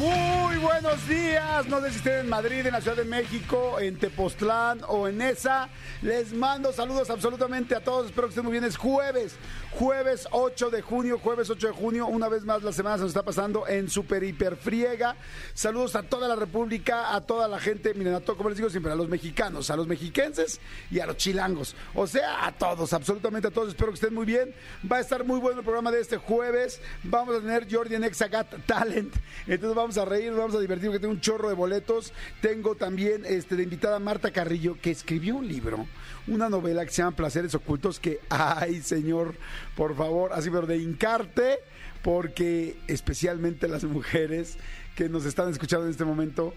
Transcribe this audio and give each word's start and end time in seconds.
Muy 0.00 0.56
buenos 0.56 1.06
días. 1.06 1.66
No 1.68 1.78
sé 1.82 1.90
si 1.90 1.96
estén 1.98 2.20
en 2.20 2.28
Madrid, 2.30 2.64
en 2.64 2.72
la 2.72 2.80
Ciudad 2.80 2.96
de 2.96 3.04
México, 3.04 3.78
en 3.78 3.98
Tepoztlán 3.98 4.80
o 4.88 5.06
en 5.06 5.20
esa. 5.20 5.68
Les 6.00 6.32
mando 6.32 6.72
saludos 6.72 7.10
absolutamente 7.10 7.74
a 7.74 7.84
todos. 7.84 8.06
Espero 8.06 8.28
que 8.28 8.30
estén 8.30 8.44
muy 8.44 8.52
bien. 8.52 8.64
Es 8.64 8.78
jueves, 8.78 9.36
jueves 9.72 10.26
8 10.30 10.70
de 10.70 10.80
junio, 10.80 11.18
jueves 11.18 11.50
8 11.50 11.66
de 11.66 11.72
junio. 11.74 12.06
Una 12.06 12.30
vez 12.30 12.46
más 12.46 12.62
la 12.62 12.72
semana 12.72 12.96
se 12.96 13.02
nos 13.02 13.10
está 13.10 13.22
pasando 13.22 13.68
en 13.68 13.90
super 13.90 14.24
hiper 14.24 14.56
friega. 14.56 15.16
Saludos 15.52 15.94
a 15.96 16.02
toda 16.02 16.26
la 16.28 16.34
República, 16.34 17.14
a 17.14 17.20
toda 17.20 17.46
la 17.46 17.60
gente. 17.60 17.92
Miren, 17.92 18.14
a 18.14 18.20
todo, 18.20 18.38
como 18.38 18.48
les 18.48 18.56
digo 18.56 18.70
siempre, 18.70 18.92
a 18.92 18.94
los 18.94 19.10
mexicanos, 19.10 19.68
a 19.68 19.76
los 19.76 19.86
mexiquenses 19.86 20.60
y 20.90 21.00
a 21.00 21.06
los 21.06 21.18
chilangos. 21.18 21.76
O 21.94 22.06
sea, 22.06 22.46
a 22.46 22.52
todos, 22.52 22.94
absolutamente 22.94 23.48
a 23.48 23.50
todos. 23.50 23.68
Espero 23.68 23.90
que 23.90 23.96
estén 23.96 24.14
muy 24.14 24.24
bien. 24.24 24.54
Va 24.90 24.96
a 24.96 25.00
estar 25.00 25.26
muy 25.26 25.40
bueno 25.40 25.58
el 25.58 25.64
programa 25.64 25.90
de 25.90 26.00
este 26.00 26.16
jueves. 26.16 26.80
Vamos 27.02 27.36
a 27.36 27.40
tener 27.40 27.70
Jordi 27.70 27.96
en 27.96 28.04
Exagat 28.04 28.64
Talent. 28.64 29.14
Entonces 29.46 29.76
vamos 29.76 29.89
a 29.98 30.04
reír, 30.04 30.32
vamos 30.32 30.54
a 30.54 30.60
divertir, 30.60 30.88
porque 30.88 31.00
tengo 31.00 31.14
un 31.14 31.20
chorro 31.20 31.48
de 31.48 31.54
boletos. 31.54 32.12
Tengo 32.40 32.74
también 32.74 33.24
este, 33.26 33.56
de 33.56 33.62
invitada 33.62 33.98
Marta 33.98 34.30
Carrillo, 34.30 34.76
que 34.80 34.90
escribió 34.90 35.36
un 35.36 35.48
libro, 35.48 35.86
una 36.26 36.48
novela 36.48 36.84
que 36.84 36.90
se 36.90 37.02
llama 37.02 37.16
Placeres 37.16 37.54
Ocultos, 37.54 38.00
que, 38.00 38.20
ay, 38.28 38.82
señor, 38.82 39.34
por 39.76 39.96
favor, 39.96 40.32
así, 40.32 40.50
pero 40.50 40.66
de 40.66 40.78
hincarte, 40.78 41.60
porque 42.02 42.76
especialmente 42.86 43.68
las 43.68 43.84
mujeres 43.84 44.56
que 44.96 45.08
nos 45.08 45.24
están 45.24 45.50
escuchando 45.50 45.86
en 45.86 45.92
este 45.92 46.04
momento, 46.04 46.54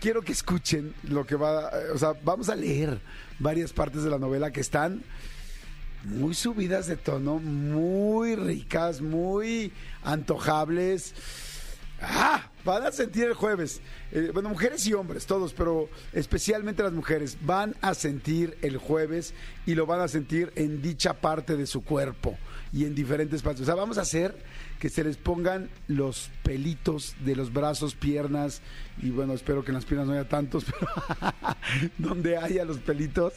quiero 0.00 0.22
que 0.22 0.32
escuchen 0.32 0.94
lo 1.02 1.26
que 1.26 1.36
va, 1.36 1.70
o 1.92 1.98
sea, 1.98 2.14
vamos 2.24 2.48
a 2.48 2.56
leer 2.56 3.00
varias 3.38 3.72
partes 3.72 4.02
de 4.04 4.10
la 4.10 4.18
novela 4.18 4.52
que 4.52 4.60
están 4.60 5.02
muy 6.04 6.34
subidas 6.34 6.86
de 6.86 6.96
tono, 6.96 7.38
muy 7.38 8.36
ricas, 8.36 9.00
muy 9.00 9.72
antojables. 10.02 11.14
¡Ah! 12.08 12.50
Van 12.64 12.82
a 12.82 12.92
sentir 12.92 13.24
el 13.24 13.34
jueves. 13.34 13.80
Eh, 14.10 14.30
bueno, 14.32 14.48
mujeres 14.48 14.86
y 14.86 14.94
hombres, 14.94 15.26
todos, 15.26 15.52
pero 15.52 15.90
especialmente 16.12 16.82
las 16.82 16.92
mujeres 16.92 17.36
van 17.42 17.74
a 17.82 17.92
sentir 17.94 18.56
el 18.62 18.78
jueves 18.78 19.34
y 19.66 19.74
lo 19.74 19.84
van 19.84 20.00
a 20.00 20.08
sentir 20.08 20.52
en 20.56 20.80
dicha 20.80 21.14
parte 21.14 21.56
de 21.56 21.66
su 21.66 21.84
cuerpo 21.84 22.38
y 22.72 22.84
en 22.84 22.94
diferentes 22.94 23.42
partes. 23.42 23.62
O 23.62 23.64
sea, 23.66 23.74
vamos 23.74 23.98
a 23.98 24.02
hacer 24.02 24.34
que 24.78 24.88
se 24.88 25.04
les 25.04 25.16
pongan 25.16 25.68
los 25.88 26.30
pelitos 26.42 27.14
de 27.24 27.36
los 27.36 27.52
brazos, 27.52 27.94
piernas 27.94 28.62
y 29.00 29.10
bueno, 29.10 29.34
espero 29.34 29.62
que 29.62 29.70
en 29.70 29.74
las 29.74 29.84
piernas 29.84 30.06
no 30.06 30.14
haya 30.14 30.28
tantos, 30.28 30.64
pero 30.64 31.92
donde 31.98 32.36
haya 32.36 32.64
los 32.64 32.78
pelitos 32.78 33.34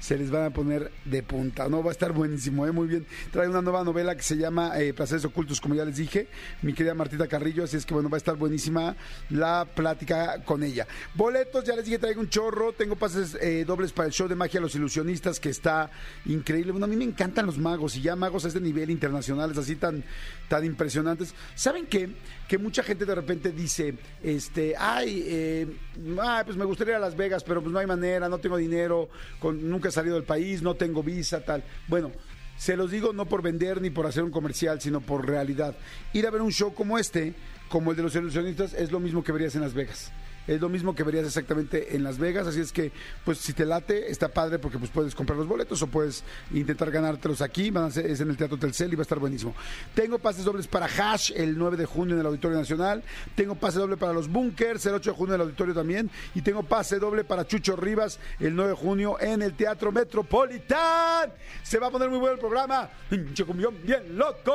se 0.00 0.16
les 0.16 0.30
van 0.30 0.44
a 0.44 0.50
poner 0.50 0.90
de 1.04 1.22
punta. 1.22 1.68
No, 1.68 1.82
va 1.82 1.90
a 1.90 1.92
estar 1.92 2.12
buenísimo, 2.12 2.66
¿eh? 2.66 2.72
muy 2.72 2.86
bien. 2.86 3.06
Trae 3.30 3.48
una 3.48 3.62
nueva 3.62 3.84
novela 3.84 4.14
que 4.16 4.22
se 4.22 4.36
llama 4.36 4.78
eh, 4.78 4.92
Placeres 4.92 5.24
Ocultos, 5.24 5.60
como 5.60 5.74
ya 5.74 5.84
les 5.84 5.96
dije, 5.96 6.28
mi 6.62 6.72
querida 6.72 6.94
Martita 6.94 7.26
Carrillo, 7.26 7.64
así 7.64 7.76
es 7.76 7.86
que 7.86 7.94
bueno, 7.94 8.08
va 8.08 8.16
a 8.16 8.18
estar 8.18 8.36
buenísima 8.36 8.96
la 9.30 9.66
plática 9.74 10.42
con 10.44 10.62
ella. 10.62 10.86
Boletos, 11.14 11.64
ya 11.64 11.74
les 11.74 11.84
dije, 11.84 11.98
traigo 11.98 12.20
un 12.20 12.28
chorro, 12.28 12.72
tengo 12.72 12.96
pases 12.96 13.36
eh, 13.40 13.64
dobles 13.66 13.92
para 13.92 14.06
el 14.06 14.12
show 14.12 14.28
de 14.28 14.34
magia 14.34 14.60
Los 14.60 14.74
Ilusionistas, 14.74 15.40
que 15.40 15.50
está 15.50 15.90
increíble. 16.26 16.72
Bueno, 16.72 16.86
a 16.86 16.88
mí 16.88 16.96
me 16.96 17.04
encantan 17.04 17.46
los 17.46 17.58
magos, 17.58 17.96
y 17.96 18.02
ya 18.02 18.16
magos 18.16 18.44
a 18.44 18.48
este 18.48 18.60
nivel 18.60 18.90
internacionales, 18.90 19.56
así 19.58 19.76
tan, 19.76 20.04
tan 20.48 20.64
impresionantes. 20.64 21.34
¿Saben 21.54 21.86
qué? 21.86 22.10
Que 22.48 22.58
mucha 22.58 22.82
gente 22.82 23.04
de 23.04 23.14
repente 23.14 23.50
dice, 23.50 23.94
este, 24.22 24.74
ay, 24.78 25.24
eh, 25.26 25.76
pues 26.44 26.56
me 26.56 26.64
gustaría 26.64 26.92
ir 26.92 26.96
a 26.96 27.00
Las 27.00 27.16
Vegas, 27.16 27.42
pero 27.42 27.60
pues 27.60 27.72
no 27.72 27.78
hay 27.78 27.86
manera, 27.86 28.28
no 28.28 28.38
tengo 28.38 28.56
dinero, 28.56 29.08
con, 29.40 29.68
nunca 29.68 29.88
he 29.88 29.92
salido 29.92 30.14
del 30.14 30.24
país, 30.24 30.62
no 30.62 30.74
tengo 30.74 31.02
visa, 31.02 31.44
tal. 31.44 31.64
Bueno, 31.88 32.12
se 32.56 32.76
los 32.76 32.90
digo 32.90 33.12
no 33.12 33.26
por 33.26 33.42
vender 33.42 33.80
ni 33.82 33.90
por 33.90 34.06
hacer 34.06 34.22
un 34.22 34.30
comercial, 34.30 34.80
sino 34.80 35.00
por 35.00 35.26
realidad. 35.26 35.76
Ir 36.12 36.26
a 36.26 36.30
ver 36.30 36.42
un 36.42 36.52
show 36.52 36.72
como 36.72 36.98
este, 36.98 37.34
como 37.68 37.90
el 37.90 37.96
de 37.96 38.04
los 38.04 38.14
ilusionistas, 38.14 38.74
es 38.74 38.92
lo 38.92 39.00
mismo 39.00 39.24
que 39.24 39.32
verías 39.32 39.54
en 39.56 39.62
Las 39.62 39.74
Vegas. 39.74 40.12
Es 40.46 40.60
lo 40.60 40.68
mismo 40.68 40.94
que 40.94 41.02
verías 41.02 41.26
exactamente 41.26 41.96
en 41.96 42.04
Las 42.04 42.18
Vegas, 42.18 42.46
así 42.46 42.60
es 42.60 42.72
que, 42.72 42.92
pues 43.24 43.38
si 43.38 43.52
te 43.52 43.64
late, 43.64 44.10
está 44.10 44.28
padre 44.28 44.58
porque 44.58 44.78
pues 44.78 44.90
puedes 44.90 45.14
comprar 45.14 45.38
los 45.38 45.48
boletos 45.48 45.82
o 45.82 45.86
puedes 45.88 46.22
intentar 46.52 46.90
ganártelos 46.90 47.42
aquí, 47.42 47.72
es 47.96 48.20
en 48.20 48.30
el 48.30 48.36
Teatro 48.36 48.56
Telcel 48.56 48.92
y 48.92 48.96
va 48.96 49.00
a 49.00 49.02
estar 49.02 49.18
buenísimo. 49.18 49.54
Tengo 49.94 50.18
pases 50.18 50.44
dobles 50.44 50.66
para 50.66 50.86
Hash 50.86 51.32
el 51.34 51.58
9 51.58 51.76
de 51.76 51.86
junio 51.86 52.14
en 52.14 52.20
el 52.20 52.26
Auditorio 52.26 52.56
Nacional, 52.56 53.02
tengo 53.34 53.54
pase 53.56 53.78
doble 53.78 53.96
para 53.96 54.12
los 54.12 54.28
Bunkers 54.28 54.86
el 54.86 54.94
8 54.94 55.10
de 55.10 55.16
junio 55.16 55.34
en 55.34 55.40
el 55.40 55.46
Auditorio 55.46 55.74
también 55.74 56.10
y 56.34 56.42
tengo 56.42 56.62
pase 56.62 56.98
doble 56.98 57.24
para 57.24 57.46
Chucho 57.46 57.76
Rivas 57.76 58.18
el 58.38 58.54
9 58.54 58.70
de 58.70 58.76
junio 58.76 59.20
en 59.20 59.42
el 59.42 59.54
Teatro 59.54 59.90
Metropolitan. 59.92 61.32
Se 61.62 61.78
va 61.78 61.88
a 61.88 61.90
poner 61.90 62.08
muy 62.08 62.18
bueno 62.18 62.34
el 62.34 62.40
programa. 62.40 62.88
Pinche 63.10 63.44
cumbión 63.44 63.74
bien 63.82 64.16
loco. 64.16 64.52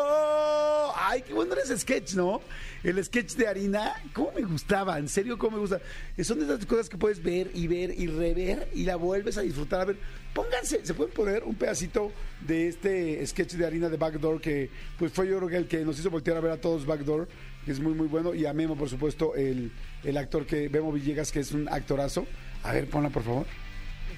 Ay, 0.96 1.22
qué 1.22 1.34
bueno 1.34 1.54
era 1.54 1.64
ese 1.64 1.78
sketch, 1.78 2.14
¿no? 2.14 2.42
El 2.84 3.04
sketch 3.04 3.36
de 3.36 3.48
harina, 3.48 4.02
¿cómo 4.14 4.32
me 4.34 4.42
gustaba? 4.42 4.98
En 4.98 5.08
serio, 5.08 5.38
¿cómo 5.38 5.58
me 5.58 5.62
gusta? 5.62 5.81
Son 6.24 6.40
de 6.40 6.46
esas 6.46 6.66
cosas 6.66 6.90
que 6.90 6.98
puedes 6.98 7.22
ver 7.22 7.52
y 7.54 7.68
ver 7.68 7.94
y 7.98 8.08
rever 8.08 8.70
y 8.74 8.84
la 8.84 8.96
vuelves 8.96 9.38
a 9.38 9.42
disfrutar. 9.42 9.82
A 9.82 9.86
ver, 9.86 9.98
pónganse, 10.34 10.86
se 10.86 10.94
pueden 10.94 11.14
poner 11.14 11.44
un 11.44 11.56
pedacito 11.56 12.12
de 12.48 12.68
este 12.68 13.26
sketch 13.26 13.54
de 13.54 13.66
harina 13.66 13.90
de 13.90 13.98
Backdoor 13.98 14.42
que 14.42 14.70
pues 14.98 15.12
fue 15.12 15.28
yo 15.28 15.38
creo 15.38 15.50
que 15.50 15.58
el 15.58 15.68
que 15.68 15.86
nos 15.86 16.00
hizo 16.00 16.10
voltear 16.10 16.38
a 16.38 16.42
ver 16.42 16.52
a 16.52 16.58
todos 16.58 16.86
Backdoor, 16.86 17.28
que 17.66 17.72
es 17.72 17.80
muy 17.80 17.94
muy 17.94 18.08
bueno, 18.08 18.34
y 18.34 18.46
a 18.46 18.54
Memo, 18.54 18.76
por 18.76 18.90
supuesto, 18.90 19.36
el, 19.36 19.72
el 20.04 20.18
actor 20.18 20.46
que 20.46 20.70
Memo 20.70 20.92
Villegas, 20.92 21.32
que 21.32 21.40
es 21.40 21.52
un 21.52 21.68
actorazo. 21.70 22.26
A 22.64 22.74
ver, 22.74 22.88
ponla 22.88 23.10
por 23.10 23.24
favor. 23.24 23.46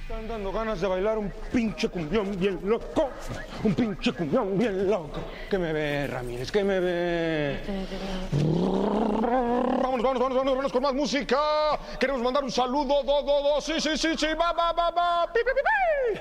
Están 0.03 0.27
dando 0.27 0.51
ganas 0.51 0.81
de 0.81 0.87
bailar 0.87 1.17
un 1.17 1.31
pinche 1.49 1.87
cumbión 1.87 2.37
bien 2.37 2.59
loco. 2.61 3.09
Un 3.63 3.73
pinche 3.73 4.11
cumbión 4.11 4.57
bien 4.57 4.89
loco. 4.89 5.21
Que 5.49 5.57
me 5.57 5.71
ve, 5.71 6.07
Ramírez, 6.07 6.51
que 6.51 6.61
me 6.61 6.81
ve. 6.81 7.61
Vámonos, 8.41 10.03
vámonos, 10.03 10.03
vámonos, 10.03 10.19
vámonos, 10.19 10.45
vámonos 10.45 10.71
con 10.73 10.83
más 10.83 10.93
música. 10.93 11.39
Queremos 11.97 12.21
mandar 12.21 12.43
un 12.43 12.51
saludo, 12.51 13.01
do, 13.01 13.23
do, 13.23 13.43
do. 13.43 13.61
Sí, 13.61 13.79
sí, 13.79 13.97
sí, 13.97 14.09
sí, 14.17 14.27
va, 14.37 14.51
va, 14.51 14.73
va, 14.73 14.91
va. 14.91 15.31
Pi, 15.31 15.39
pi, 15.39 15.51
pi, 15.55 15.61
pi. 15.63 16.19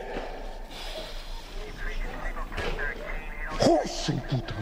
¡Oh, 3.68 3.80
su 3.88 4.16
puta! 4.28 4.54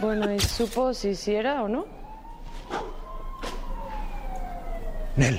Bueno, 0.00 0.32
¿y 0.32 0.40
supo 0.40 0.94
si 0.94 1.14
sí 1.14 1.34
era 1.34 1.62
o 1.62 1.68
no? 1.68 1.84
Nel. 5.14 5.38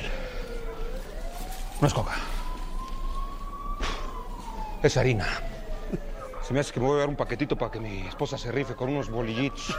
No 1.82 1.88
es 1.88 1.94
coca. 1.96 2.14
Es 4.84 4.96
harina. 4.96 5.26
Se 6.44 6.54
me 6.54 6.60
hace 6.60 6.72
que 6.72 6.80
me 6.80 6.86
voy 6.86 6.98
a 6.98 7.00
dar 7.00 7.10
un 7.10 7.16
paquetito 7.16 7.58
para 7.58 7.72
que 7.72 7.80
mi 7.80 8.08
esposa 8.08 8.38
se 8.38 8.52
rife 8.52 8.76
con 8.76 8.90
unos 8.90 9.10
bolillitos. 9.10 9.76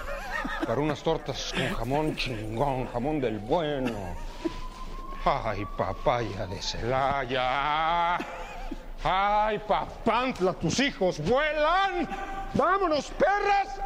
Para 0.66 0.81
unas 0.81 1.03
tortas 1.03 1.53
con 1.56 1.75
jamón 1.75 2.16
chingón, 2.16 2.86
jamón 2.88 3.20
del 3.20 3.38
bueno. 3.38 4.16
Ay, 5.25 5.66
papaya 5.76 6.47
de 6.47 6.60
Celaya. 6.60 8.16
Ay, 9.03 9.58
papantla, 9.66 10.53
tus 10.54 10.81
hijos 10.81 11.20
vuelan. 11.20 12.08
Vámonos, 12.54 13.10
perras. 13.10 13.81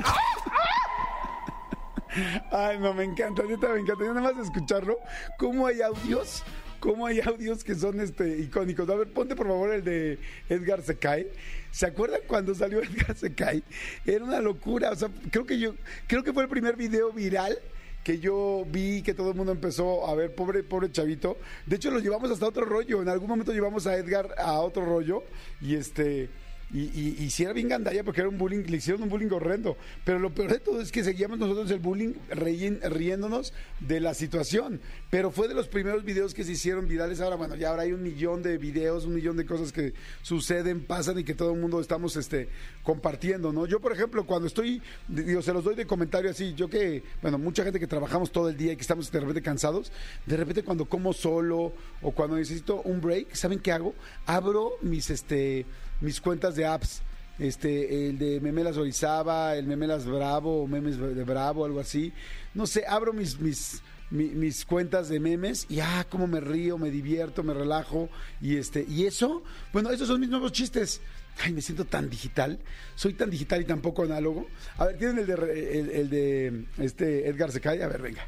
Ay, 2.51 2.79
no, 2.79 2.93
me 2.95 3.05
encanta, 3.05 3.43
neta, 3.43 3.69
me 3.69 3.81
encanta. 3.81 4.05
Yo 4.05 4.15
nada 4.15 4.33
más 4.33 4.45
escucharlo, 4.45 4.99
cómo 5.39 5.67
hay 5.67 5.83
audios, 5.83 6.43
cómo 6.83 7.07
hay 7.07 7.21
audios 7.21 7.63
que 7.63 7.77
son 7.77 8.01
este 8.01 8.41
icónicos. 8.41 8.91
A 8.91 8.97
ver, 8.97 9.07
ponte 9.13 9.37
por 9.37 9.47
favor 9.47 9.73
el 9.73 9.85
de 9.85 10.19
Edgar 10.49 10.83
se 10.83 10.97
cae. 10.97 11.31
¿Se 11.71 11.87
acuerdan 11.87 12.21
cuando 12.27 12.55
salió 12.57 12.83
Edgar 12.83 13.17
se 13.17 13.33
cae? 13.33 13.63
Era 14.05 14.25
una 14.25 14.41
locura. 14.41 14.91
O 14.91 14.97
sea, 14.97 15.09
creo 15.31 15.47
que 15.47 15.61
yo, 15.61 15.77
creo 16.09 16.25
que 16.25 16.33
fue 16.33 16.43
el 16.43 16.49
primer 16.49 16.75
video 16.75 17.13
viral 17.13 17.57
que 18.03 18.19
yo 18.19 18.67
vi 18.69 19.01
que 19.03 19.15
todo 19.15 19.31
el 19.31 19.37
mundo 19.37 19.53
empezó 19.53 20.09
a 20.09 20.15
ver, 20.17 20.35
pobre, 20.35 20.65
pobre 20.65 20.91
chavito. 20.91 21.39
De 21.67 21.77
hecho, 21.77 21.93
lo 21.93 22.01
llevamos 22.01 22.33
hasta 22.33 22.49
otro 22.49 22.65
rollo. 22.65 23.01
En 23.01 23.09
algún 23.09 23.29
momento 23.29 23.53
llevamos 23.53 23.87
a 23.87 23.95
Edgar 23.95 24.35
a 24.37 24.59
otro 24.59 24.85
rollo 24.85 25.23
y 25.61 25.77
este. 25.77 26.29
Y, 26.73 26.85
y, 26.85 27.17
y 27.21 27.31
si 27.31 27.45
era 27.45 27.53
bien 27.53 27.69
gandalla 27.69 28.03
porque 28.03 28.21
era 28.21 28.31
un 28.31 28.39
bullying, 28.39 28.65
le 28.67 28.79
hicieron 28.79 29.03
un 29.03 29.09
bullying 29.09 29.31
horrendo. 29.31 29.77
Pero 30.05 30.19
lo 30.19 30.35
peor 30.35 30.53
de 30.53 30.61
todo 30.61 30.81
es 30.81 30.91
que 30.91 31.05
seguíamos 31.05 31.39
nosotros 31.39 31.71
el 31.71 31.81
bullying 31.81 32.15
riéndonos 32.31 33.53
de 33.81 34.01
la 34.01 34.15
situación. 34.15 34.81
Pero 35.11 35.31
fue 35.31 35.49
de 35.49 35.55
los 35.55 35.69
primeros 35.69 36.05
videos 36.05 36.33
que 36.33 36.45
se 36.45 36.53
hicieron 36.53 36.89
virales. 36.89 37.21
Ahora, 37.21 37.37
bueno, 37.37 37.57
ya 37.57 37.71
ahora 37.71 37.83
hay 37.83 37.93
un 37.93 38.03
millón 38.03 38.43
de 38.43 38.57
videos, 38.57 39.05
un 39.05 39.15
millón 39.15 39.37
de 39.37 39.45
cosas 39.45 39.73
que 39.73 39.93
suceden, 40.23 40.85
pasan 40.85 41.19
y 41.19 41.25
que 41.25 41.35
todo 41.35 41.53
el 41.53 41.61
mundo 41.61 41.81
estamos 41.81 42.17
este, 42.17 42.49
compartiendo, 42.83 43.53
¿no? 43.53 43.67
Yo, 43.67 43.81
por 43.81 43.93
ejemplo, 43.93 44.25
cuando 44.25 44.47
estoy, 44.47 44.81
digo, 45.09 45.43
se 45.43 45.53
los 45.53 45.65
doy 45.65 45.75
de 45.75 45.87
comentario 45.87 46.31
así, 46.31 46.55
yo 46.55 46.69
que, 46.69 47.03
bueno, 47.21 47.39
mucha 47.39 47.65
gente 47.65 47.79
que 47.79 47.87
trabajamos 47.87 48.33
todo 48.33 48.49
el 48.49 48.57
día 48.57 48.73
y 48.73 48.77
que 48.77 48.83
estamos 48.83 49.11
de 49.11 49.21
repente 49.21 49.43
cansados, 49.43 49.93
de 50.27 50.37
repente 50.37 50.63
cuando 50.63 50.87
como 50.87 51.13
solo 51.13 51.73
o 52.01 52.11
cuando 52.13 52.37
necesito 52.37 52.81
un 52.83 53.01
break, 53.01 53.35
¿saben 53.35 53.59
qué 53.59 53.73
hago? 53.73 53.95
Abro 54.27 54.73
mis, 54.81 55.11
este, 55.11 55.67
mis 56.03 56.21
cuentas 56.21 56.55
de 56.57 56.67
apps. 56.67 57.01
Este, 57.39 58.09
el 58.11 58.19
de 58.19 58.41
Memelas 58.41 58.77
Orizaba, 58.77 59.57
el 59.57 59.67
Memelas 59.67 60.05
Bravo, 60.05 60.69
Memes 60.69 60.99
de 60.99 61.25
Bravo, 61.25 61.65
algo 61.65 61.81
así. 61.81 62.13
No 62.53 62.67
sé, 62.67 62.85
abro 62.87 63.15
mis, 63.15 63.41
mis, 63.41 63.83
mi- 64.11 64.29
mis 64.29 64.67
cuentas 64.67 65.09
de 65.09 65.19
memes 65.19 65.65
y 65.71 65.81
ah, 65.81 66.07
cómo 66.11 66.27
me 66.27 66.41
río, 66.41 66.77
me 66.77 66.91
divierto, 66.91 67.43
me 67.43 67.55
relajo 67.55 68.11
y 68.43 68.57
este 68.59 68.85
y 68.87 69.07
eso, 69.07 69.43
bueno, 69.73 69.91
esos 69.91 70.09
son 70.09 70.21
mis 70.21 70.29
nuevos 70.29 70.53
chistes. 70.53 71.01
Ay, 71.43 71.55
me 71.55 71.63
siento 71.63 71.87
tan 71.87 72.11
digital. 72.11 72.59
Soy 72.95 73.15
tan 73.15 73.31
digital 73.31 73.63
y 73.63 73.65
tan 73.65 73.81
poco 73.81 74.03
análogo. 74.03 74.47
A 74.77 74.85
ver, 74.85 74.99
¿tienen 74.99 75.21
el 75.21 75.27
de, 75.27 75.79
el, 75.81 75.91
el 75.91 76.11
de 76.11 76.67
este 76.79 77.27
Edgar 77.27 77.51
Secay? 77.51 77.81
A 77.81 77.89
ver, 77.89 78.03
venga. 78.03 78.27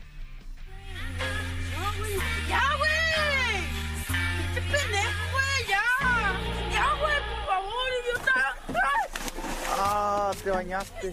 Ah, 9.96 10.32
te 10.42 10.50
bañaste. 10.50 11.12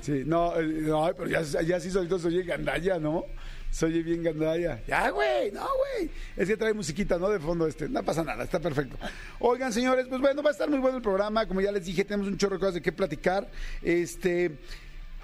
Sí, 0.00 0.22
no, 0.24 0.54
no, 0.58 1.10
pero 1.14 1.28
ya, 1.28 1.42
ya 1.42 1.78
sí 1.78 1.90
solito 1.90 2.18
soy 2.18 2.42
gandalla, 2.42 2.98
¿no? 2.98 3.26
Soy 3.70 4.02
bien 4.02 4.22
gandalla. 4.22 4.80
Ya, 4.86 5.10
güey, 5.10 5.52
no, 5.52 5.66
güey. 5.66 6.10
Es 6.34 6.48
que 6.48 6.56
trae 6.56 6.72
musiquita, 6.72 7.18
¿no? 7.18 7.28
De 7.28 7.38
fondo 7.38 7.66
este. 7.66 7.90
No 7.90 8.02
pasa 8.02 8.24
nada, 8.24 8.42
está 8.42 8.58
perfecto. 8.58 8.96
Oigan, 9.38 9.70
señores, 9.70 10.06
pues 10.08 10.18
bueno, 10.18 10.42
va 10.42 10.48
a 10.48 10.52
estar 10.52 10.70
muy 10.70 10.78
bueno 10.78 10.96
el 10.96 11.02
programa. 11.02 11.46
Como 11.46 11.60
ya 11.60 11.70
les 11.70 11.84
dije, 11.84 12.04
tenemos 12.04 12.26
un 12.26 12.38
chorro 12.38 12.54
de 12.54 12.60
cosas 12.60 12.74
de 12.74 12.82
qué 12.82 12.92
platicar. 12.92 13.50
Este. 13.82 14.56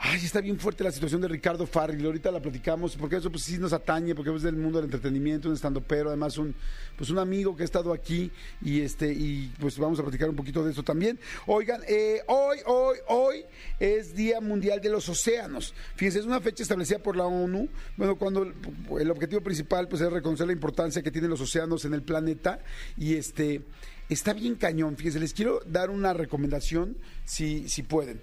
Ay, 0.06 0.20
está 0.22 0.42
bien 0.42 0.58
fuerte 0.58 0.84
la 0.84 0.92
situación 0.92 1.22
de 1.22 1.28
Ricardo 1.28 1.66
Farril. 1.66 2.04
Ahorita 2.04 2.30
la 2.30 2.38
platicamos 2.38 2.94
porque 2.94 3.16
eso 3.16 3.30
pues 3.30 3.44
sí 3.44 3.56
nos 3.56 3.72
atañe, 3.72 4.14
porque 4.14 4.34
es 4.36 4.42
del 4.42 4.54
mundo 4.54 4.76
del 4.76 4.84
entretenimiento, 4.84 5.48
un 5.48 5.54
estando 5.54 5.80
pero, 5.80 6.10
además 6.10 6.36
un 6.36 6.54
pues 6.94 7.08
un 7.08 7.18
amigo 7.18 7.56
que 7.56 7.62
ha 7.62 7.64
estado 7.64 7.90
aquí 7.90 8.30
y 8.60 8.82
este 8.82 9.10
y 9.10 9.50
pues 9.58 9.78
vamos 9.78 9.98
a 9.98 10.02
platicar 10.02 10.28
un 10.28 10.36
poquito 10.36 10.62
de 10.62 10.72
eso 10.72 10.82
también. 10.82 11.18
Oigan, 11.46 11.80
eh, 11.88 12.20
hoy, 12.26 12.58
hoy, 12.66 12.98
hoy 13.08 13.44
es 13.80 14.14
Día 14.14 14.42
Mundial 14.42 14.82
de 14.82 14.90
los 14.90 15.08
Océanos. 15.08 15.72
Fíjense, 15.96 16.18
es 16.18 16.26
una 16.26 16.42
fecha 16.42 16.64
establecida 16.64 16.98
por 16.98 17.16
la 17.16 17.24
ONU. 17.24 17.70
Bueno, 17.96 18.16
cuando 18.16 18.42
el, 18.42 18.52
el 19.00 19.10
objetivo 19.10 19.40
principal 19.40 19.88
pues 19.88 20.02
es 20.02 20.12
reconocer 20.12 20.46
la 20.46 20.52
importancia 20.52 21.02
que 21.02 21.10
tienen 21.10 21.30
los 21.30 21.40
océanos 21.40 21.86
en 21.86 21.94
el 21.94 22.02
planeta 22.02 22.58
y 22.98 23.14
este 23.14 23.62
está 24.10 24.34
bien 24.34 24.56
cañón. 24.56 24.98
Fíjense, 24.98 25.18
les 25.18 25.32
quiero 25.32 25.60
dar 25.64 25.88
una 25.88 26.12
recomendación 26.12 26.98
si 27.24 27.70
si 27.70 27.82
pueden. 27.82 28.20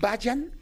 Vayan 0.00 0.59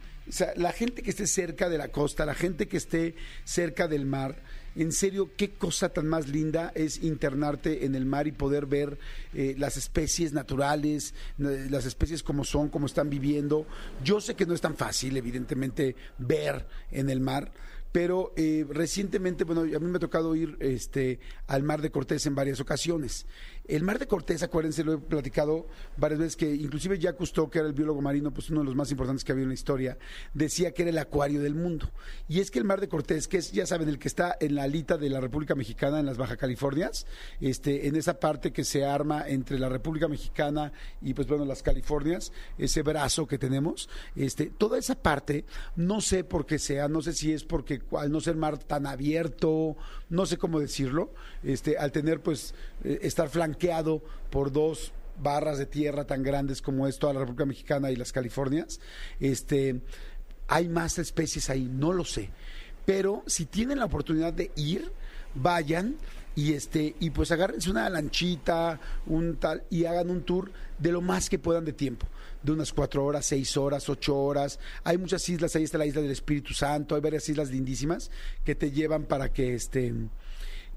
la 0.57 0.73
gente 0.73 1.03
que 1.03 1.11
esté 1.11 1.27
cerca 1.27 1.69
de 1.69 1.79
la 1.79 1.89
costa, 1.89 2.27
la 2.27 2.35
gente 2.35 2.69
que 2.69 2.77
esté 2.77 3.15
cerca 3.45 3.89
del 3.89 4.07
mar, 4.07 4.43
en 4.79 4.93
serio, 4.93 5.31
qué 5.37 5.51
cosa 5.51 5.89
tan 5.89 6.07
más 6.07 6.29
linda 6.29 6.71
es 6.75 7.03
internarte 7.03 7.85
en 7.85 7.97
el 7.97 8.07
mar 8.07 8.29
y 8.29 8.33
poder 8.33 8.67
ver 8.67 8.97
eh, 9.35 9.57
las 9.59 9.77
especies 9.77 10.33
naturales, 10.33 11.15
las 11.37 11.85
especies 11.85 12.23
como 12.23 12.45
son, 12.45 12.69
como 12.69 12.87
están 12.87 13.11
viviendo. 13.11 13.67
Yo 14.05 14.21
sé 14.21 14.37
que 14.37 14.47
no 14.47 14.55
es 14.55 14.61
tan 14.61 14.77
fácil, 14.77 15.17
evidentemente, 15.17 15.97
ver 16.19 16.65
en 16.93 17.11
el 17.11 17.21
mar. 17.21 17.51
Pero 17.91 18.35
eh, 18.37 18.67
recientemente, 18.69 19.45
bueno, 19.45 19.63
a 19.63 19.81
mí 19.81 19.87
me 19.87 19.97
ha 19.97 20.01
tocado 20.01 20.37
ir 20.37 20.57
este, 20.61 21.19
al 21.47 21.63
Mar 21.63 21.81
de 21.81 21.91
Cortés 21.91 22.27
en 22.27 22.35
varias 22.35 22.61
ocasiones. 22.61 23.27
El 23.69 23.83
Mar 23.83 23.99
de 23.99 24.07
Cortés, 24.07 24.43
acuérdense, 24.43 24.83
lo 24.83 24.95
he 24.95 24.99
platicado 24.99 25.67
varias 25.99 26.21
veces, 26.21 26.37
que 26.37 26.55
inclusive 26.55 26.99
Jacques 26.99 27.19
Cousteau, 27.19 27.51
que 27.51 27.59
era 27.59 27.69
el 27.69 27.75
biólogo 27.75 28.01
marino, 28.01 28.31
pues 28.31 28.49
uno 28.49 28.61
de 28.61 28.65
los 28.65 28.75
más 28.75 28.91
importantes 28.91 29.25
que 29.25 29.33
había 29.33 29.43
en 29.43 29.51
la 29.51 29.55
historia, 29.55 29.99
decía 30.33 30.73
que 30.73 30.83
era 30.83 30.91
el 30.91 30.97
acuario 30.97 31.43
del 31.43 31.55
mundo. 31.55 31.91
Y 32.29 32.41
es 32.41 32.51
que 32.51 32.59
el 32.59 32.65
Mar 32.65 32.81
de 32.81 32.89
Cortés, 32.89 33.29
que 33.29 33.37
es, 33.37 33.53
ya 33.53 33.67
saben, 33.67 33.91
el 33.91 33.99
que 33.99 34.09
está 34.09 34.39
en 34.41 34.55
la 34.55 34.63
alita 34.63 34.97
de 34.97 35.11
la 35.11 35.21
República 35.21 35.55
Mexicana, 35.55 36.01
en 36.01 36.07
las 36.07 36.17
Baja 36.17 36.39
Californias, 36.39 37.07
este, 37.43 37.89
en 37.89 37.97
esa 37.97 38.19
parte 38.19 38.55
que 38.55 38.65
se 38.65 38.87
arma 38.87 39.29
entre 39.29 39.59
la 39.59 39.69
República 39.69 40.09
Mexicana 40.09 40.73
y, 41.03 41.13
pues 41.13 41.29
bueno, 41.29 41.45
las 41.45 41.63
Californias, 41.63 42.33
ese 42.57 42.81
brazo 42.81 43.27
que 43.27 43.37
tenemos, 43.37 43.91
este, 44.17 44.47
toda 44.47 44.79
esa 44.79 44.95
parte, 44.95 45.45
no 45.77 46.01
sé 46.01 46.25
por 46.25 46.47
qué 46.47 46.59
sea, 46.59 46.89
no 46.89 47.03
sé 47.03 47.13
si 47.13 47.35
es 47.35 47.45
porque 47.45 47.83
al 47.99 48.11
no 48.11 48.23
ser 48.23 48.37
mar 48.37 48.57
tan 48.57 48.87
abierto, 48.87 49.77
no 50.09 50.25
sé 50.25 50.39
cómo 50.39 50.59
decirlo, 50.59 51.13
este, 51.43 51.77
al 51.77 51.93
tener 51.93 52.23
pues 52.23 52.55
eh, 52.83 53.01
estar 53.03 53.29
flanqueado 53.29 53.58
por 54.31 54.53
dos 54.53 54.93
barras 55.21 55.59
de 55.59 55.67
tierra 55.67 56.05
tan 56.05 56.23
grandes 56.23 56.63
como 56.63 56.87
es 56.87 56.99
toda 56.99 57.13
la 57.13 57.21
República 57.21 57.47
Mexicana 57.47 57.91
y 57.91 57.97
las 57.97 58.13
Californias, 58.13 58.81
este, 59.21 59.81
hay 60.47 60.69
más 60.69 60.99
especies 60.99 61.51
ahí, 61.51 61.69
no 61.71 61.93
lo 61.93 62.05
sé. 62.05 62.31
Pero 62.87 63.23
si 63.27 63.47
tienen 63.47 63.79
la 63.79 63.85
oportunidad 63.85 64.33
de 64.33 64.51
ir, 64.57 64.91
vayan 65.35 65.97
y 66.35 66.53
este 66.53 66.95
y 67.01 67.11
pues 67.11 67.33
agárrense 67.33 67.71
una 67.71 67.89
lanchita, 67.91 68.81
un 69.07 69.37
tal 69.37 69.65
y 69.71 69.85
hagan 69.85 70.09
un 70.09 70.23
tour 70.23 70.51
de 70.79 70.93
lo 70.93 71.01
más 71.01 71.29
que 71.29 71.39
puedan 71.39 71.65
de 71.65 71.73
tiempo, 71.73 72.07
de 72.43 72.53
unas 72.53 72.73
cuatro 72.73 73.05
horas, 73.05 73.27
seis 73.27 73.57
horas, 73.57 73.89
ocho 73.89 74.17
horas. 74.17 74.59
Hay 74.85 74.97
muchas 74.97 75.29
islas, 75.29 75.55
ahí 75.57 75.65
está 75.65 75.79
la 75.79 75.87
isla 75.87 76.01
del 76.01 76.13
Espíritu 76.13 76.55
Santo, 76.55 76.95
hay 76.95 77.01
varias 77.01 77.29
islas 77.29 77.51
lindísimas 77.51 78.11
que 78.45 78.55
te 78.55 78.71
llevan 78.71 79.05
para 79.05 79.33
que 79.33 79.55
este 79.55 79.93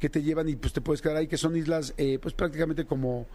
que 0.01 0.09
te 0.09 0.23
llevan 0.23 0.49
y 0.49 0.55
pues 0.55 0.73
te 0.73 0.81
puedes 0.81 0.99
quedar 1.01 1.17
ahí, 1.17 1.27
que 1.27 1.37
son 1.37 1.55
islas 1.55 1.93
eh, 1.95 2.17
pues 2.19 2.33
prácticamente 2.33 2.85
como 2.85 3.27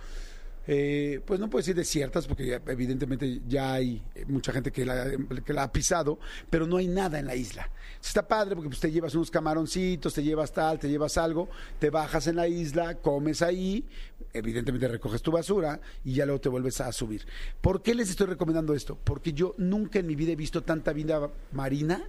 eh, 0.66 1.20
pues 1.24 1.38
no 1.38 1.48
puedo 1.48 1.60
decir 1.60 1.76
desiertas, 1.76 2.26
porque 2.26 2.60
evidentemente 2.66 3.40
ya 3.46 3.74
hay 3.74 4.02
mucha 4.26 4.52
gente 4.52 4.72
que 4.72 4.84
la, 4.84 5.12
que 5.44 5.52
la 5.52 5.62
ha 5.62 5.72
pisado, 5.72 6.18
pero 6.50 6.66
no 6.66 6.78
hay 6.78 6.88
nada 6.88 7.20
en 7.20 7.26
la 7.26 7.36
isla. 7.36 7.70
Está 8.02 8.26
padre 8.26 8.56
porque 8.56 8.68
pues, 8.68 8.80
te 8.80 8.90
llevas 8.90 9.14
unos 9.14 9.30
camaroncitos, 9.30 10.12
te 10.12 10.24
llevas 10.24 10.52
tal, 10.52 10.80
te 10.80 10.88
llevas 10.88 11.16
algo, 11.18 11.48
te 11.78 11.88
bajas 11.88 12.26
en 12.26 12.34
la 12.34 12.48
isla, 12.48 12.96
comes 12.96 13.42
ahí, 13.42 13.84
evidentemente 14.32 14.88
recoges 14.88 15.22
tu 15.22 15.30
basura 15.30 15.80
y 16.04 16.14
ya 16.14 16.26
luego 16.26 16.40
te 16.40 16.48
vuelves 16.48 16.80
a 16.80 16.90
subir. 16.90 17.24
¿Por 17.60 17.80
qué 17.80 17.94
les 17.94 18.10
estoy 18.10 18.26
recomendando 18.26 18.74
esto? 18.74 18.98
Porque 19.04 19.32
yo 19.32 19.54
nunca 19.58 20.00
en 20.00 20.08
mi 20.08 20.16
vida 20.16 20.32
he 20.32 20.36
visto 20.36 20.64
tanta 20.64 20.92
vida 20.92 21.30
marina 21.52 22.02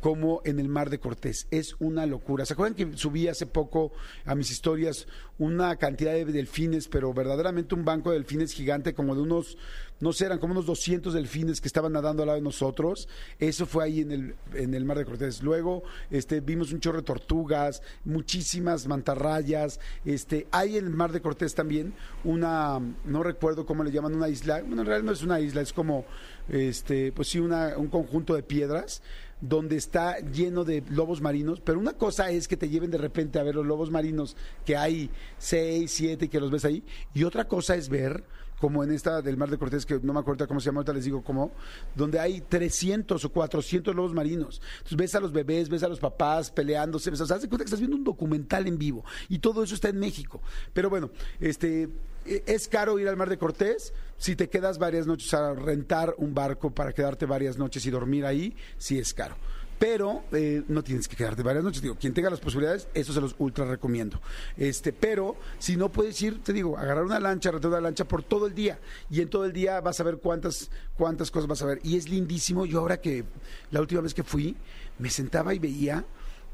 como 0.00 0.40
en 0.44 0.58
el 0.58 0.68
Mar 0.68 0.90
de 0.90 0.98
Cortés. 0.98 1.46
Es 1.50 1.76
una 1.78 2.06
locura. 2.06 2.44
¿Se 2.44 2.52
acuerdan 2.52 2.74
que 2.74 2.96
subí 2.96 3.28
hace 3.28 3.46
poco 3.46 3.92
a 4.24 4.34
mis 4.34 4.50
historias 4.50 5.06
una 5.38 5.76
cantidad 5.76 6.12
de 6.12 6.24
delfines, 6.24 6.88
pero 6.88 7.12
verdaderamente 7.12 7.74
un 7.74 7.84
banco 7.84 8.10
de 8.10 8.16
delfines 8.16 8.52
gigante, 8.52 8.94
como 8.94 9.14
de 9.14 9.20
unos, 9.20 9.58
no 10.00 10.12
sé, 10.12 10.26
eran 10.26 10.38
como 10.38 10.52
unos 10.52 10.66
200 10.66 11.12
delfines 11.12 11.60
que 11.60 11.68
estaban 11.68 11.92
nadando 11.92 12.22
al 12.22 12.28
lado 12.28 12.38
de 12.38 12.44
nosotros? 12.44 13.08
Eso 13.38 13.66
fue 13.66 13.84
ahí 13.84 14.00
en 14.00 14.12
el, 14.12 14.34
en 14.54 14.74
el 14.74 14.84
Mar 14.84 14.98
de 14.98 15.04
Cortés. 15.04 15.42
Luego 15.42 15.82
este, 16.10 16.40
vimos 16.40 16.72
un 16.72 16.80
chorro 16.80 16.98
de 16.98 17.04
tortugas, 17.04 17.82
muchísimas 18.04 18.86
mantarrayas. 18.86 19.80
Este, 20.04 20.46
hay 20.50 20.78
en 20.78 20.86
el 20.86 20.94
Mar 20.94 21.12
de 21.12 21.20
Cortés 21.20 21.54
también 21.54 21.92
una, 22.24 22.80
no 23.04 23.22
recuerdo 23.22 23.66
cómo 23.66 23.84
le 23.84 23.90
llaman, 23.90 24.14
una 24.14 24.28
isla. 24.28 24.60
Bueno, 24.60 24.82
en 24.82 24.86
realidad 24.86 25.06
no 25.06 25.12
es 25.12 25.22
una 25.22 25.40
isla, 25.40 25.60
es 25.60 25.72
como, 25.72 26.06
este, 26.48 27.12
pues 27.12 27.28
sí, 27.28 27.38
una, 27.38 27.76
un 27.76 27.88
conjunto 27.88 28.34
de 28.34 28.42
piedras 28.42 29.02
donde 29.40 29.76
está 29.76 30.18
lleno 30.20 30.64
de 30.64 30.82
lobos 30.88 31.20
marinos, 31.20 31.60
pero 31.60 31.78
una 31.78 31.92
cosa 31.92 32.30
es 32.30 32.48
que 32.48 32.56
te 32.56 32.68
lleven 32.68 32.90
de 32.90 32.98
repente 32.98 33.38
a 33.38 33.42
ver 33.42 33.54
los 33.54 33.66
lobos 33.66 33.90
marinos, 33.90 34.36
que 34.64 34.76
hay 34.76 35.10
seis, 35.38 35.92
siete, 35.92 36.28
que 36.28 36.40
los 36.40 36.50
ves 36.50 36.64
ahí, 36.64 36.82
y 37.14 37.24
otra 37.24 37.46
cosa 37.46 37.74
es 37.74 37.88
ver, 37.88 38.24
como 38.58 38.82
en 38.82 38.90
esta 38.90 39.20
del 39.20 39.36
Mar 39.36 39.50
de 39.50 39.58
Cortés, 39.58 39.84
que 39.84 40.00
no 40.02 40.14
me 40.14 40.20
acuerdo 40.20 40.48
cómo 40.48 40.60
se 40.60 40.66
llama, 40.66 40.78
ahorita 40.78 40.94
les 40.94 41.04
digo 41.04 41.22
cómo, 41.22 41.52
donde 41.94 42.18
hay 42.18 42.40
300 42.40 43.22
o 43.22 43.28
400 43.30 43.94
lobos 43.94 44.14
marinos. 44.14 44.62
Entonces 44.78 44.96
ves 44.96 45.14
a 45.14 45.20
los 45.20 45.32
bebés, 45.32 45.68
ves 45.68 45.82
a 45.82 45.88
los 45.88 46.00
papás 46.00 46.50
peleándose, 46.50 47.10
ves, 47.10 47.20
o 47.20 47.26
sea, 47.26 47.36
haz 47.36 47.42
de 47.42 47.48
cuenta 47.48 47.64
que 47.64 47.68
estás 47.68 47.80
viendo 47.80 47.96
un 47.96 48.04
documental 48.04 48.66
en 48.66 48.78
vivo, 48.78 49.04
y 49.28 49.40
todo 49.40 49.62
eso 49.62 49.74
está 49.74 49.90
en 49.90 49.98
México. 49.98 50.40
Pero 50.72 50.88
bueno, 50.88 51.10
este 51.38 51.90
es 52.24 52.68
caro 52.68 52.98
ir 52.98 53.08
al 53.08 53.16
Mar 53.16 53.28
de 53.28 53.38
Cortés. 53.38 53.92
Si 54.18 54.36
te 54.36 54.48
quedas 54.48 54.78
varias 54.78 55.06
noches 55.06 55.32
a 55.34 55.52
rentar 55.54 56.14
un 56.18 56.34
barco 56.34 56.70
para 56.70 56.92
quedarte 56.92 57.26
varias 57.26 57.58
noches 57.58 57.84
y 57.86 57.90
dormir 57.90 58.24
ahí, 58.24 58.56
sí 58.78 58.98
es 58.98 59.12
caro. 59.12 59.36
Pero 59.78 60.24
eh, 60.32 60.62
no 60.68 60.82
tienes 60.82 61.06
que 61.06 61.16
quedarte 61.16 61.42
varias 61.42 61.62
noches. 61.62 61.82
Digo, 61.82 61.96
quien 61.96 62.14
tenga 62.14 62.30
las 62.30 62.40
posibilidades, 62.40 62.88
eso 62.94 63.12
se 63.12 63.20
los 63.20 63.36
ultra 63.38 63.66
recomiendo. 63.66 64.22
Este, 64.56 64.92
pero 64.94 65.36
si 65.58 65.76
no 65.76 65.92
puedes 65.92 66.20
ir, 66.22 66.42
te 66.42 66.54
digo, 66.54 66.78
agarrar 66.78 67.04
una 67.04 67.20
lancha, 67.20 67.50
rentar 67.50 67.70
una 67.70 67.80
lancha 67.82 68.08
por 68.08 68.22
todo 68.22 68.46
el 68.46 68.54
día. 68.54 68.78
Y 69.10 69.20
en 69.20 69.28
todo 69.28 69.44
el 69.44 69.52
día 69.52 69.80
vas 69.82 70.00
a 70.00 70.04
ver 70.04 70.16
cuántas, 70.16 70.70
cuántas 70.96 71.30
cosas 71.30 71.46
vas 71.46 71.60
a 71.60 71.66
ver. 71.66 71.80
Y 71.82 71.96
es 71.96 72.08
lindísimo. 72.08 72.64
Yo 72.64 72.80
ahora 72.80 73.00
que 73.02 73.24
la 73.70 73.82
última 73.82 74.00
vez 74.00 74.14
que 74.14 74.22
fui, 74.22 74.56
me 74.98 75.10
sentaba 75.10 75.52
y 75.52 75.58
veía 75.58 76.06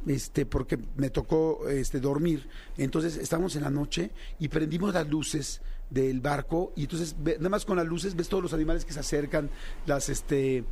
este, 0.06 0.46
porque 0.46 0.78
me 0.96 1.10
tocó 1.10 1.68
este, 1.68 2.00
dormir. 2.00 2.48
Entonces 2.76 3.16
estábamos 3.16 3.54
en 3.54 3.62
la 3.62 3.70
noche 3.70 4.10
y 4.40 4.48
prendimos 4.48 4.94
las 4.94 5.08
luces 5.08 5.60
del 5.92 6.20
barco 6.20 6.72
y 6.74 6.82
entonces 6.84 7.14
ve- 7.18 7.36
nada 7.36 7.50
más 7.50 7.64
con 7.64 7.76
las 7.76 7.86
luces 7.86 8.16
ves 8.16 8.28
todos 8.28 8.42
los 8.42 8.54
animales 8.54 8.84
que 8.84 8.92
se 8.92 9.00
acercan, 9.00 9.50
las 9.86 10.08
este 10.08 10.64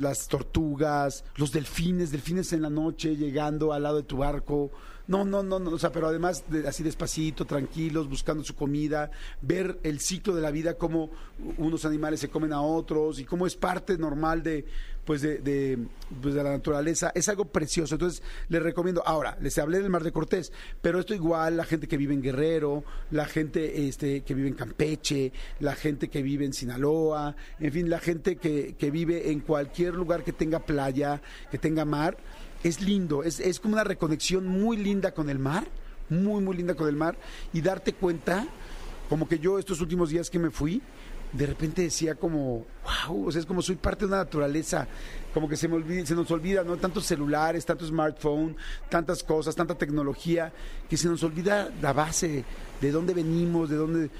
las 0.00 0.28
tortugas, 0.28 1.24
los 1.36 1.52
delfines, 1.52 2.10
delfines 2.10 2.52
en 2.52 2.62
la 2.62 2.70
noche 2.70 3.16
llegando 3.16 3.72
al 3.72 3.82
lado 3.84 3.96
de 3.98 4.02
tu 4.02 4.18
barco. 4.18 4.70
No, 5.06 5.22
no, 5.24 5.42
no, 5.42 5.58
no, 5.58 5.70
o 5.70 5.78
sea, 5.78 5.92
pero 5.92 6.06
además 6.08 6.44
de- 6.48 6.66
así 6.66 6.82
despacito, 6.82 7.44
tranquilos, 7.44 8.08
buscando 8.08 8.42
su 8.42 8.54
comida, 8.54 9.10
ver 9.42 9.78
el 9.82 10.00
ciclo 10.00 10.34
de 10.34 10.40
la 10.42 10.50
vida, 10.50 10.74
cómo 10.74 11.10
unos 11.58 11.84
animales 11.84 12.20
se 12.20 12.28
comen 12.30 12.52
a 12.54 12.62
otros 12.62 13.18
y 13.18 13.24
cómo 13.24 13.46
es 13.46 13.54
parte 13.54 13.98
normal 13.98 14.42
de, 14.42 14.64
pues 15.04 15.22
de, 15.22 15.38
de, 15.38 15.78
pues 16.22 16.34
de 16.34 16.42
la 16.42 16.50
naturaleza. 16.50 17.12
Es 17.14 17.28
algo 17.28 17.46
precioso. 17.46 17.94
Entonces, 17.94 18.22
les 18.48 18.62
recomiendo. 18.62 19.02
Ahora, 19.06 19.36
les 19.40 19.58
hablé 19.58 19.80
del 19.80 19.90
Mar 19.90 20.02
de 20.02 20.12
Cortés, 20.12 20.52
pero 20.80 21.00
esto 21.00 21.14
igual, 21.14 21.56
la 21.56 21.64
gente 21.64 21.88
que 21.88 21.96
vive 21.96 22.14
en 22.14 22.22
Guerrero, 22.22 22.84
la 23.10 23.26
gente 23.26 23.86
este, 23.86 24.22
que 24.22 24.34
vive 24.34 24.48
en 24.48 24.54
Campeche, 24.54 25.32
la 25.60 25.74
gente 25.74 26.08
que 26.08 26.22
vive 26.22 26.44
en 26.44 26.52
Sinaloa, 26.52 27.36
en 27.60 27.72
fin, 27.72 27.90
la 27.90 27.98
gente 27.98 28.36
que, 28.36 28.74
que 28.78 28.90
vive 28.90 29.30
en 29.30 29.40
cualquier 29.40 29.94
lugar 29.94 30.24
que 30.24 30.32
tenga 30.32 30.60
playa, 30.60 31.20
que 31.50 31.58
tenga 31.58 31.84
mar. 31.84 32.16
Es 32.62 32.80
lindo, 32.80 33.24
es, 33.24 33.40
es 33.40 33.60
como 33.60 33.74
una 33.74 33.84
reconexión 33.84 34.46
muy 34.46 34.78
linda 34.78 35.12
con 35.12 35.28
el 35.28 35.38
mar, 35.38 35.66
muy, 36.08 36.42
muy 36.42 36.56
linda 36.56 36.74
con 36.74 36.88
el 36.88 36.96
mar, 36.96 37.14
y 37.52 37.60
darte 37.60 37.92
cuenta 37.92 38.46
como 39.10 39.28
que 39.28 39.38
yo 39.38 39.58
estos 39.58 39.82
últimos 39.82 40.08
días 40.08 40.30
que 40.30 40.38
me 40.38 40.50
fui, 40.50 40.80
de 41.36 41.46
repente 41.46 41.82
decía 41.82 42.14
como, 42.14 42.64
wow, 43.08 43.26
o 43.26 43.32
sea, 43.32 43.40
es 43.40 43.46
como 43.46 43.60
soy 43.60 43.74
parte 43.74 44.04
de 44.04 44.06
una 44.06 44.18
naturaleza, 44.18 44.86
como 45.32 45.48
que 45.48 45.56
se, 45.56 45.66
me 45.66 45.74
olvida, 45.74 46.06
se 46.06 46.14
nos 46.14 46.30
olvida, 46.30 46.62
¿no? 46.62 46.76
Tantos 46.76 47.06
celulares, 47.06 47.66
tanto 47.66 47.84
smartphone, 47.84 48.56
tantas 48.88 49.24
cosas, 49.24 49.56
tanta 49.56 49.74
tecnología, 49.74 50.52
que 50.94 50.98
se 50.98 51.08
nos 51.08 51.24
olvida 51.24 51.72
la 51.82 51.92
base, 51.92 52.44
de 52.80 52.92
dónde 52.92 53.14
venimos, 53.14 53.68
de 53.68 53.74
dónde, 53.74 54.10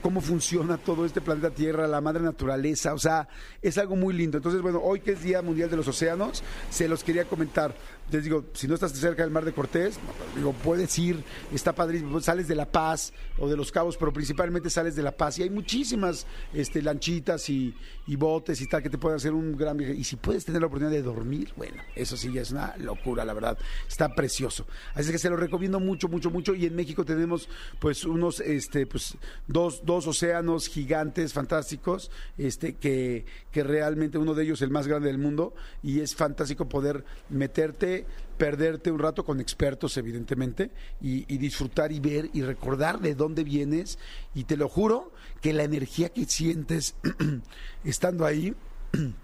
cómo, 0.00 0.22
funciona 0.22 0.78
todo 0.78 1.04
este 1.04 1.20
planeta 1.20 1.50
Tierra, 1.50 1.86
la 1.86 2.00
madre 2.00 2.22
naturaleza, 2.22 2.94
o 2.94 2.98
sea, 2.98 3.28
es 3.60 3.76
algo 3.76 3.96
muy 3.96 4.14
lindo. 4.14 4.38
Entonces, 4.38 4.62
bueno, 4.62 4.80
hoy 4.82 5.00
que 5.00 5.12
es 5.12 5.22
Día 5.22 5.42
Mundial 5.42 5.68
de 5.68 5.76
los 5.76 5.88
Océanos, 5.88 6.42
se 6.70 6.88
los 6.88 7.04
quería 7.04 7.26
comentar. 7.26 7.74
Les 8.10 8.24
digo, 8.24 8.44
si 8.52 8.68
no 8.68 8.74
estás 8.74 8.92
cerca 8.92 9.22
del 9.22 9.30
Mar 9.30 9.44
de 9.44 9.52
Cortés, 9.52 9.98
digo, 10.36 10.52
puedes 10.52 10.98
ir, 10.98 11.22
está 11.52 11.74
padrísimo, 11.74 12.20
sales 12.20 12.46
de 12.46 12.54
La 12.54 12.70
Paz 12.70 13.12
o 13.38 13.48
de 13.48 13.56
Los 13.56 13.72
Cabos, 13.72 13.96
pero 13.96 14.12
principalmente 14.12 14.70
sales 14.70 14.94
de 14.96 15.02
La 15.02 15.12
Paz 15.12 15.38
y 15.38 15.42
hay 15.42 15.50
muchísimas 15.50 16.26
este, 16.52 16.82
lanchitas 16.82 17.48
y, 17.48 17.74
y 18.06 18.16
botes 18.16 18.60
y 18.60 18.66
tal 18.66 18.82
que 18.82 18.90
te 18.90 18.98
pueden 18.98 19.16
hacer 19.16 19.32
un 19.32 19.56
gran 19.56 19.76
viaje. 19.76 19.94
Y 19.94 20.04
si 20.04 20.16
puedes 20.16 20.44
tener 20.44 20.60
la 20.60 20.66
oportunidad 20.66 20.94
de 20.94 21.02
dormir, 21.02 21.52
bueno, 21.56 21.82
eso 21.94 22.16
sí 22.16 22.30
ya 22.32 22.42
es 22.42 22.50
una 22.50 22.76
locura, 22.76 23.24
la 23.24 23.32
verdad. 23.32 23.58
Está 23.88 24.14
precioso. 24.14 24.66
Así 24.94 25.10
que 25.10 25.18
se 25.18 25.30
lo 25.30 25.36
recomiendo 25.36 25.80
mucho, 25.80 26.08
mucho, 26.08 26.21
mucho. 26.30 26.54
Y 26.54 26.66
en 26.66 26.74
México 26.74 27.04
tenemos 27.04 27.48
pues 27.78 28.04
unos, 28.04 28.40
este, 28.40 28.86
pues, 28.86 29.16
dos, 29.46 29.82
dos 29.84 30.06
océanos 30.06 30.68
gigantes, 30.68 31.32
fantásticos, 31.32 32.10
este, 32.38 32.74
que, 32.74 33.24
que 33.50 33.62
realmente 33.62 34.18
uno 34.18 34.34
de 34.34 34.44
ellos 34.44 34.58
es 34.58 34.62
el 34.62 34.70
más 34.70 34.86
grande 34.86 35.08
del 35.08 35.18
mundo, 35.18 35.54
y 35.82 36.00
es 36.00 36.14
fantástico 36.14 36.68
poder 36.68 37.04
meterte 37.28 38.06
perderte 38.38 38.90
un 38.90 38.98
rato 38.98 39.24
con 39.24 39.40
expertos, 39.40 39.96
evidentemente, 39.98 40.72
y, 41.00 41.32
y, 41.32 41.38
disfrutar 41.38 41.92
y 41.92 42.00
ver 42.00 42.28
y 42.32 42.42
recordar 42.42 42.98
de 43.00 43.14
dónde 43.14 43.44
vienes. 43.44 44.00
Y 44.34 44.44
te 44.44 44.56
lo 44.56 44.68
juro 44.68 45.12
que 45.40 45.52
la 45.52 45.62
energía 45.62 46.08
que 46.08 46.24
sientes 46.24 46.96
estando 47.84 48.24
ahí 48.26 48.54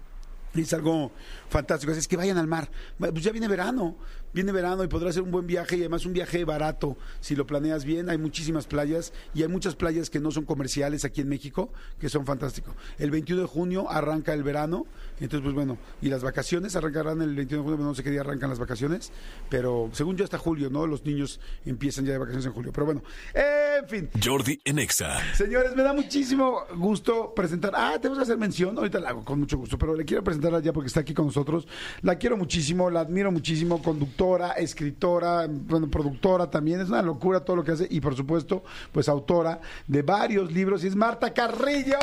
es 0.55 0.73
algo 0.73 1.11
fantástico. 1.49 1.91
Así 1.91 1.99
es 1.99 2.07
que 2.07 2.17
vayan 2.17 2.37
al 2.37 2.47
mar. 2.47 2.69
Pues 2.97 3.23
ya 3.23 3.31
viene 3.31 3.47
verano, 3.47 3.95
viene 4.33 4.51
verano 4.51 4.83
y 4.83 4.87
podrá 4.87 5.11
ser 5.11 5.23
un 5.23 5.31
buen 5.31 5.47
viaje 5.47 5.77
y 5.77 5.79
además 5.81 6.05
un 6.05 6.13
viaje 6.13 6.43
barato 6.45 6.97
si 7.19 7.35
lo 7.35 7.45
planeas 7.45 7.85
bien. 7.85 8.09
Hay 8.09 8.17
muchísimas 8.17 8.67
playas 8.67 9.13
y 9.33 9.41
hay 9.41 9.47
muchas 9.47 9.75
playas 9.75 10.09
que 10.09 10.19
no 10.19 10.31
son 10.31 10.45
comerciales 10.45 11.05
aquí 11.05 11.21
en 11.21 11.29
México 11.29 11.71
que 11.99 12.09
son 12.09 12.25
fantásticos. 12.25 12.75
El 12.97 13.11
21 13.11 13.43
de 13.43 13.47
junio 13.47 13.89
arranca 13.89 14.33
el 14.33 14.43
verano, 14.43 14.85
entonces 15.19 15.41
pues 15.41 15.53
bueno, 15.53 15.77
y 16.01 16.09
las 16.09 16.23
vacaciones 16.23 16.75
arrancarán 16.75 17.21
el 17.21 17.35
21 17.35 17.63
de 17.63 17.69
junio, 17.69 17.85
no 17.85 17.95
sé 17.95 18.03
qué 18.03 18.11
día 18.11 18.21
arrancan 18.21 18.49
las 18.49 18.59
vacaciones, 18.59 19.11
pero 19.49 19.89
según 19.93 20.17
yo 20.17 20.23
hasta 20.23 20.37
julio, 20.37 20.69
¿no? 20.69 20.85
Los 20.87 21.05
niños 21.05 21.39
empiezan 21.65 22.05
ya 22.05 22.13
de 22.13 22.19
vacaciones 22.19 22.45
en 22.45 22.53
julio, 22.53 22.71
pero 22.73 22.85
bueno, 22.85 23.03
en 23.33 23.87
fin. 23.87 24.09
Jordi 24.23 24.59
Enexa. 24.63 25.19
Señores, 25.35 25.75
me 25.75 25.83
da 25.83 25.93
muchísimo 25.93 26.63
gusto 26.75 27.33
presentar. 27.33 27.73
Ah, 27.75 27.93
tenemos 27.95 28.17
que 28.17 28.23
hacer 28.23 28.37
mención, 28.37 28.77
ahorita 28.77 28.99
la 28.99 29.09
hago 29.09 29.23
con 29.23 29.39
mucho 29.39 29.57
gusto, 29.57 29.77
pero 29.77 29.95
le 29.95 30.05
quiero 30.05 30.23
ya 30.61 30.73
porque 30.73 30.87
está 30.87 31.01
aquí 31.01 31.13
con 31.13 31.27
nosotros. 31.27 31.67
La 32.01 32.17
quiero 32.17 32.37
muchísimo, 32.37 32.89
la 32.89 33.01
admiro 33.01 33.31
muchísimo, 33.31 33.81
conductora, 33.81 34.51
escritora, 34.53 35.47
bueno, 35.49 35.89
productora 35.89 36.49
también. 36.49 36.81
Es 36.81 36.89
una 36.89 37.01
locura 37.01 37.41
todo 37.41 37.57
lo 37.57 37.63
que 37.63 37.71
hace 37.71 37.87
y 37.89 38.01
por 38.01 38.15
supuesto, 38.15 38.63
pues 38.91 39.09
autora 39.09 39.59
de 39.87 40.01
varios 40.01 40.51
libros 40.51 40.83
y 40.83 40.87
es 40.87 40.95
Marta 40.95 41.33
Carrillo. 41.33 41.97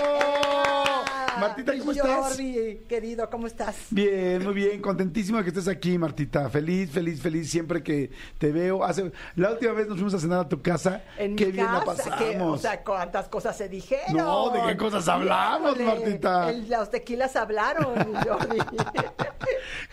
Martita, 1.40 1.78
¿cómo 1.78 1.92
estás? 1.92 2.28
Jordi, 2.28 2.80
querido, 2.88 3.28
¿cómo 3.30 3.46
estás? 3.46 3.76
Bien, 3.90 4.42
muy 4.44 4.54
bien, 4.54 4.80
contentísimo 4.80 5.38
de 5.38 5.44
que 5.44 5.50
estés 5.50 5.68
aquí, 5.68 5.98
Martita. 5.98 6.48
Feliz, 6.50 6.90
feliz, 6.90 7.20
feliz 7.20 7.50
siempre 7.50 7.82
que 7.82 8.10
te 8.38 8.52
veo. 8.52 8.84
Hace, 8.84 9.12
la 9.36 9.52
última 9.52 9.72
vez 9.72 9.86
nos 9.88 9.96
fuimos 9.96 10.14
a 10.14 10.18
cenar 10.18 10.40
a 10.40 10.48
tu 10.48 10.60
casa. 10.62 11.02
En 11.18 11.36
qué 11.36 11.46
mi 11.46 11.52
bien 11.52 11.66
la 11.66 11.80
casa, 11.84 11.86
pasamos. 12.10 12.18
que, 12.18 12.40
o 12.40 12.58
sea, 12.58 12.82
cuántas 12.82 13.28
cosas 13.28 13.56
se 13.56 13.68
dijeron. 13.68 14.16
No, 14.16 14.50
¿de 14.50 14.60
qué 14.66 14.76
cosas 14.76 15.06
hablamos, 15.08 15.78
Híjole, 15.78 15.84
Martita? 16.00 16.50
el- 16.50 16.68
los 16.68 16.90
tequilas 16.90 17.36
hablaron, 17.36 17.94
Jordi. 18.26 18.58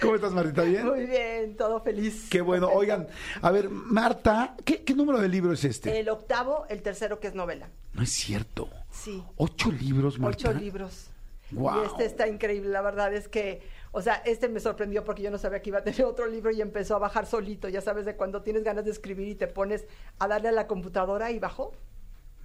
¿Cómo 0.02 0.16
estás, 0.16 0.32
Martita? 0.34 0.64
¿Bien? 0.64 0.86
Muy 0.88 1.06
bien, 1.06 1.56
todo 1.56 1.80
feliz. 1.82 2.28
Qué 2.30 2.42
bueno. 2.42 2.68
Oigan, 2.74 3.08
a 3.42 3.52
ver, 3.52 3.70
Marta, 3.70 4.56
¿qué, 4.66 4.84
qué 4.84 4.94
número 4.94 5.20
de 5.20 5.30
libro 5.30 5.54
es 5.54 5.64
este? 5.64 6.00
El 6.00 6.10
octavo, 6.10 6.66
el 6.70 6.82
tercero 6.82 7.20
que 7.20 7.28
es 7.28 7.36
novela. 7.36 7.70
No 7.94 8.02
es 8.04 8.10
cierto. 8.12 8.70
Sí. 8.92 9.24
¿Ocho 9.38 9.72
libros, 9.72 10.20
Marta? 10.20 10.50
Ocho 10.50 10.54
libros. 10.60 11.10
Guau. 11.54 11.82
Y 11.82 11.86
este 11.86 12.06
está 12.06 12.28
increíble, 12.28 12.70
la 12.70 12.82
verdad 12.82 13.14
es 13.14 13.28
que, 13.28 13.62
o 13.92 14.02
sea, 14.02 14.16
este 14.26 14.50
me 14.50 14.60
sorprendió 14.60 15.04
porque 15.04 15.24
yo 15.24 15.32
no 15.32 15.38
sabía 15.38 15.62
que 15.62 15.70
iba 15.70 15.80
a 15.80 15.84
tener 15.84 16.04
otro 16.06 16.28
libro 16.28 16.52
y 16.52 16.62
empezó 16.62 16.96
a 16.96 17.00
bajar 17.00 17.26
solito, 17.26 17.70
ya 17.70 17.82
sabes, 17.82 18.06
de 18.06 18.16
cuando 18.16 18.42
tienes 18.42 18.64
ganas 18.64 18.86
de 18.86 18.92
escribir 18.92 19.28
y 19.28 19.36
te 19.36 19.48
pones 19.48 19.86
a 20.20 20.28
darle 20.28 20.50
a 20.50 20.52
la 20.52 20.68
computadora 20.68 21.32
y 21.32 21.40
bajó. 21.40 21.74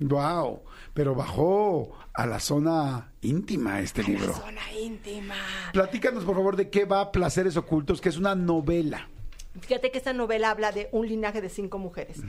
Wow, 0.00 0.62
pero 0.94 1.14
bajó 1.14 1.90
a 2.14 2.24
la 2.26 2.38
zona 2.38 3.12
íntima 3.20 3.80
este 3.80 4.04
libro. 4.04 4.28
La 4.28 4.32
zona 4.34 4.72
íntima. 4.72 5.34
Platícanos, 5.72 6.24
por 6.24 6.36
favor, 6.36 6.54
de 6.54 6.70
qué 6.70 6.84
va 6.84 7.10
Placeres 7.10 7.56
Ocultos, 7.56 8.00
que 8.00 8.08
es 8.08 8.16
una 8.16 8.36
novela. 8.36 9.08
Fíjate 9.60 9.90
que 9.90 9.98
esta 9.98 10.12
novela 10.12 10.50
habla 10.50 10.72
de 10.72 10.88
un 10.92 11.06
linaje 11.06 11.40
de 11.40 11.48
cinco 11.48 11.78
mujeres. 11.78 12.20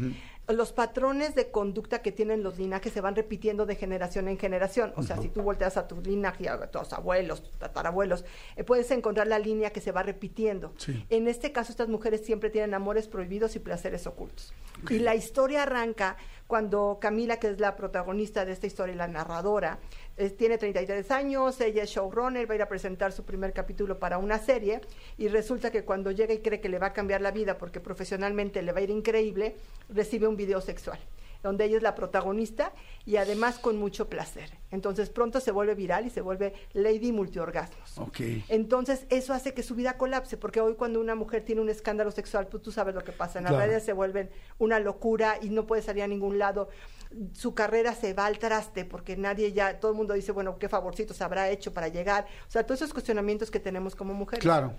Los 0.48 0.72
patrones 0.72 1.36
de 1.36 1.52
conducta 1.52 2.02
que 2.02 2.12
tienen 2.12 2.44
los 2.44 2.58
linajes 2.58 2.92
se 2.92 3.02
van 3.02 3.16
repitiendo 3.16 3.66
de 3.66 3.76
generación 3.76 4.28
en 4.28 4.38
generación. 4.38 4.94
O 4.96 5.04
sea, 5.04 5.18
si 5.18 5.30
tú 5.30 5.42
volteas 5.42 5.78
a 5.78 5.88
tu 5.88 6.02
linaje, 6.02 6.50
a 6.50 6.72
tus 6.72 6.94
abuelos, 6.94 7.44
tus 7.44 7.58
tatarabuelos, 7.60 8.26
eh, 8.56 8.64
puedes 8.64 8.90
encontrar 8.92 9.28
la 9.28 9.40
línea 9.40 9.72
que 9.72 9.82
se 9.82 9.92
va 9.92 10.04
repitiendo. 10.04 10.74
Sí. 10.78 11.06
En 11.10 11.28
este 11.28 11.52
caso, 11.52 11.72
estas 11.72 11.88
mujeres 11.88 12.26
siempre 12.26 12.50
tienen 12.50 12.74
amores 12.74 13.08
prohibidos 13.08 13.56
y 13.56 13.60
placeres 13.60 14.08
ocultos. 14.08 14.54
Y 14.90 15.00
la 15.00 15.16
historia 15.16 15.64
arranca 15.64 16.18
cuando 16.48 16.98
Camila, 17.00 17.38
que 17.38 17.50
es 17.50 17.60
la 17.60 17.76
protagonista 17.76 18.44
de 18.44 18.54
esta 18.54 18.66
historia 18.66 18.96
y 18.96 18.98
la 18.98 19.08
narradora, 19.08 19.80
eh, 20.20 20.30
tiene 20.32 20.58
33 20.58 21.10
años, 21.12 21.60
ella 21.62 21.84
es 21.84 21.90
showrunner, 21.90 22.48
va 22.48 22.54
a 22.54 22.56
ir 22.58 22.62
a 22.62 22.68
presentar 22.70 23.12
su 23.12 23.24
primer 23.24 23.54
capítulo 23.54 23.98
para 24.00 24.18
una 24.18 24.38
serie 24.38 24.82
y 25.18 25.28
resulta 25.30 25.72
que 25.72 25.84
cuando 25.86 26.12
llega 26.12 26.34
y 26.34 26.40
cree 26.40 26.60
que 26.62 26.70
le 26.70 26.78
va 26.78 26.88
a 26.88 26.94
cambiar 26.94 27.22
la 27.22 27.32
vida 27.32 27.58
porque 27.58 27.80
profesionalmente 27.80 28.62
le 28.62 28.72
va 28.72 28.80
a 28.80 28.82
ir 28.82 28.90
increíble, 28.90 29.56
recibe 29.90 30.28
un 30.28 30.36
video 30.36 30.62
sexual 30.62 31.00
donde 31.42 31.64
ella 31.64 31.78
es 31.78 31.84
la 31.84 31.96
protagonista 31.96 32.74
y 33.06 33.16
además 33.16 33.60
con 33.60 33.78
mucho 33.78 34.10
placer. 34.10 34.50
Entonces 34.72 35.10
pronto 35.10 35.40
se 35.40 35.52
vuelve 35.52 35.74
viral 35.74 36.06
y 36.06 36.10
se 36.10 36.20
vuelve 36.20 36.52
Lady 36.74 37.14
Multiorgasmos. 37.14 37.98
Ok. 37.98 38.20
Entonces, 38.50 39.06
eso 39.10 39.34
hace 39.34 39.54
que 39.54 39.64
su 39.64 39.74
vida 39.74 39.96
colapse, 39.98 40.36
porque 40.36 40.60
hoy 40.60 40.76
cuando 40.76 41.00
una 41.00 41.16
mujer 41.16 41.46
tiene 41.46 41.62
un 41.62 41.70
escándalo 41.70 42.12
sexual, 42.12 42.48
pues 42.48 42.62
tú 42.62 42.74
sabes 42.74 42.94
lo 42.94 43.06
que 43.06 43.14
pasa. 43.14 43.40
En 43.40 43.46
las 43.46 43.54
Claro. 43.54 43.68
redes 43.68 43.84
se 43.86 43.94
vuelven 43.94 44.30
una 44.58 44.82
locura 44.82 45.38
y 45.42 45.50
no 45.50 45.66
puede 45.66 45.82
salir 45.82 46.04
a 46.04 46.08
ningún 46.08 46.40
lado. 46.40 46.68
Su 47.34 47.56
carrera 47.56 47.96
se 47.96 48.14
va 48.14 48.28
al 48.28 48.38
traste 48.38 48.86
porque 48.86 49.18
nadie 49.18 49.52
ya, 49.52 49.80
todo 49.80 49.92
el 49.92 49.98
mundo 49.98 50.14
dice, 50.14 50.32
bueno, 50.32 50.60
qué 50.60 50.70
favorcitos 50.70 51.22
habrá 51.22 51.50
hecho 51.50 51.74
para 51.74 51.88
llegar. 51.88 52.26
O 52.48 52.52
sea, 52.52 52.64
todos 52.66 52.82
esos 52.82 52.94
cuestionamientos 52.94 53.50
que 53.50 53.60
tenemos 53.60 53.96
como 53.96 54.14
mujeres 54.14 54.44
Claro. 54.44 54.74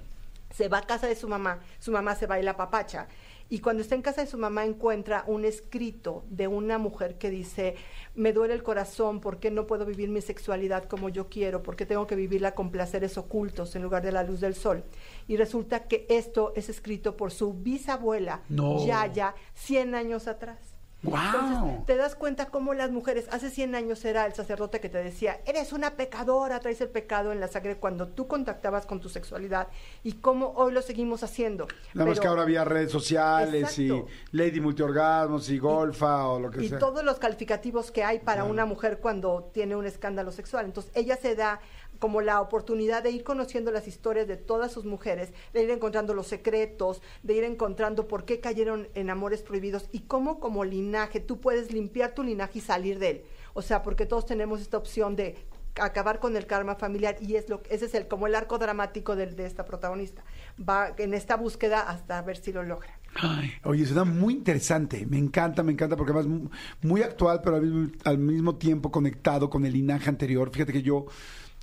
se 0.54 0.68
va 0.68 0.78
a 0.78 0.82
casa 0.86 1.06
de 1.08 1.16
su 1.16 1.28
mamá, 1.28 1.58
su 1.80 1.90
mamá 1.90 2.14
se 2.14 2.26
va 2.26 2.38
y 2.38 2.42
la 2.44 2.56
papacha. 2.56 3.08
Y 3.52 3.58
cuando 3.58 3.82
está 3.82 3.96
en 3.96 4.02
casa 4.02 4.20
de 4.20 4.28
su 4.30 4.38
mamá 4.38 4.64
encuentra 4.64 5.24
un 5.26 5.44
escrito 5.44 6.24
de 6.30 6.46
una 6.46 6.78
mujer 6.78 7.18
que 7.18 7.30
dice, 7.30 7.74
me 8.14 8.32
duele 8.32 8.54
el 8.54 8.62
corazón, 8.62 9.20
¿por 9.20 9.40
qué 9.40 9.50
no 9.50 9.66
puedo 9.66 9.84
vivir 9.84 10.08
mi 10.08 10.20
sexualidad 10.20 10.84
como 10.84 11.08
yo 11.08 11.28
quiero? 11.28 11.60
¿Por 11.64 11.74
qué 11.74 11.84
tengo 11.84 12.06
que 12.06 12.14
vivirla 12.14 12.54
con 12.54 12.70
placeres 12.70 13.18
ocultos 13.18 13.74
en 13.74 13.82
lugar 13.82 14.02
de 14.04 14.12
la 14.12 14.22
luz 14.22 14.38
del 14.40 14.54
sol? 14.54 14.84
Y 15.26 15.36
resulta 15.36 15.88
que 15.88 16.06
esto 16.08 16.52
es 16.54 16.68
escrito 16.68 17.16
por 17.16 17.32
su 17.32 17.52
bisabuela, 17.54 18.42
No. 18.48 18.86
Yaya, 18.86 19.34
100 19.54 19.96
años 19.96 20.28
atrás. 20.28 20.69
Entonces, 21.02 21.58
Wow. 21.60 21.84
te 21.86 21.96
das 21.96 22.14
cuenta 22.14 22.46
cómo 22.46 22.74
las 22.74 22.90
mujeres, 22.90 23.26
hace 23.30 23.48
100 23.48 23.74
años 23.74 24.04
era 24.04 24.26
el 24.26 24.34
sacerdote 24.34 24.80
que 24.80 24.90
te 24.90 25.02
decía, 25.02 25.40
eres 25.46 25.72
una 25.72 25.92
pecadora, 25.96 26.60
traes 26.60 26.80
el 26.82 26.90
pecado 26.90 27.32
en 27.32 27.40
la 27.40 27.48
sangre 27.48 27.78
cuando 27.78 28.08
tú 28.08 28.26
contactabas 28.26 28.84
con 28.84 29.00
tu 29.00 29.08
sexualidad 29.08 29.68
y 30.02 30.12
cómo 30.14 30.52
hoy 30.56 30.72
lo 30.72 30.82
seguimos 30.82 31.22
haciendo. 31.22 31.68
Nada 31.94 32.10
más 32.10 32.20
que 32.20 32.26
ahora 32.26 32.42
había 32.42 32.64
redes 32.64 32.90
sociales 32.92 33.78
Exacto. 33.78 34.08
y 34.32 34.36
Lady 34.36 34.60
Multiorgasmos 34.60 35.48
y 35.48 35.58
Golfa 35.58 36.26
o 36.28 36.38
lo 36.38 36.50
que 36.50 36.64
y 36.64 36.68
sea. 36.68 36.78
todos 36.78 37.02
los 37.02 37.18
calificativos 37.18 37.90
que 37.90 38.04
hay 38.04 38.18
para 38.18 38.44
una 38.44 38.66
mujer 38.66 38.98
cuando 38.98 39.50
tiene 39.54 39.76
un 39.76 39.86
escándalo 39.86 40.32
sexual. 40.32 40.66
Entonces, 40.66 40.92
ella 40.94 41.16
se 41.16 41.34
da 41.34 41.60
como 42.00 42.20
la 42.22 42.40
oportunidad 42.40 43.04
de 43.04 43.12
ir 43.12 43.22
conociendo 43.22 43.70
las 43.70 43.86
historias 43.86 44.26
de 44.26 44.36
todas 44.36 44.72
sus 44.72 44.84
mujeres, 44.84 45.32
de 45.52 45.62
ir 45.62 45.70
encontrando 45.70 46.12
los 46.14 46.26
secretos, 46.26 47.02
de 47.22 47.34
ir 47.34 47.44
encontrando 47.44 48.08
por 48.08 48.24
qué 48.24 48.40
cayeron 48.40 48.88
en 48.94 49.10
amores 49.10 49.42
prohibidos 49.42 49.88
y 49.92 50.00
cómo 50.00 50.40
como 50.40 50.64
linaje 50.64 51.20
tú 51.20 51.40
puedes 51.40 51.72
limpiar 51.72 52.12
tu 52.14 52.24
linaje 52.24 52.58
y 52.58 52.62
salir 52.62 52.98
de 52.98 53.10
él. 53.10 53.22
O 53.54 53.62
sea, 53.62 53.82
porque 53.82 54.06
todos 54.06 54.26
tenemos 54.26 54.60
esta 54.60 54.76
opción 54.78 55.14
de 55.14 55.36
acabar 55.80 56.18
con 56.18 56.36
el 56.36 56.46
karma 56.46 56.74
familiar 56.74 57.16
y 57.20 57.36
es 57.36 57.48
lo 57.48 57.62
ese 57.70 57.84
es 57.86 57.94
el 57.94 58.08
como 58.08 58.26
el 58.26 58.34
arco 58.34 58.58
dramático 58.58 59.14
del- 59.14 59.36
de 59.36 59.46
esta 59.46 59.64
protagonista. 59.64 60.24
Va 60.58 60.94
en 60.98 61.14
esta 61.14 61.36
búsqueda 61.36 61.80
hasta 61.82 62.20
ver 62.22 62.36
si 62.38 62.52
lo 62.52 62.62
logra. 62.64 62.98
Ay, 63.14 63.50
oye, 63.64 63.86
suena 63.86 64.04
muy 64.04 64.34
interesante. 64.34 65.06
Me 65.06 65.18
encanta, 65.18 65.62
me 65.62 65.72
encanta 65.72 65.96
porque 65.96 66.12
además 66.12 66.26
mu- 66.28 66.48
muy 66.82 67.02
actual, 67.02 67.40
pero 67.42 67.56
al 68.04 68.18
mismo 68.18 68.56
tiempo 68.56 68.90
conectado 68.90 69.48
con 69.50 69.64
el 69.64 69.72
linaje 69.72 70.08
anterior. 70.08 70.50
Fíjate 70.52 70.72
que 70.72 70.82
yo 70.82 71.06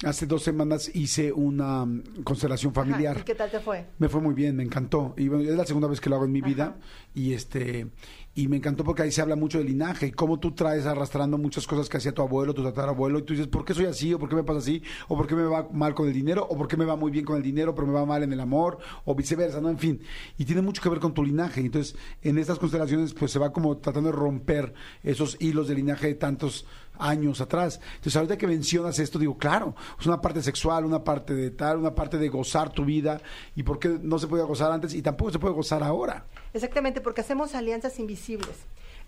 hace 0.03 0.25
dos 0.25 0.43
semanas 0.43 0.91
hice 0.93 1.31
una 1.31 1.85
mm, 1.85 2.23
constelación 2.23 2.71
Ajá, 2.71 2.81
familiar. 2.81 3.17
¿Y 3.19 3.23
qué 3.23 3.35
tal 3.35 3.49
te 3.49 3.59
fue? 3.59 3.85
Me 3.97 4.09
fue 4.09 4.21
muy 4.21 4.33
bien, 4.33 4.55
me 4.55 4.63
encantó. 4.63 5.13
Y 5.17 5.27
bueno, 5.27 5.49
es 5.49 5.55
la 5.55 5.65
segunda 5.65 5.87
vez 5.87 5.99
que 5.99 6.09
lo 6.09 6.17
hago 6.17 6.25
en 6.25 6.31
mi 6.31 6.41
vida. 6.41 6.77
Y 7.13 7.33
este 7.33 7.87
y 8.37 8.47
me 8.47 8.57
encantó 8.57 8.83
porque 8.83 9.01
ahí 9.01 9.11
se 9.11 9.19
habla 9.19 9.35
mucho 9.35 9.57
de 9.57 9.63
linaje 9.63 10.05
y 10.05 10.11
cómo 10.11 10.39
tú 10.39 10.51
traes 10.51 10.85
arrastrando 10.85 11.39
muchas 11.39 11.65
cosas 11.65 11.89
que 11.89 11.97
hacía 11.97 12.11
tu 12.11 12.21
abuelo, 12.21 12.53
tu 12.53 12.63
tatarabuelo, 12.63 13.17
y 13.17 13.23
tú 13.23 13.33
dices, 13.33 13.47
¿por 13.47 13.65
qué 13.65 13.73
soy 13.73 13.85
así? 13.85 14.13
¿O 14.13 14.19
por 14.19 14.29
qué 14.29 14.35
me 14.35 14.43
pasa 14.43 14.59
así? 14.59 14.83
¿O 15.07 15.17
por 15.17 15.25
qué 15.25 15.33
me 15.33 15.41
va 15.41 15.67
mal 15.71 15.95
con 15.95 16.07
el 16.07 16.13
dinero? 16.13 16.45
¿O 16.47 16.55
por 16.55 16.67
qué 16.67 16.77
me 16.77 16.85
va 16.85 16.95
muy 16.95 17.09
bien 17.09 17.25
con 17.25 17.37
el 17.37 17.41
dinero, 17.41 17.73
pero 17.73 17.87
me 17.87 17.93
va 17.93 18.05
mal 18.05 18.21
en 18.21 18.31
el 18.31 18.39
amor? 18.39 18.77
O 19.05 19.15
viceversa, 19.15 19.59
¿no? 19.59 19.71
En 19.71 19.79
fin. 19.79 20.03
Y 20.37 20.45
tiene 20.45 20.61
mucho 20.61 20.83
que 20.83 20.89
ver 20.89 20.99
con 20.99 21.15
tu 21.15 21.23
linaje. 21.23 21.61
Entonces, 21.61 21.95
en 22.21 22.37
estas 22.37 22.59
constelaciones, 22.59 23.15
pues 23.15 23.31
se 23.31 23.39
va 23.39 23.51
como 23.51 23.75
tratando 23.77 24.11
de 24.11 24.15
romper 24.15 24.71
esos 25.01 25.35
hilos 25.39 25.67
de 25.67 25.73
linaje 25.73 26.05
de 26.05 26.13
tantos 26.13 26.67
años 26.99 27.41
atrás. 27.41 27.79
Entonces, 27.95 28.15
ahorita 28.15 28.37
que 28.37 28.47
mencionas 28.47 28.99
esto, 28.99 29.19
digo, 29.19 29.37
claro, 29.37 29.75
es 29.99 30.05
una 30.05 30.21
parte 30.21 30.41
sexual, 30.41 30.85
una 30.85 31.03
parte 31.03 31.33
de 31.33 31.51
tal, 31.51 31.77
una 31.77 31.93
parte 31.93 32.17
de 32.17 32.29
gozar 32.29 32.71
tu 32.71 32.85
vida, 32.85 33.21
y 33.55 33.63
por 33.63 33.79
qué 33.79 33.97
no 34.01 34.19
se 34.19 34.27
podía 34.27 34.43
gozar 34.43 34.71
antes 34.71 34.93
y 34.93 35.01
tampoco 35.01 35.31
se 35.31 35.39
puede 35.39 35.53
gozar 35.53 35.83
ahora. 35.83 36.25
Exactamente, 36.53 37.01
porque 37.01 37.21
hacemos 37.21 37.55
alianzas 37.55 37.99
invisibles. 37.99 38.55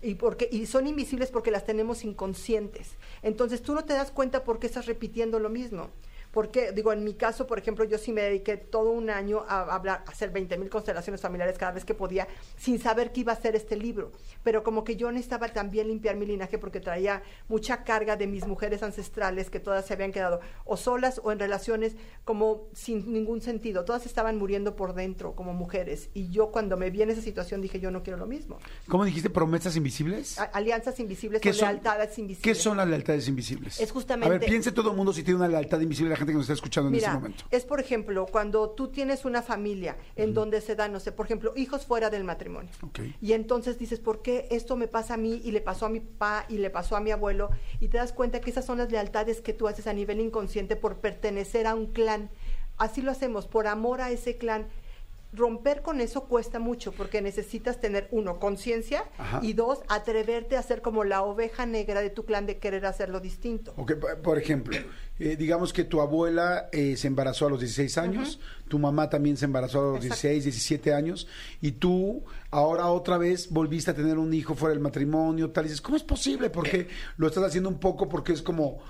Y, 0.02 0.14
porque, 0.14 0.48
y 0.50 0.64
son 0.64 0.86
invisibles 0.86 1.30
porque 1.30 1.50
las 1.50 1.66
tenemos 1.66 2.04
inconscientes. 2.04 2.92
Entonces 3.22 3.62
tú 3.62 3.74
no 3.74 3.84
te 3.84 3.92
das 3.92 4.10
cuenta 4.10 4.44
por 4.44 4.58
qué 4.58 4.66
estás 4.66 4.86
repitiendo 4.86 5.38
lo 5.38 5.50
mismo. 5.50 5.90
Porque, 6.30 6.72
digo, 6.72 6.92
en 6.92 7.02
mi 7.02 7.14
caso, 7.14 7.46
por 7.46 7.58
ejemplo, 7.58 7.84
yo 7.84 7.98
sí 7.98 8.12
me 8.12 8.22
dediqué 8.22 8.56
todo 8.56 8.90
un 8.90 9.10
año 9.10 9.44
a 9.48 9.62
hablar, 9.74 10.04
a 10.06 10.10
hacer 10.10 10.30
20 10.30 10.56
mil 10.58 10.68
constelaciones 10.70 11.20
familiares 11.20 11.58
cada 11.58 11.72
vez 11.72 11.84
que 11.84 11.94
podía, 11.94 12.28
sin 12.56 12.78
saber 12.78 13.12
que 13.12 13.20
iba 13.20 13.32
a 13.32 13.36
ser 13.36 13.56
este 13.56 13.76
libro. 13.76 14.12
Pero 14.44 14.62
como 14.62 14.84
que 14.84 14.94
yo 14.96 15.10
necesitaba 15.10 15.48
también 15.48 15.88
limpiar 15.88 16.14
mi 16.16 16.26
linaje 16.26 16.56
porque 16.58 16.78
traía 16.80 17.22
mucha 17.48 17.82
carga 17.82 18.16
de 18.16 18.26
mis 18.28 18.46
mujeres 18.46 18.82
ancestrales 18.82 19.50
que 19.50 19.58
todas 19.60 19.84
se 19.86 19.94
habían 19.94 20.12
quedado 20.12 20.40
o 20.64 20.76
solas 20.76 21.20
o 21.24 21.32
en 21.32 21.38
relaciones 21.40 21.96
como 22.24 22.68
sin 22.74 23.12
ningún 23.12 23.40
sentido. 23.40 23.84
Todas 23.84 24.06
estaban 24.06 24.38
muriendo 24.38 24.76
por 24.76 24.94
dentro 24.94 25.34
como 25.34 25.52
mujeres. 25.52 26.10
Y 26.14 26.30
yo 26.30 26.52
cuando 26.52 26.76
me 26.76 26.90
vi 26.90 27.02
en 27.02 27.10
esa 27.10 27.22
situación 27.22 27.60
dije, 27.60 27.80
yo 27.80 27.90
no 27.90 28.02
quiero 28.04 28.18
lo 28.18 28.26
mismo. 28.26 28.58
¿Cómo 28.88 29.04
dijiste? 29.04 29.30
¿Promesas 29.30 29.74
invisibles? 29.76 30.38
A- 30.38 30.44
alianzas 30.44 31.00
invisibles 31.00 31.40
¿Qué 31.40 31.50
o 31.50 31.54
son- 31.54 31.68
lealtades 31.68 32.14
¿Qué 32.14 32.20
invisibles. 32.20 32.58
son 32.58 32.76
las 32.76 32.86
lealtades 32.88 33.26
invisibles? 33.26 33.80
Es 33.80 33.90
justamente- 33.90 34.26
A 34.36 34.38
ver, 34.38 34.48
piense 34.48 34.70
todo 34.72 34.90
el 34.92 34.96
mundo 34.96 35.12
si 35.12 35.22
tiene 35.24 35.38
una 35.38 35.48
lealtad 35.48 35.80
invisible 35.80 36.14
gente 36.20 36.32
que 36.32 36.36
nos 36.38 36.44
está 36.44 36.54
escuchando 36.54 36.88
en 36.88 36.92
Mira, 36.92 37.08
este 37.08 37.18
momento. 37.18 37.44
es 37.50 37.64
por 37.64 37.80
ejemplo, 37.80 38.26
cuando 38.26 38.70
tú 38.70 38.88
tienes 38.88 39.24
una 39.24 39.42
familia 39.42 39.96
en 40.16 40.34
donde 40.34 40.60
se 40.60 40.76
dan, 40.76 40.92
no 40.92 41.00
sé, 41.00 41.12
por 41.12 41.26
ejemplo, 41.26 41.52
hijos 41.56 41.86
fuera 41.86 42.10
del 42.10 42.24
matrimonio. 42.24 42.70
Y 43.20 43.32
entonces 43.32 43.78
dices, 43.78 43.98
¿por 44.00 44.22
qué 44.22 44.46
esto 44.50 44.76
me 44.76 44.88
pasa 44.88 45.14
a 45.14 45.16
mí 45.16 45.40
y 45.44 45.50
le 45.50 45.60
pasó 45.60 45.86
a 45.86 45.88
mi 45.88 46.00
papá 46.00 46.46
y 46.48 46.58
le 46.58 46.70
pasó 46.70 46.96
a 46.96 47.00
mi 47.00 47.10
abuelo? 47.10 47.50
Y 47.80 47.88
te 47.88 47.98
das 47.98 48.12
cuenta 48.12 48.40
que 48.40 48.50
esas 48.50 48.64
son 48.64 48.78
las 48.78 48.90
lealtades 48.90 49.40
que 49.40 49.52
tú 49.52 49.68
haces 49.68 49.86
a 49.86 49.92
nivel 49.92 50.20
inconsciente 50.20 50.76
por 50.76 50.96
pertenecer 50.96 51.66
a 51.66 51.74
un 51.74 51.86
clan. 51.86 52.30
Así 52.76 53.02
lo 53.02 53.10
hacemos, 53.10 53.46
por 53.46 53.66
amor 53.66 54.00
a 54.00 54.10
ese 54.10 54.38
clan. 54.38 54.66
Romper 55.32 55.82
con 55.82 56.00
eso 56.00 56.24
cuesta 56.24 56.58
mucho 56.58 56.90
porque 56.92 57.22
necesitas 57.22 57.80
tener, 57.80 58.08
uno, 58.10 58.40
conciencia 58.40 59.04
y 59.42 59.52
dos, 59.52 59.80
atreverte 59.88 60.56
a 60.56 60.62
ser 60.62 60.82
como 60.82 61.04
la 61.04 61.22
oveja 61.22 61.66
negra 61.66 62.00
de 62.00 62.10
tu 62.10 62.24
clan 62.24 62.46
de 62.46 62.58
querer 62.58 62.84
hacerlo 62.84 63.20
distinto. 63.20 63.72
Ok, 63.76 63.92
p- 63.92 64.16
por 64.22 64.38
ejemplo, 64.38 64.76
eh, 65.20 65.36
digamos 65.36 65.72
que 65.72 65.84
tu 65.84 66.00
abuela 66.00 66.68
eh, 66.72 66.96
se 66.96 67.06
embarazó 67.06 67.46
a 67.46 67.50
los 67.50 67.60
16 67.60 67.96
años, 67.98 68.40
tu 68.68 68.78
mamá 68.80 69.08
también 69.08 69.36
se 69.36 69.44
embarazó 69.44 69.78
a 69.78 69.82
los 69.92 70.04
Exacto. 70.04 70.28
16, 70.28 70.44
17 70.44 70.94
años, 70.94 71.28
y 71.60 71.72
tú 71.72 72.24
ahora 72.50 72.88
otra 72.88 73.16
vez 73.16 73.50
volviste 73.50 73.92
a 73.92 73.94
tener 73.94 74.18
un 74.18 74.34
hijo 74.34 74.56
fuera 74.56 74.72
del 74.74 74.82
matrimonio, 74.82 75.50
tal, 75.50 75.66
y 75.66 75.68
dices, 75.68 75.80
¿cómo 75.80 75.96
es 75.96 76.02
posible? 76.02 76.50
Porque 76.50 76.88
lo 77.18 77.28
estás 77.28 77.44
haciendo 77.44 77.68
un 77.68 77.78
poco 77.78 78.08
porque 78.08 78.32
es 78.32 78.42
como 78.42 78.80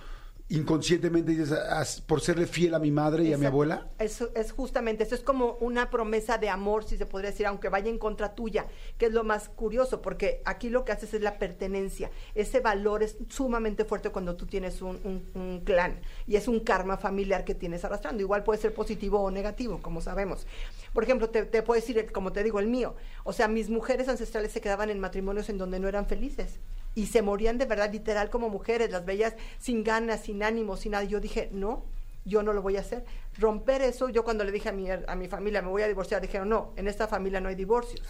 inconscientemente 0.51 1.31
dices, 1.33 1.53
"As- 1.53 2.01
por 2.01 2.21
serle 2.21 2.47
fiel 2.47 2.75
a 2.75 2.79
mi 2.79 2.91
madre 2.91 3.25
y 3.25 3.33
a 3.33 3.39
mi 3.39 3.47
abuela. 3.47 3.89
Eso 3.99 4.31
es 4.35 4.53
justamente, 4.53 5.05
eso 5.05 5.15
es 5.15 5.23
como 5.23 5.57
una 5.61 5.91
promesa 5.91 6.39
de 6.39 6.49
amor, 6.49 6.85
si 6.85 6.97
se 6.97 7.07
podría 7.07 7.31
decir, 7.31 7.47
aunque 7.47 7.69
vaya 7.69 7.89
en 7.89 7.99
contra 7.99 8.35
tuya, 8.35 8.67
que 8.99 9.07
es 9.07 9.13
lo 9.13 9.25
más 9.25 9.49
curioso, 9.49 10.03
porque 10.03 10.43
aquí 10.45 10.69
lo 10.69 10.85
que 10.85 10.93
haces 10.93 11.15
es 11.15 11.23
la 11.23 11.39
pertenencia. 11.39 12.11
Ese 12.35 12.61
valor 12.61 13.03
es 13.03 13.17
sumamente 13.29 13.85
fuerte 13.85 14.11
cuando 14.11 14.37
tú 14.37 14.47
tienes 14.47 14.83
un, 14.83 15.01
un- 15.05 15.31
un 15.41 15.61
clan 15.65 16.01
y 16.27 16.37
es 16.37 16.49
un 16.49 16.61
karma 16.61 16.97
familiar 16.97 17.45
que 17.45 17.55
tienes 17.55 17.85
arrastrando. 17.85 18.21
Igual 18.21 18.43
puede 18.45 18.61
ser 18.61 18.75
positivo 18.75 19.21
o 19.21 19.31
negativo, 19.31 19.81
como 19.81 20.01
sabemos. 20.01 20.47
Por 20.93 21.05
ejemplo, 21.05 21.31
te, 21.31 21.45
te 21.45 21.63
puedo 21.63 21.81
decir, 21.81 22.11
como 22.13 22.33
te 22.33 22.43
digo, 22.43 22.59
el 22.59 22.67
mío. 22.67 22.97
O 23.25 23.33
sea, 23.33 23.47
mis 23.49 23.71
mujeres 23.71 24.09
ancestrales 24.09 24.51
se 24.53 24.61
quedaban 24.61 24.91
en 24.91 24.99
matrimonios 24.99 25.49
en 25.49 25.59
donde 25.59 25.79
no 25.79 25.87
eran 25.89 26.07
felices 26.07 26.59
y 27.01 27.07
se 27.07 27.23
morían 27.23 27.57
de 27.57 27.65
verdad 27.65 27.91
literal 27.91 28.29
como 28.29 28.51
mujeres, 28.51 28.91
las 28.91 29.07
veías 29.07 29.35
sin 29.59 29.85
ganas, 29.85 30.21
sin 30.21 30.43
ánimo, 30.43 30.77
sin 30.77 30.93
nada. 30.93 31.05
Yo 31.05 31.19
dije, 31.19 31.49
no, 31.51 31.85
yo 32.25 32.43
no 32.43 32.53
lo 32.53 32.63
voy 32.63 32.77
a 32.77 32.81
hacer. 32.81 33.05
Romper 33.39 33.81
eso, 33.83 34.09
yo 34.09 34.25
cuando 34.25 34.45
le 34.45 34.53
dije 34.53 34.69
a 34.69 34.73
mi, 34.73 34.91
a 34.91 35.15
mi 35.17 35.29
familia, 35.29 35.63
me 35.63 35.69
voy 35.69 35.83
a 35.83 35.89
divorciar, 35.89 36.21
dijeron, 36.21 36.49
no, 36.49 36.73
en 36.77 36.89
esta 36.89 37.07
familia 37.09 37.41
no 37.41 37.49
hay 37.49 37.55
divorcios. 37.55 38.03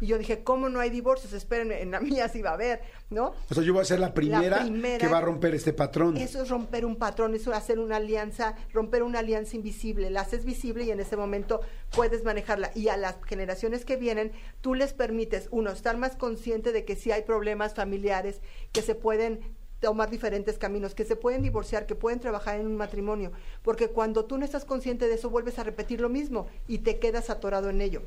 Y 0.00 0.06
yo 0.06 0.18
dije, 0.18 0.42
¿cómo 0.44 0.68
no 0.68 0.80
hay 0.80 0.90
divorcios? 0.90 1.32
Espérenme, 1.32 1.80
en 1.80 1.90
la 1.92 2.00
mía 2.00 2.28
sí 2.28 2.42
va 2.42 2.50
a 2.50 2.54
haber, 2.54 2.82
¿no? 3.10 3.32
O 3.50 3.54
sea, 3.54 3.62
yo 3.62 3.72
voy 3.72 3.82
a 3.82 3.84
ser 3.84 4.00
la 4.00 4.12
primera, 4.12 4.60
primera- 4.60 4.98
que 4.98 5.08
va 5.08 5.18
a 5.18 5.22
romper 5.22 5.54
este 5.54 5.72
patrón. 5.72 6.16
Eso 6.16 6.42
es 6.42 6.48
romper 6.50 6.84
un 6.84 6.96
patrón, 6.96 7.34
eso 7.34 7.50
es 7.52 7.56
hacer 7.56 7.78
una 7.78 7.96
alianza, 7.96 8.54
romper 8.72 9.02
una 9.02 9.20
alianza 9.20 9.56
invisible. 9.56 10.10
La 10.10 10.22
haces 10.22 10.44
visible 10.44 10.84
y 10.84 10.90
en 10.90 11.00
ese 11.00 11.16
momento 11.16 11.60
puedes 11.94 12.24
manejarla. 12.24 12.70
Y 12.74 12.88
a 12.88 12.96
las 12.96 13.16
generaciones 13.24 13.84
que 13.84 13.96
vienen, 13.96 14.32
tú 14.60 14.74
les 14.74 14.92
permites, 14.92 15.48
uno, 15.50 15.70
estar 15.70 15.96
más 15.96 16.16
consciente 16.16 16.72
de 16.72 16.84
que 16.84 16.96
sí 16.96 17.12
hay 17.12 17.22
problemas 17.22 17.74
familiares 17.74 18.40
que 18.72 18.82
se 18.82 18.94
pueden 18.94 19.40
tomar 19.84 20.08
diferentes 20.08 20.56
caminos, 20.56 20.94
que 20.94 21.04
se 21.04 21.14
pueden 21.14 21.42
divorciar, 21.42 21.84
que 21.84 21.94
pueden 21.94 22.18
trabajar 22.18 22.58
en 22.58 22.66
un 22.66 22.76
matrimonio, 22.76 23.32
porque 23.62 23.88
cuando 23.88 24.24
tú 24.24 24.38
no 24.38 24.44
estás 24.46 24.64
consciente 24.64 25.06
de 25.06 25.14
eso 25.14 25.28
vuelves 25.28 25.58
a 25.58 25.62
repetir 25.62 26.00
lo 26.00 26.08
mismo 26.08 26.46
y 26.66 26.78
te 26.78 26.98
quedas 26.98 27.28
atorado 27.28 27.68
en 27.68 27.82
ello. 27.82 28.02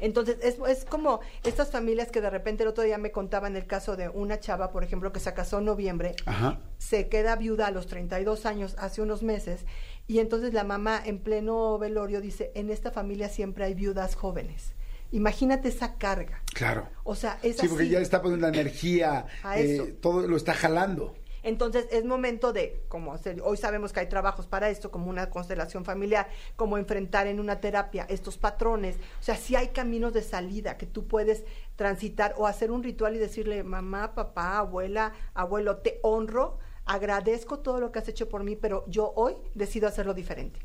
Entonces, 0.00 0.38
es, 0.42 0.58
es 0.66 0.84
como 0.84 1.20
estas 1.44 1.70
familias 1.70 2.10
que 2.10 2.20
de 2.20 2.28
repente 2.28 2.64
el 2.64 2.68
otro 2.68 2.82
día 2.82 2.98
me 2.98 3.12
contaban 3.12 3.54
el 3.54 3.66
caso 3.66 3.96
de 3.96 4.08
una 4.08 4.40
chava, 4.40 4.72
por 4.72 4.82
ejemplo, 4.82 5.12
que 5.12 5.20
se 5.20 5.32
casó 5.32 5.58
en 5.58 5.66
noviembre, 5.66 6.16
Ajá. 6.26 6.58
se 6.78 7.08
queda 7.08 7.36
viuda 7.36 7.68
a 7.68 7.70
los 7.70 7.86
32 7.86 8.44
años, 8.44 8.74
hace 8.78 9.00
unos 9.00 9.22
meses, 9.22 9.64
y 10.08 10.18
entonces 10.18 10.52
la 10.52 10.64
mamá 10.64 11.00
en 11.02 11.20
pleno 11.20 11.78
velorio 11.78 12.20
dice, 12.20 12.50
en 12.56 12.70
esta 12.70 12.90
familia 12.90 13.28
siempre 13.28 13.64
hay 13.64 13.74
viudas 13.74 14.16
jóvenes. 14.16 14.74
Imagínate 15.14 15.68
esa 15.68 15.94
carga. 15.94 16.42
Claro. 16.52 16.88
O 17.04 17.14
sea, 17.14 17.38
es 17.42 17.56
Sí, 17.56 17.68
porque 17.68 17.84
así. 17.84 17.92
ya 17.92 18.00
está 18.00 18.20
poniendo 18.20 18.48
la 18.48 18.52
energía, 18.52 19.26
A 19.44 19.58
eh, 19.60 19.96
todo 20.00 20.26
lo 20.26 20.36
está 20.36 20.54
jalando. 20.54 21.14
Entonces 21.44 21.86
es 21.92 22.04
momento 22.04 22.52
de, 22.52 22.82
como 22.88 23.12
hacer- 23.14 23.40
hoy 23.44 23.56
sabemos 23.56 23.92
que 23.92 24.00
hay 24.00 24.08
trabajos 24.08 24.46
para 24.46 24.70
esto, 24.70 24.90
como 24.90 25.10
una 25.10 25.30
constelación 25.30 25.84
familiar, 25.84 26.26
como 26.56 26.78
enfrentar 26.78 27.26
en 27.28 27.38
una 27.38 27.60
terapia 27.60 28.06
estos 28.08 28.38
patrones. 28.38 28.96
O 29.20 29.22
sea, 29.22 29.36
sí 29.36 29.54
hay 29.54 29.68
caminos 29.68 30.12
de 30.14 30.22
salida 30.22 30.76
que 30.78 30.86
tú 30.86 31.06
puedes 31.06 31.44
transitar 31.76 32.34
o 32.38 32.46
hacer 32.46 32.70
un 32.72 32.82
ritual 32.82 33.14
y 33.14 33.18
decirle, 33.18 33.62
mamá, 33.62 34.14
papá, 34.14 34.58
abuela, 34.58 35.12
abuelo, 35.34 35.76
te 35.76 36.00
honro, 36.02 36.58
agradezco 36.86 37.58
todo 37.60 37.78
lo 37.78 37.92
que 37.92 37.98
has 38.00 38.08
hecho 38.08 38.28
por 38.28 38.42
mí, 38.42 38.56
pero 38.56 38.84
yo 38.88 39.12
hoy 39.14 39.34
decido 39.54 39.86
hacerlo 39.86 40.12
diferente. 40.14 40.60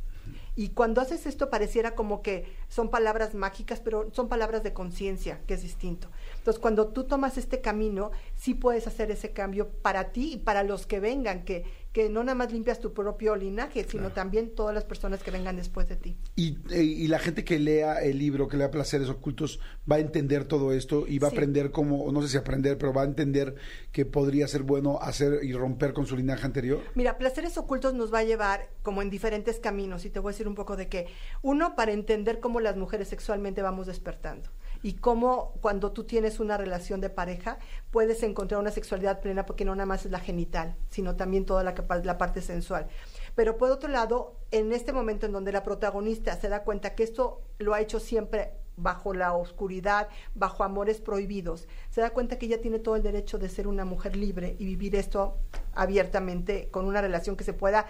Y 0.60 0.72
cuando 0.72 1.00
haces 1.00 1.26
esto 1.26 1.50
pareciera 1.50 1.96
como 1.96 2.22
que 2.22 2.54
son 2.68 2.90
palabras 2.90 3.34
mágicas, 3.34 3.80
pero 3.80 4.10
son 4.12 4.28
palabras 4.28 4.62
de 4.62 4.74
conciencia, 4.74 5.40
que 5.48 5.54
es 5.54 5.62
distinto. 5.62 6.10
Entonces, 6.36 6.60
cuando 6.60 6.90
tú 6.90 7.06
tomas 7.06 7.38
este 7.38 7.62
camino, 7.62 8.12
sí 8.36 8.56
puedes 8.56 8.86
hacer 8.86 9.10
ese 9.10 9.32
cambio 9.32 9.70
para 9.70 10.12
ti 10.12 10.34
y 10.34 10.38
para 10.40 10.64
los 10.64 10.86
que 10.86 11.00
vengan, 11.00 11.46
que, 11.46 11.64
que 11.94 12.10
no 12.10 12.24
nada 12.24 12.36
más 12.36 12.52
limpias 12.52 12.80
tu 12.80 12.94
propio 12.94 13.36
linaje, 13.36 13.84
sino 13.84 14.12
también 14.12 14.54
todas 14.54 14.76
las 14.76 14.86
personas 14.86 15.24
que 15.24 15.32
vengan 15.32 15.56
después 15.56 15.90
de 15.90 15.96
ti. 15.96 16.18
Y, 16.36 16.60
eh, 16.70 16.84
y 16.84 17.08
la 17.08 17.20
gente 17.20 17.44
que 17.44 17.58
lea 17.58 18.02
el 18.02 18.20
libro, 18.20 18.48
que 18.48 18.58
lea 18.58 18.70
Placeres 18.70 19.10
Ocultos, 19.10 19.60
va 19.90 19.96
a 19.96 20.00
entender 20.00 20.46
todo 20.46 20.72
esto 20.72 21.06
y 21.08 21.20
va 21.20 21.30
a 21.30 21.32
aprender 21.32 21.72
cómo, 21.72 22.04
o 22.04 22.12
no 22.12 22.22
sé 22.22 22.30
si 22.30 22.38
aprender, 22.38 22.78
pero 22.78 22.94
va 22.94 23.02
a 23.02 23.06
entender 23.06 23.56
que 23.92 24.06
podría 24.06 24.48
ser 24.48 24.64
bueno 24.64 25.00
hacer 25.02 25.44
y 25.44 25.54
romper 25.54 25.94
con 25.94 26.06
su 26.06 26.16
linaje 26.16 26.46
anterior. 26.46 26.82
Mira, 26.96 27.18
placeres 27.18 27.58
ocultos 27.58 27.94
nos 27.94 28.14
va 28.14 28.20
a 28.20 28.24
llevar 28.24 28.70
como 28.84 29.02
en 29.02 29.10
diferentes 29.10 29.60
caminos 29.60 30.06
y 30.06 30.10
te 30.10 30.20
voy 30.20 30.32
a 30.32 30.34
decir 30.34 30.48
un 30.48 30.56
poco 30.56 30.76
de 30.76 30.90
qué. 30.90 31.08
Uno, 31.42 31.76
para 31.76 31.92
entender 31.92 32.40
cómo 32.40 32.60
las 32.60 32.78
mujeres 32.78 33.08
sexualmente 33.08 33.62
vamos 33.62 33.88
despertando 33.88 34.50
y 34.82 34.94
cómo 34.94 35.54
cuando 35.62 35.92
tú 35.92 36.04
tienes 36.04 36.40
una 36.40 36.58
relación 36.58 37.02
de 37.02 37.10
pareja 37.10 37.60
puedes 37.92 38.24
encontrar 38.24 38.62
una 38.62 38.72
sexualidad 38.72 39.20
plena 39.20 39.46
porque 39.46 39.66
no 39.66 39.76
nada 39.76 39.86
más 39.86 40.06
es 40.06 40.12
la 40.12 40.20
genital, 40.20 40.76
sino 40.90 41.16
también 41.16 41.46
toda 41.46 41.64
la, 41.64 41.76
la 42.04 42.18
parte 42.18 42.42
sensual. 42.42 42.88
Pero 43.36 43.58
por 43.58 43.72
otro 43.72 43.90
lado, 43.90 44.36
en 44.52 44.72
este 44.72 44.94
momento 44.94 45.26
en 45.26 45.32
donde 45.32 45.52
la 45.52 45.64
protagonista 45.64 46.40
se 46.40 46.50
da 46.50 46.64
cuenta 46.64 46.96
que 46.96 47.04
esto 47.04 47.42
lo 47.58 47.74
ha 47.74 47.82
hecho 47.82 48.00
siempre 48.00 48.54
bajo 48.82 49.14
la 49.14 49.34
oscuridad, 49.34 50.08
bajo 50.36 50.64
amores 50.64 51.02
prohibidos, 51.02 51.68
se 51.90 52.02
da 52.02 52.12
cuenta 52.12 52.38
que 52.38 52.46
ella 52.46 52.62
tiene 52.62 52.80
todo 52.80 52.96
el 52.96 53.04
derecho 53.04 53.38
de 53.38 53.50
ser 53.50 53.68
una 53.68 53.86
mujer 53.86 54.16
libre 54.16 54.56
y 54.58 54.66
vivir 54.66 54.96
esto 54.96 55.38
abiertamente 55.74 56.70
con 56.72 56.86
una 56.86 57.02
relación 57.02 57.36
que 57.36 57.44
se 57.44 57.54
pueda 57.54 57.88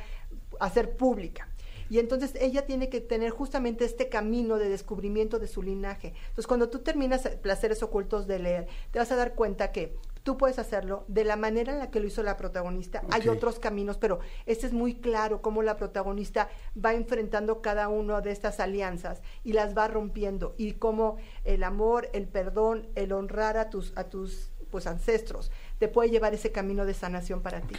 hacer 0.60 0.98
pública. 0.98 1.48
Y 1.90 2.00
entonces 2.00 2.34
ella 2.40 2.66
tiene 2.66 2.90
que 2.90 3.02
tener 3.02 3.32
justamente 3.32 3.86
este 3.86 4.10
camino 4.10 4.58
de 4.58 4.70
descubrimiento 4.70 5.40
de 5.40 5.48
su 5.48 5.62
linaje. 5.62 6.14
Entonces 6.30 6.48
cuando 6.48 6.70
tú 6.70 6.80
terminas 6.80 7.28
Placeres 7.42 7.84
Ocultos 7.84 8.28
de 8.28 8.40
leer, 8.40 8.68
te 8.92 9.00
vas 9.00 9.12
a 9.12 9.16
dar 9.16 9.34
cuenta 9.36 9.72
que 9.72 9.98
tú 10.24 10.38
puedes 10.38 10.60
hacerlo 10.60 11.06
de 11.08 11.24
la 11.24 11.36
manera 11.36 11.74
en 11.74 11.80
la 11.80 11.90
que 11.90 12.00
lo 12.00 12.08
hizo 12.08 12.24
la 12.24 12.38
protagonista. 12.38 13.02
Hay 13.10 13.28
otros 13.28 13.60
caminos, 13.60 13.98
pero 13.98 14.20
este 14.46 14.68
es 14.68 14.74
muy 14.74 14.96
claro 14.96 15.42
cómo 15.42 15.64
la 15.64 15.78
protagonista 15.78 16.50
va 16.74 16.94
enfrentando 16.94 17.62
cada 17.62 17.88
una 17.88 18.22
de 18.22 18.32
estas 18.32 18.60
alianzas 18.60 19.22
y 19.44 19.54
las 19.54 19.76
va 19.76 19.88
rompiendo 19.88 20.54
y 20.58 20.74
cómo 20.74 21.18
el 21.46 21.64
amor, 21.64 22.10
el 22.14 22.28
perdón, 22.28 22.90
el 22.96 23.12
honrar 23.12 23.58
a 23.58 23.70
tus 23.70 23.98
a 23.98 24.04
tus 24.04 24.52
pues 24.70 24.86
ancestros 24.86 25.52
te 25.80 25.88
puede 25.88 26.10
llevar 26.10 26.34
ese 26.34 26.52
camino 26.52 26.86
de 26.86 26.94
sanación 26.94 27.42
para 27.42 27.62
ti. 27.62 27.76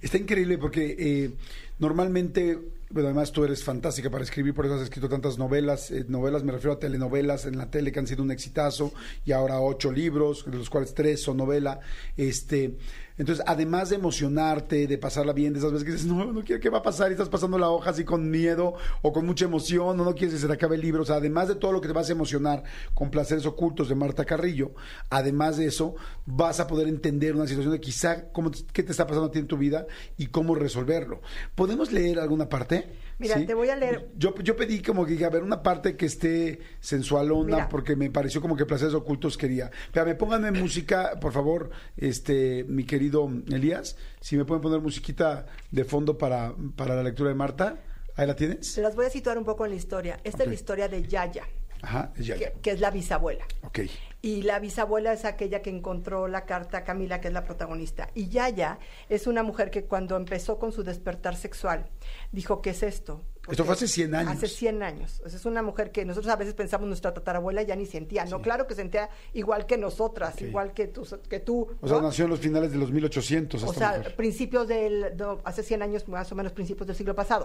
Está 0.00 0.16
increíble 0.16 0.56
porque 0.56 0.96
eh, 0.98 1.30
normalmente, 1.78 2.58
bueno, 2.88 3.08
además 3.08 3.32
tú 3.32 3.44
eres 3.44 3.62
fantástica 3.62 4.08
para 4.10 4.24
escribir, 4.24 4.54
por 4.54 4.64
eso 4.64 4.76
has 4.76 4.82
escrito 4.82 5.08
tantas 5.08 5.38
novelas. 5.38 5.90
eh, 5.90 6.06
novelas, 6.08 6.42
me 6.42 6.52
refiero 6.52 6.72
a 6.72 6.78
telenovelas 6.78 7.44
en 7.44 7.58
la 7.58 7.70
tele 7.70 7.92
que 7.92 7.98
han 7.98 8.06
sido 8.06 8.22
un 8.22 8.30
exitazo 8.30 8.92
y 9.26 9.32
ahora 9.32 9.60
ocho 9.60 9.92
libros, 9.92 10.50
de 10.50 10.56
los 10.56 10.70
cuales 10.70 10.94
tres 10.94 11.22
son 11.22 11.36
novela. 11.36 11.80
Este, 12.16 12.76
entonces, 13.16 13.44
además 13.46 13.90
de 13.90 13.96
emocionarte, 13.96 14.88
de 14.88 14.98
pasarla 14.98 15.32
bien, 15.32 15.52
de 15.52 15.60
esas 15.60 15.70
veces 15.70 15.84
que 15.84 15.92
dices, 15.92 16.06
no, 16.06 16.32
no 16.32 16.42
quiero 16.42 16.60
qué 16.60 16.68
va 16.68 16.78
a 16.78 16.82
pasar 16.82 17.10
y 17.10 17.12
estás 17.12 17.28
pasando 17.28 17.58
la 17.58 17.70
hoja 17.70 17.90
así 17.90 18.04
con 18.04 18.28
miedo 18.28 18.74
o 19.02 19.12
con 19.12 19.24
mucha 19.24 19.44
emoción, 19.44 20.00
o 20.00 20.04
no 20.04 20.14
quieres 20.14 20.34
que 20.34 20.40
se 20.40 20.46
te 20.48 20.52
acabe 20.52 20.74
el 20.74 20.82
libro. 20.82 21.02
O 21.02 21.04
sea, 21.04 21.16
además 21.16 21.46
de 21.46 21.54
todo 21.54 21.70
lo 21.70 21.80
que 21.80 21.86
te 21.86 21.94
vas 21.94 22.08
a 22.08 22.12
emocionar 22.12 22.64
con 22.92 23.10
placeres 23.10 23.46
ocultos 23.46 23.88
de 23.88 23.94
Marta 23.94 24.24
Carrillo, 24.24 24.72
además 25.10 25.58
de 25.58 25.66
eso, 25.66 25.94
vas 26.26 26.58
a 26.58 26.66
poder 26.66 26.88
entender 26.88 27.33
una 27.36 27.46
situación 27.46 27.72
de 27.72 27.80
quizá 27.80 28.30
cómo, 28.32 28.50
qué 28.72 28.82
te 28.82 28.90
está 28.92 29.06
pasando 29.06 29.26
a 29.28 29.30
ti 29.30 29.38
en 29.38 29.46
tu 29.46 29.56
vida 29.56 29.86
y 30.16 30.26
cómo 30.26 30.54
resolverlo. 30.54 31.20
¿Podemos 31.54 31.92
leer 31.92 32.18
alguna 32.18 32.48
parte? 32.48 32.96
Mira, 33.18 33.44
te 33.46 33.54
voy 33.54 33.68
a 33.70 33.76
leer- 33.76 34.08
Yo, 34.16 34.34
yo 34.36 34.56
pedí 34.56 34.82
como 34.82 35.06
que, 35.06 35.24
a 35.24 35.30
ver, 35.30 35.42
una 35.42 35.62
parte 35.62 35.96
que 35.96 36.06
esté 36.06 36.58
sensualona, 36.80 37.56
Mira. 37.56 37.68
porque 37.68 37.94
me 37.96 38.10
pareció 38.10 38.40
como 38.40 38.56
que 38.56 38.66
placeres 38.66 38.94
ocultos 38.94 39.36
quería. 39.36 39.70
Pero 39.92 40.06
me 40.06 40.14
pónganme 40.14 40.50
música, 40.50 41.18
por 41.20 41.32
favor, 41.32 41.70
este, 41.96 42.64
mi 42.64 42.84
querido 42.84 43.30
Elías, 43.48 43.96
si 44.20 44.36
me 44.36 44.44
pueden 44.44 44.62
poner 44.62 44.80
musiquita 44.80 45.46
de 45.70 45.84
fondo 45.84 46.18
para, 46.18 46.54
para 46.76 46.96
la 46.96 47.02
lectura 47.02 47.28
de 47.28 47.34
Marta. 47.36 47.76
¿Ahí 48.16 48.26
la 48.26 48.36
tienes? 48.36 48.66
Se 48.72 48.80
las 48.82 48.94
voy 48.94 49.06
a 49.06 49.10
situar 49.10 49.38
un 49.38 49.44
poco 49.44 49.64
en 49.64 49.70
la 49.72 49.76
historia. 49.76 50.20
Esta 50.24 50.42
es 50.44 50.48
la 50.48 50.54
historia 50.54 50.88
de 50.88 51.02
Yaya, 51.02 51.44
Ajá, 51.82 52.12
ya, 52.16 52.36
ya. 52.36 52.52
que, 52.52 52.60
que 52.60 52.70
es 52.72 52.80
la 52.80 52.90
bisabuela. 52.92 53.44
Ok. 53.62 53.80
Y 54.24 54.40
la 54.40 54.58
bisabuela 54.58 55.12
es 55.12 55.26
aquella 55.26 55.60
que 55.60 55.68
encontró 55.68 56.28
la 56.28 56.46
carta 56.46 56.78
a 56.78 56.84
Camila, 56.84 57.20
que 57.20 57.28
es 57.28 57.34
la 57.34 57.44
protagonista. 57.44 58.08
Y 58.14 58.28
Yaya 58.28 58.78
es 59.10 59.26
una 59.26 59.42
mujer 59.42 59.70
que 59.70 59.84
cuando 59.84 60.16
empezó 60.16 60.58
con 60.58 60.72
su 60.72 60.82
despertar 60.82 61.36
sexual, 61.36 61.90
dijo, 62.32 62.62
¿qué 62.62 62.70
es 62.70 62.82
esto? 62.82 63.20
Esto 63.46 63.66
fue 63.66 63.74
hace 63.74 63.86
100 63.86 64.14
años. 64.14 64.32
Hace 64.32 64.48
100 64.48 64.82
años. 64.82 65.20
O 65.26 65.28
sea, 65.28 65.38
es 65.38 65.44
una 65.44 65.60
mujer 65.60 65.92
que 65.92 66.06
nosotros 66.06 66.32
a 66.32 66.36
veces 66.36 66.54
pensamos 66.54 66.88
nuestra 66.88 67.12
tatarabuela 67.12 67.60
ya 67.60 67.76
ni 67.76 67.84
sentía. 67.84 68.24
No, 68.24 68.40
claro 68.40 68.66
que 68.66 68.74
sentía 68.74 69.10
igual 69.34 69.66
que 69.66 69.76
nosotras, 69.76 70.40
igual 70.40 70.72
que 70.72 70.86
tú. 70.86 71.06
Que 71.28 71.40
tú 71.40 71.68
O 71.82 71.86
sea, 71.86 72.00
nació 72.00 72.24
en 72.24 72.30
los 72.30 72.40
finales 72.40 72.72
de 72.72 72.78
los 72.78 72.90
1800 72.90 73.62
O 73.62 73.74
sea, 73.74 73.98
mujer. 73.98 74.16
principios 74.16 74.66
del, 74.66 75.18
no, 75.18 75.42
hace 75.44 75.62
100 75.62 75.82
años, 75.82 76.08
más 76.08 76.32
o 76.32 76.34
menos 76.34 76.52
principios 76.52 76.86
del 76.86 76.96
siglo 76.96 77.14
pasado. 77.14 77.44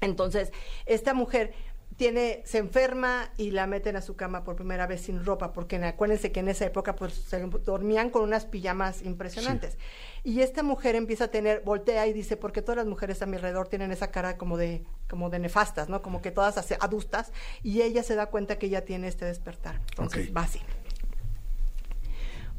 Entonces, 0.00 0.52
esta 0.86 1.12
mujer 1.12 1.52
tiene, 1.98 2.42
se 2.46 2.58
enferma 2.58 3.28
y 3.36 3.50
la 3.50 3.66
meten 3.66 3.96
a 3.96 4.00
su 4.00 4.14
cama 4.16 4.44
por 4.44 4.54
primera 4.56 4.86
vez 4.86 5.02
sin 5.02 5.24
ropa, 5.24 5.52
porque 5.52 5.76
en- 5.76 5.84
acuérdense 5.84 6.32
que 6.32 6.40
en 6.40 6.48
esa 6.48 6.64
época 6.64 6.94
pues 6.96 7.12
se 7.12 7.40
dormían 7.40 8.08
con 8.10 8.22
unas 8.22 8.46
pijamas 8.46 9.02
impresionantes. 9.02 9.76
Y 10.24 10.40
esta 10.40 10.62
mujer 10.62 10.94
empieza 10.94 11.24
a 11.24 11.28
tener, 11.28 11.60
voltea 11.64 12.06
y 12.06 12.12
dice, 12.12 12.36
porque 12.36 12.62
todas 12.62 12.76
las 12.76 12.86
mujeres 12.86 13.20
a 13.20 13.26
mi 13.26 13.34
alrededor 13.36 13.68
tienen 13.68 13.90
esa 13.90 14.10
cara 14.12 14.38
como 14.38 14.56
de, 14.56 14.84
como 15.10 15.28
de 15.28 15.40
nefastas, 15.40 15.88
¿no? 15.88 16.00
Como 16.00 16.22
que 16.22 16.30
todas 16.30 16.56
hace- 16.56 16.78
adustas, 16.80 17.32
y 17.62 17.82
ella 17.82 18.02
se 18.04 18.14
da 18.14 18.26
cuenta 18.26 18.58
que 18.58 18.66
ella 18.66 18.84
tiene 18.84 19.08
este 19.08 19.24
despertar. 19.24 19.80
Entonces, 19.90 20.30
va 20.34 20.42
así. 20.42 20.60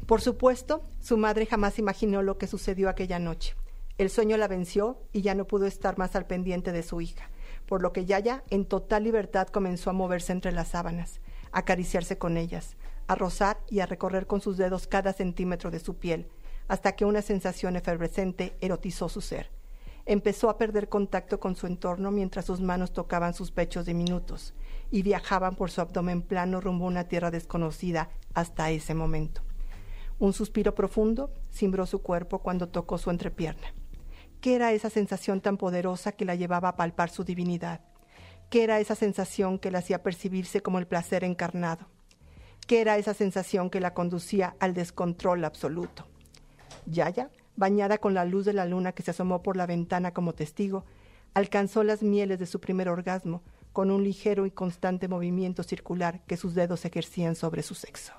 Por 0.06 0.20
supuesto, 0.20 0.82
su 1.00 1.16
madre 1.16 1.46
jamás 1.46 1.78
imaginó 1.78 2.22
lo 2.22 2.36
que 2.36 2.46
sucedió 2.46 2.88
aquella 2.88 3.18
noche. 3.18 3.54
El 3.96 4.10
sueño 4.10 4.36
la 4.36 4.48
venció 4.48 4.98
y 5.12 5.22
ya 5.22 5.34
no 5.34 5.46
pudo 5.46 5.66
estar 5.66 5.98
más 5.98 6.16
al 6.16 6.26
pendiente 6.26 6.72
de 6.72 6.82
su 6.82 7.00
hija, 7.00 7.30
por 7.70 7.82
lo 7.82 7.92
que 7.92 8.04
Yaya, 8.04 8.42
en 8.50 8.64
total 8.64 9.04
libertad, 9.04 9.46
comenzó 9.46 9.90
a 9.90 9.92
moverse 9.92 10.32
entre 10.32 10.50
las 10.50 10.66
sábanas, 10.66 11.20
a 11.52 11.60
acariciarse 11.60 12.18
con 12.18 12.36
ellas, 12.36 12.74
a 13.06 13.14
rozar 13.14 13.60
y 13.68 13.78
a 13.78 13.86
recorrer 13.86 14.26
con 14.26 14.40
sus 14.40 14.56
dedos 14.56 14.88
cada 14.88 15.12
centímetro 15.12 15.70
de 15.70 15.78
su 15.78 15.94
piel, 15.94 16.26
hasta 16.66 16.96
que 16.96 17.04
una 17.04 17.22
sensación 17.22 17.76
efervescente 17.76 18.56
erotizó 18.60 19.08
su 19.08 19.20
ser. 19.20 19.52
Empezó 20.04 20.50
a 20.50 20.58
perder 20.58 20.88
contacto 20.88 21.38
con 21.38 21.54
su 21.54 21.68
entorno 21.68 22.10
mientras 22.10 22.46
sus 22.46 22.60
manos 22.60 22.92
tocaban 22.92 23.34
sus 23.34 23.52
pechos 23.52 23.86
diminutos 23.86 24.52
y 24.90 25.02
viajaban 25.02 25.54
por 25.54 25.70
su 25.70 25.80
abdomen 25.80 26.22
plano 26.22 26.60
rumbo 26.60 26.86
a 26.86 26.88
una 26.88 27.04
tierra 27.04 27.30
desconocida 27.30 28.10
hasta 28.34 28.72
ese 28.72 28.94
momento. 28.94 29.42
Un 30.18 30.32
suspiro 30.32 30.74
profundo 30.74 31.30
cimbró 31.52 31.86
su 31.86 32.02
cuerpo 32.02 32.40
cuando 32.40 32.68
tocó 32.68 32.98
su 32.98 33.10
entrepierna. 33.10 33.72
¿Qué 34.40 34.54
era 34.54 34.72
esa 34.72 34.88
sensación 34.88 35.42
tan 35.42 35.58
poderosa 35.58 36.12
que 36.12 36.24
la 36.24 36.34
llevaba 36.34 36.70
a 36.70 36.76
palpar 36.76 37.10
su 37.10 37.24
divinidad? 37.24 37.80
¿Qué 38.48 38.64
era 38.64 38.80
esa 38.80 38.94
sensación 38.94 39.58
que 39.58 39.70
la 39.70 39.80
hacía 39.80 40.02
percibirse 40.02 40.62
como 40.62 40.78
el 40.78 40.86
placer 40.86 41.24
encarnado? 41.24 41.86
¿Qué 42.66 42.80
era 42.80 42.96
esa 42.96 43.12
sensación 43.12 43.68
que 43.68 43.80
la 43.80 43.92
conducía 43.92 44.56
al 44.58 44.72
descontrol 44.72 45.44
absoluto? 45.44 46.06
Yaya, 46.86 47.30
bañada 47.56 47.98
con 47.98 48.14
la 48.14 48.24
luz 48.24 48.46
de 48.46 48.54
la 48.54 48.64
luna 48.64 48.92
que 48.92 49.02
se 49.02 49.10
asomó 49.10 49.42
por 49.42 49.58
la 49.58 49.66
ventana 49.66 50.12
como 50.12 50.32
testigo, 50.32 50.86
alcanzó 51.34 51.84
las 51.84 52.02
mieles 52.02 52.38
de 52.38 52.46
su 52.46 52.60
primer 52.60 52.88
orgasmo 52.88 53.42
con 53.74 53.90
un 53.90 54.02
ligero 54.02 54.46
y 54.46 54.50
constante 54.50 55.06
movimiento 55.06 55.62
circular 55.62 56.22
que 56.26 56.38
sus 56.38 56.54
dedos 56.54 56.86
ejercían 56.86 57.34
sobre 57.34 57.62
su 57.62 57.74
sexo. 57.74 58.14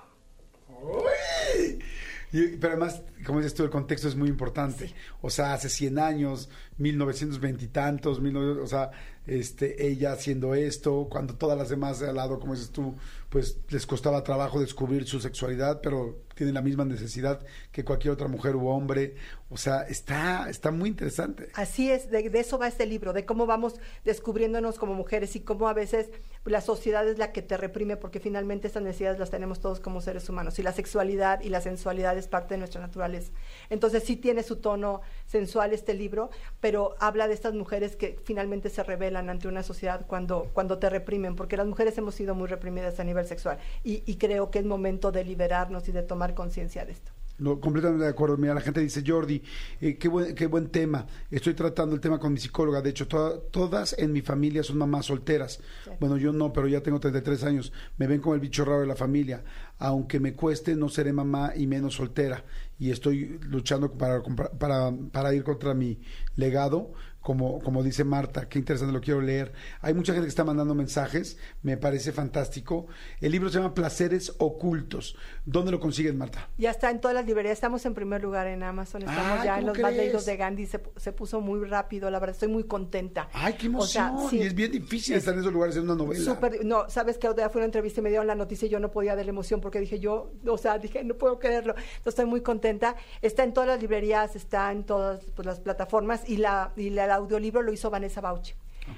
Y- 2.32 2.56
pero 2.56 2.72
además, 2.74 3.02
como 3.24 3.38
dices 3.38 3.54
tú, 3.54 3.62
el 3.64 3.70
contexto 3.70 4.08
es 4.08 4.16
muy 4.16 4.28
importante. 4.28 4.94
O 5.20 5.30
sea, 5.30 5.52
hace 5.52 5.68
100 5.68 5.98
años, 5.98 6.48
1920 6.78 7.64
y 7.64 7.68
tantos, 7.68 8.20
1900, 8.20 8.64
o 8.64 8.66
sea, 8.66 8.90
este, 9.26 9.86
ella 9.86 10.12
haciendo 10.12 10.54
esto, 10.54 11.08
cuando 11.10 11.34
todas 11.34 11.56
las 11.56 11.68
demás 11.68 12.00
de 12.00 12.08
al 12.08 12.16
lado, 12.16 12.40
como 12.40 12.54
dices 12.54 12.70
tú, 12.70 12.96
pues 13.28 13.58
les 13.70 13.86
costaba 13.86 14.22
trabajo 14.22 14.60
descubrir 14.60 15.06
su 15.06 15.18
sexualidad, 15.20 15.80
pero 15.80 16.18
tienen 16.34 16.54
la 16.54 16.62
misma 16.62 16.84
necesidad 16.84 17.40
que 17.70 17.84
cualquier 17.84 18.12
otra 18.12 18.28
mujer 18.28 18.56
u 18.56 18.68
hombre. 18.68 19.14
O 19.48 19.56
sea, 19.56 19.82
está, 19.82 20.48
está 20.48 20.70
muy 20.70 20.88
interesante. 20.88 21.48
Así 21.54 21.90
es, 21.90 22.10
de, 22.10 22.28
de 22.28 22.40
eso 22.40 22.58
va 22.58 22.68
este 22.68 22.86
libro, 22.86 23.12
de 23.12 23.24
cómo 23.24 23.46
vamos 23.46 23.74
descubriéndonos 24.04 24.78
como 24.78 24.94
mujeres 24.94 25.36
y 25.36 25.40
cómo 25.40 25.68
a 25.68 25.74
veces 25.74 26.10
la 26.44 26.60
sociedad 26.60 27.06
es 27.06 27.18
la 27.18 27.32
que 27.32 27.42
te 27.42 27.56
reprime, 27.56 27.96
porque 27.96 28.20
finalmente 28.20 28.66
estas 28.66 28.82
necesidades 28.82 29.18
las 29.18 29.30
tenemos 29.30 29.60
todos 29.60 29.80
como 29.80 30.00
seres 30.00 30.28
humanos, 30.28 30.58
y 30.58 30.62
la 30.62 30.72
sexualidad 30.72 31.40
y 31.40 31.48
la 31.48 31.60
sensualidad 31.60 32.16
es 32.18 32.28
parte 32.28 32.54
de 32.54 32.58
nuestra 32.58 32.80
naturaleza. 32.80 33.32
Entonces 33.70 34.02
sí 34.04 34.16
tiene 34.16 34.42
su 34.42 34.56
tono 34.56 35.02
sensual 35.26 35.72
este 35.72 35.94
libro, 35.94 36.30
pero 36.60 36.96
habla 36.98 37.28
de 37.28 37.34
estas 37.34 37.54
mujeres 37.54 37.96
que 37.96 38.18
finalmente 38.24 38.70
se 38.70 38.82
rebelan 39.12 39.30
ante 39.30 39.48
una 39.48 39.62
sociedad 39.62 40.06
cuando, 40.06 40.48
cuando 40.52 40.78
te 40.78 40.88
reprimen, 40.88 41.36
porque 41.36 41.56
las 41.56 41.66
mujeres 41.66 41.96
hemos 41.98 42.14
sido 42.14 42.34
muy 42.34 42.48
reprimidas 42.48 42.98
a 42.98 43.04
nivel 43.04 43.26
sexual, 43.26 43.58
y, 43.84 44.02
y 44.06 44.16
creo 44.16 44.50
que 44.50 44.58
es 44.60 44.64
momento 44.64 45.12
de 45.12 45.24
liberarnos 45.24 45.88
y 45.88 45.92
de 45.92 46.02
tomar 46.02 46.34
conciencia 46.34 46.84
de 46.84 46.92
esto. 46.92 47.12
No, 47.38 47.58
completamente 47.58 48.04
de 48.04 48.10
acuerdo. 48.10 48.36
Mira, 48.36 48.54
la 48.54 48.60
gente 48.60 48.80
dice, 48.80 49.02
Jordi, 49.04 49.42
eh, 49.80 49.96
qué, 49.96 50.06
buen, 50.06 50.34
qué 50.34 50.46
buen 50.46 50.68
tema. 50.68 51.06
Estoy 51.28 51.54
tratando 51.54 51.94
el 51.94 52.00
tema 52.00 52.20
con 52.20 52.32
mi 52.32 52.38
psicóloga. 52.38 52.80
De 52.82 52.90
hecho, 52.90 53.08
to- 53.08 53.38
todas 53.50 53.96
en 53.98 54.12
mi 54.12 54.20
familia 54.20 54.62
son 54.62 54.78
mamás 54.78 55.06
solteras. 55.06 55.58
Bueno, 55.98 56.18
yo 56.18 56.32
no, 56.32 56.52
pero 56.52 56.68
ya 56.68 56.82
tengo 56.82 57.00
33 57.00 57.42
años. 57.44 57.72
Me 57.96 58.06
ven 58.06 58.20
como 58.20 58.34
el 58.36 58.40
bicho 58.40 58.64
raro 58.64 58.82
de 58.82 58.86
la 58.86 58.94
familia. 58.94 59.42
Aunque 59.78 60.20
me 60.20 60.34
cueste, 60.34 60.76
no 60.76 60.88
seré 60.88 61.12
mamá 61.12 61.52
y 61.56 61.66
menos 61.66 61.94
soltera. 61.94 62.44
Y 62.78 62.90
estoy 62.92 63.40
luchando 63.42 63.90
para, 63.92 64.22
para, 64.22 64.92
para 65.10 65.34
ir 65.34 65.42
contra 65.42 65.74
mi 65.74 65.98
legado. 66.36 66.92
Como, 67.22 67.60
como 67.60 67.82
dice 67.82 68.04
Marta, 68.04 68.48
qué 68.48 68.58
interesante, 68.58 68.92
lo 68.92 69.00
quiero 69.00 69.20
leer. 69.20 69.52
Hay 69.80 69.94
mucha 69.94 70.12
gente 70.12 70.26
que 70.26 70.30
está 70.30 70.44
mandando 70.44 70.74
mensajes, 70.74 71.38
me 71.62 71.76
parece 71.76 72.12
fantástico. 72.12 72.88
El 73.20 73.32
libro 73.32 73.48
se 73.48 73.58
llama 73.58 73.74
Placeres 73.74 74.34
Ocultos. 74.38 75.16
¿Dónde 75.44 75.72
lo 75.72 75.80
consiguen, 75.80 76.16
Marta? 76.18 76.48
Ya 76.56 76.70
está 76.70 76.88
en 76.90 77.00
todas 77.00 77.16
las 77.16 77.26
librerías, 77.26 77.54
estamos 77.54 77.84
en 77.84 77.94
primer 77.94 78.22
lugar 78.22 78.46
en 78.46 78.62
Amazon, 78.62 79.02
estamos 79.02 79.40
Ay, 79.40 79.44
ya 79.46 79.54
en 79.54 79.60
¿cómo 79.62 79.66
los 79.72 79.78
más 79.82 79.90
crees? 79.92 80.04
leídos 80.06 80.24
de 80.26 80.36
Gandhi, 80.36 80.66
se, 80.66 80.80
se 80.96 81.12
puso 81.12 81.40
muy 81.40 81.64
rápido, 81.68 82.08
la 82.10 82.20
verdad, 82.20 82.34
estoy 82.34 82.46
muy 82.48 82.62
contenta. 82.64 83.28
Ay, 83.32 83.54
qué 83.54 83.68
O 83.74 83.84
sea, 83.84 84.08
emoción. 84.10 84.30
sí. 84.30 84.36
Y 84.38 84.42
es 84.42 84.54
bien 84.54 84.70
difícil 84.70 85.14
Es 85.14 85.18
estar 85.22 85.34
en 85.34 85.40
esos 85.40 85.52
lugares 85.52 85.74
en 85.76 85.82
una 85.82 85.96
novela. 85.96 86.20
Súper, 86.24 86.64
no, 86.64 86.88
sabes 86.88 87.18
que 87.18 87.28
día 87.34 87.48
fue 87.50 87.58
una 87.60 87.64
entrevista 87.66 87.98
y 87.98 88.02
me 88.04 88.10
dieron 88.10 88.28
la 88.28 88.36
noticia 88.36 88.66
y 88.66 88.68
yo 88.68 88.78
no 88.78 88.92
podía 88.92 89.16
de 89.16 89.24
la 89.24 89.30
emoción 89.30 89.60
porque 89.60 89.80
dije 89.80 89.98
yo, 89.98 90.30
o 90.46 90.58
sea, 90.58 90.78
dije, 90.78 91.02
no 91.02 91.14
puedo 91.14 91.40
creerlo. 91.40 91.72
Entonces 91.76 92.06
estoy 92.06 92.26
muy 92.26 92.42
contenta. 92.42 92.94
Está 93.20 93.42
en 93.42 93.52
todas 93.52 93.68
las 93.68 93.80
librerías, 93.80 94.36
está 94.36 94.70
en 94.70 94.84
todas 94.84 95.24
pues, 95.34 95.44
las 95.44 95.58
plataformas 95.58 96.22
y 96.28 96.36
la 96.36 96.72
y 96.76 96.90
la- 96.90 97.06
el 97.06 97.10
audiolibro 97.10 97.62
lo 97.62 97.72
hizo 97.72 97.90
Vanessa 97.90 98.20
Bauchi. 98.20 98.54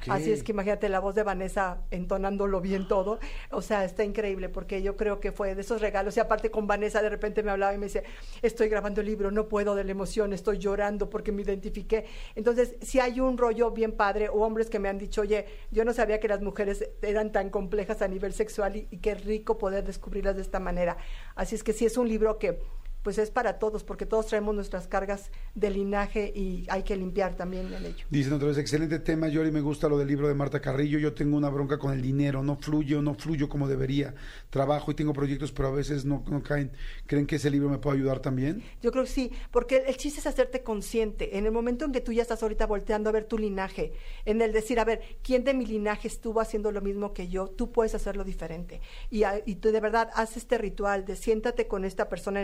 Así 0.08 0.32
es 0.32 0.42
que 0.42 0.52
imagínate 0.52 0.88
la 0.88 0.98
voz 0.98 1.14
de 1.14 1.22
Vanessa 1.22 1.82
entonándolo 1.90 2.60
bien 2.60 2.88
todo. 2.88 3.18
O 3.50 3.62
sea, 3.62 3.84
está 3.84 4.04
increíble 4.04 4.48
porque 4.48 4.82
yo 4.82 4.96
creo 4.96 5.20
que 5.20 5.32
fue 5.32 5.54
de 5.54 5.60
esos 5.60 5.80
regalos. 5.80 6.16
Y 6.16 6.20
aparte 6.20 6.50
con 6.50 6.66
Vanessa 6.66 7.02
de 7.02 7.10
repente 7.10 7.42
me 7.42 7.50
hablaba 7.50 7.74
y 7.74 7.78
me 7.78 7.86
dice, 7.86 8.04
estoy 8.42 8.68
grabando 8.68 9.00
el 9.00 9.06
libro, 9.06 9.30
no 9.30 9.48
puedo 9.48 9.74
de 9.74 9.84
la 9.84 9.90
emoción, 9.90 10.32
estoy 10.32 10.58
llorando 10.58 11.10
porque 11.10 11.32
me 11.32 11.42
identifiqué. 11.42 12.06
Entonces, 12.34 12.76
si 12.80 13.00
hay 13.00 13.20
un 13.20 13.36
rollo 13.36 13.70
bien 13.70 13.92
padre 13.92 14.28
o 14.28 14.42
hombres 14.44 14.70
que 14.70 14.78
me 14.78 14.88
han 14.88 14.98
dicho, 14.98 15.20
oye, 15.20 15.46
yo 15.70 15.84
no 15.84 15.92
sabía 15.92 16.20
que 16.20 16.28
las 16.28 16.40
mujeres 16.40 16.88
eran 17.02 17.32
tan 17.32 17.50
complejas 17.50 18.00
a 18.02 18.08
nivel 18.08 18.32
sexual 18.32 18.76
y, 18.76 18.88
y 18.90 18.98
qué 18.98 19.14
rico 19.14 19.58
poder 19.58 19.84
descubrirlas 19.84 20.36
de 20.36 20.42
esta 20.42 20.60
manera. 20.60 20.96
Así 21.34 21.54
es 21.54 21.62
que 21.62 21.72
sí 21.72 21.84
es 21.84 21.96
un 21.96 22.08
libro 22.08 22.38
que 22.38 22.60
pues 23.04 23.18
es 23.18 23.30
para 23.30 23.60
todos, 23.60 23.84
porque 23.84 24.06
todos 24.06 24.26
traemos 24.26 24.54
nuestras 24.54 24.88
cargas 24.88 25.30
de 25.54 25.70
linaje 25.70 26.32
y 26.34 26.66
hay 26.68 26.82
que 26.82 26.96
limpiar 26.96 27.36
también 27.36 27.72
en 27.72 27.84
ello. 27.86 28.04
Dicen 28.10 28.32
otra 28.32 28.48
vez, 28.48 28.58
excelente 28.58 28.98
tema, 28.98 29.28
Yori, 29.28 29.52
me 29.52 29.60
gusta 29.60 29.88
lo 29.88 29.96
del 29.98 30.08
libro 30.08 30.26
de 30.26 30.34
Marta 30.34 30.60
Carrillo, 30.60 30.98
yo 30.98 31.14
tengo 31.14 31.36
una 31.36 31.50
bronca 31.50 31.78
con 31.78 31.92
el 31.92 32.02
dinero, 32.02 32.42
no 32.42 32.56
fluye 32.56 32.96
o 32.96 33.02
no 33.02 33.14
fluyo 33.14 33.48
como 33.48 33.68
debería, 33.68 34.14
trabajo 34.50 34.90
y 34.90 34.94
tengo 34.94 35.12
proyectos, 35.12 35.52
pero 35.52 35.68
a 35.68 35.72
veces 35.72 36.04
no, 36.04 36.24
no 36.28 36.42
caen. 36.42 36.72
¿Creen 37.06 37.26
que 37.26 37.36
ese 37.36 37.50
libro 37.50 37.68
me 37.68 37.78
puede 37.78 37.98
ayudar 37.98 38.20
también? 38.20 38.62
Yo 38.82 38.90
creo 38.90 39.04
que 39.04 39.10
sí, 39.10 39.30
porque 39.50 39.76
el, 39.76 39.86
el 39.86 39.96
chiste 39.98 40.20
es 40.20 40.26
hacerte 40.26 40.62
consciente. 40.62 41.36
En 41.38 41.44
el 41.46 41.52
momento 41.52 41.84
en 41.84 41.92
que 41.92 42.00
tú 42.00 42.10
ya 42.12 42.22
estás 42.22 42.42
ahorita 42.42 42.66
volteando 42.66 43.10
a 43.10 43.12
ver 43.12 43.24
tu 43.24 43.36
linaje, 43.38 43.92
en 44.24 44.40
el 44.40 44.52
decir, 44.52 44.80
a 44.80 44.84
ver, 44.84 45.02
¿quién 45.22 45.44
de 45.44 45.52
mi 45.52 45.66
linaje 45.66 46.08
estuvo 46.08 46.40
haciendo 46.40 46.72
lo 46.72 46.80
mismo 46.80 47.12
que 47.12 47.28
yo? 47.28 47.48
Tú 47.48 47.70
puedes 47.70 47.94
hacerlo 47.94 48.24
diferente. 48.24 48.80
Y, 49.10 49.24
a- 49.24 49.42
y 49.44 49.56
tú 49.56 49.70
de 49.72 49.80
verdad 49.80 50.08
haz 50.14 50.36
este 50.38 50.56
ritual 50.56 51.04
de 51.04 51.16
siéntate 51.16 51.66
con 51.66 51.84
esta 51.84 52.08
persona 52.08 52.40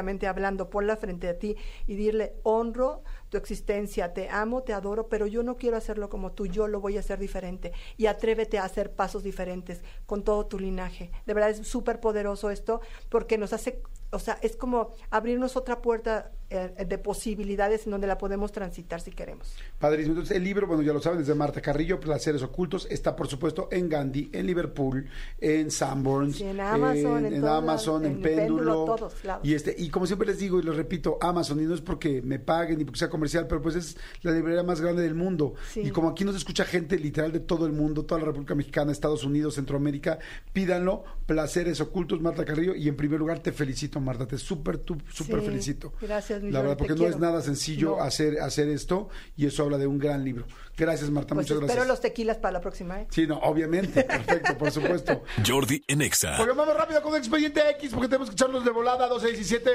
energéticamente 0.00 0.26
hablando, 0.26 0.70
ponla 0.70 0.96
frente 0.96 1.28
a 1.28 1.38
ti 1.38 1.56
y 1.86 1.94
dile, 1.94 2.34
honro 2.42 3.02
tu 3.28 3.36
existencia, 3.36 4.12
te 4.12 4.28
amo, 4.28 4.62
te 4.62 4.72
adoro, 4.72 5.08
pero 5.08 5.26
yo 5.26 5.42
no 5.42 5.56
quiero 5.56 5.76
hacerlo 5.76 6.08
como 6.08 6.32
tú, 6.32 6.46
yo 6.46 6.66
lo 6.66 6.80
voy 6.80 6.96
a 6.96 7.00
hacer 7.00 7.18
diferente. 7.18 7.72
Y 7.96 8.06
atrévete 8.06 8.58
a 8.58 8.64
hacer 8.64 8.92
pasos 8.92 9.22
diferentes 9.22 9.82
con 10.06 10.24
todo 10.24 10.46
tu 10.46 10.58
linaje. 10.58 11.12
De 11.26 11.34
verdad 11.34 11.50
es 11.50 11.66
súper 11.66 12.00
poderoso 12.00 12.50
esto 12.50 12.80
porque 13.08 13.38
nos 13.38 13.52
hace, 13.52 13.82
o 14.10 14.18
sea, 14.18 14.38
es 14.42 14.56
como 14.56 14.92
abrirnos 15.10 15.56
otra 15.56 15.80
puerta 15.82 16.32
eh, 16.50 16.84
de 16.84 16.98
posibilidades 16.98 17.84
en 17.86 17.92
donde 17.92 18.08
la 18.08 18.18
podemos 18.18 18.50
transitar 18.50 19.00
si 19.00 19.12
queremos. 19.12 19.54
Padrísimo. 19.78 20.14
Entonces, 20.14 20.36
el 20.36 20.42
libro, 20.42 20.66
bueno, 20.66 20.82
ya 20.82 20.92
lo 20.92 21.00
saben, 21.00 21.20
es 21.20 21.28
de 21.28 21.34
Marta 21.36 21.60
Carrillo, 21.60 22.00
Placeres 22.00 22.42
Ocultos. 22.42 22.88
Está, 22.90 23.14
por 23.14 23.28
supuesto, 23.28 23.68
en 23.70 23.88
Gandhi, 23.88 24.30
en 24.32 24.46
Liverpool, 24.46 25.06
en 25.38 25.70
Sanborns, 25.70 26.36
Sí, 26.38 26.44
en 26.44 26.58
Amazon, 26.60 27.26
en 27.26 27.34
en, 27.34 27.40
todas- 27.40 27.58
Amazon, 27.62 28.04
en, 28.04 28.12
en 28.12 28.22
Péndulo. 28.22 28.46
Péndulo, 28.56 28.84
todos 28.96 29.24
lados. 29.24 29.46
Y, 29.46 29.54
este, 29.54 29.76
y 29.78 29.90
como 29.90 30.06
siempre 30.06 30.26
les 30.26 30.38
digo 30.40 30.58
y 30.58 30.62
les 30.62 30.74
repito, 30.76 31.18
Amazon, 31.20 31.60
y 31.60 31.66
no 31.66 31.74
es 31.74 31.80
porque 31.80 32.20
me 32.22 32.40
paguen 32.40 32.78
ni 32.78 32.84
porque 32.84 32.98
sea 32.98 33.10
comercial, 33.10 33.46
pero 33.46 33.62
pues 33.62 33.76
es 33.76 33.96
la 34.22 34.32
librería 34.32 34.64
más 34.64 34.80
grande 34.80 35.02
del 35.02 35.14
mundo. 35.14 35.54
Sí. 35.72 35.82
Y 35.82 35.90
como 35.90 36.08
aquí 36.08 36.24
nos 36.24 36.34
escucha 36.34 36.64
gente 36.64 36.98
literal 36.98 37.30
de 37.30 37.38
todo 37.40 37.64
el 37.66 37.72
mundo, 37.72 38.04
toda 38.04 38.20
la 38.22 38.26
República 38.26 38.56
Mexicana, 38.56 38.90
Estados 38.90 39.22
Unidos, 39.22 39.54
Centroamérica, 39.54 40.18
pídanlo. 40.52 41.04
Placeres 41.26 41.80
Ocultos, 41.80 42.20
Marta 42.20 42.44
Carrillo. 42.44 42.74
Y 42.74 42.88
en 42.88 42.96
primer 42.96 43.20
lugar, 43.20 43.38
te 43.38 43.52
felicito, 43.52 43.99
Marta. 44.00 44.26
Te 44.26 44.38
súper, 44.38 44.82
súper 45.12 45.40
Sí, 45.40 45.46
felicito. 45.46 45.92
gracias, 46.00 46.42
mi 46.42 46.50
La 46.50 46.60
verdad, 46.60 46.76
porque 46.76 46.94
no 46.94 47.06
es 47.06 47.18
nada 47.18 47.40
sencillo 47.42 47.96
No. 47.96 48.02
hacer, 48.02 48.40
hacer 48.40 48.68
esto 48.68 49.08
y 49.36 49.46
eso 49.46 49.62
habla 49.62 49.78
de 49.78 49.86
un 49.86 49.98
gran 49.98 50.24
libro. 50.24 50.46
Gracias, 50.76 51.10
Marta, 51.10 51.34
Pues 51.34 51.44
muchas 51.46 51.56
espero 51.56 51.66
gracias. 51.66 51.88
los 51.88 52.00
tequilas 52.00 52.38
para 52.38 52.52
la 52.52 52.60
próxima. 52.60 53.00
¿eh? 53.02 53.06
Sí, 53.10 53.26
no, 53.26 53.38
obviamente, 53.38 54.02
perfecto, 54.02 54.56
por 54.58 54.70
supuesto. 54.70 55.22
Jordi 55.46 55.82
en 55.88 56.02
Exa. 56.02 56.36
Porque 56.38 56.54
vamos 56.54 56.74
rápido 56.76 57.02
con 57.02 57.14
Expediente 57.14 57.60
X, 57.72 57.90
porque 57.92 58.08
tenemos 58.08 58.28
que 58.30 58.34
echarlos 58.34 58.64
de 58.64 58.70
volada, 58.70 59.06
12, 59.06 59.26
17. 59.28 59.70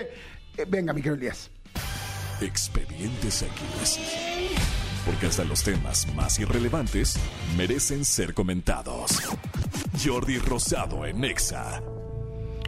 Eh, 0.58 0.66
venga, 0.68 0.94
mi 0.94 1.02
querido 1.02 1.16
Elías. 1.16 1.50
Expedientes 2.42 3.44
X. 3.44 4.00
Porque 5.06 5.28
hasta 5.28 5.44
los 5.44 5.64
temas 5.64 6.08
más 6.16 6.40
irrelevantes 6.40 7.16
merecen 7.56 8.04
ser 8.04 8.34
comentados. 8.34 9.22
Jordi 10.04 10.40
Rosado 10.40 11.06
en 11.06 11.24
Exa. 11.24 11.82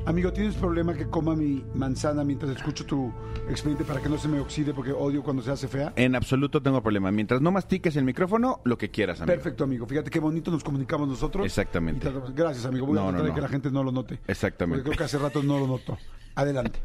Amigo, 0.08 0.32
¿tienes 0.32 0.56
problema 0.56 0.93
que 0.93 1.06
coma 1.10 1.36
mi 1.36 1.65
manzana 1.76 2.24
mientras 2.24 2.56
escucho 2.56 2.86
tu 2.86 3.12
expediente 3.50 3.84
para 3.84 4.02
que 4.02 4.08
no 4.08 4.17
se 4.17 4.30
me 4.30 4.39
oxide 4.39 4.74
porque 4.74 4.93
odio 4.93 5.22
cuando 5.22 5.43
se 5.43 5.52
hace 5.52 5.67
fea? 5.67 5.91
En 5.98 6.15
absoluto 6.15 6.62
tengo 6.62 6.82
problema. 6.82 7.12
Mientras 7.12 7.41
no 7.41 7.52
mastiques 7.52 7.93
el 7.98 8.06
micrófono, 8.06 8.62
lo 8.63 8.78
que 8.78 8.89
quieras, 8.89 9.20
amigo. 9.20 9.34
Perfecto, 9.36 9.65
amigo. 9.65 9.86
Fíjate 9.86 10.10
qué 10.10 10.22
bonito 10.22 10.50
nos 10.50 10.63
comunicamos 10.63 11.10
nosotros. 11.10 11.46
Exactamente. 11.46 12.08
Y 12.08 12.10
tratamos- 12.10 12.34
Gracias, 12.34 12.65
amigo. 12.65 12.86
Voy 12.86 12.96
No, 12.96 13.02
a 13.02 13.06
no, 13.08 13.17
tratar 13.17 13.24
de 13.26 13.30
no. 13.32 13.36
que 13.36 13.41
la 13.41 13.50
gente 13.50 13.70
no 13.70 13.84
lo 13.84 13.91
note. 13.91 14.22
Exactamente. 14.28 14.82
Porque 14.82 14.96
creo 14.96 14.98
que 14.98 15.04
hace 15.04 15.17
rato 15.20 15.43
no 15.43 15.60
lo 15.60 15.67
notó. 15.67 15.98
Adelante. 16.36 16.80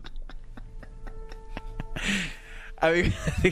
Amigo, 2.81 3.09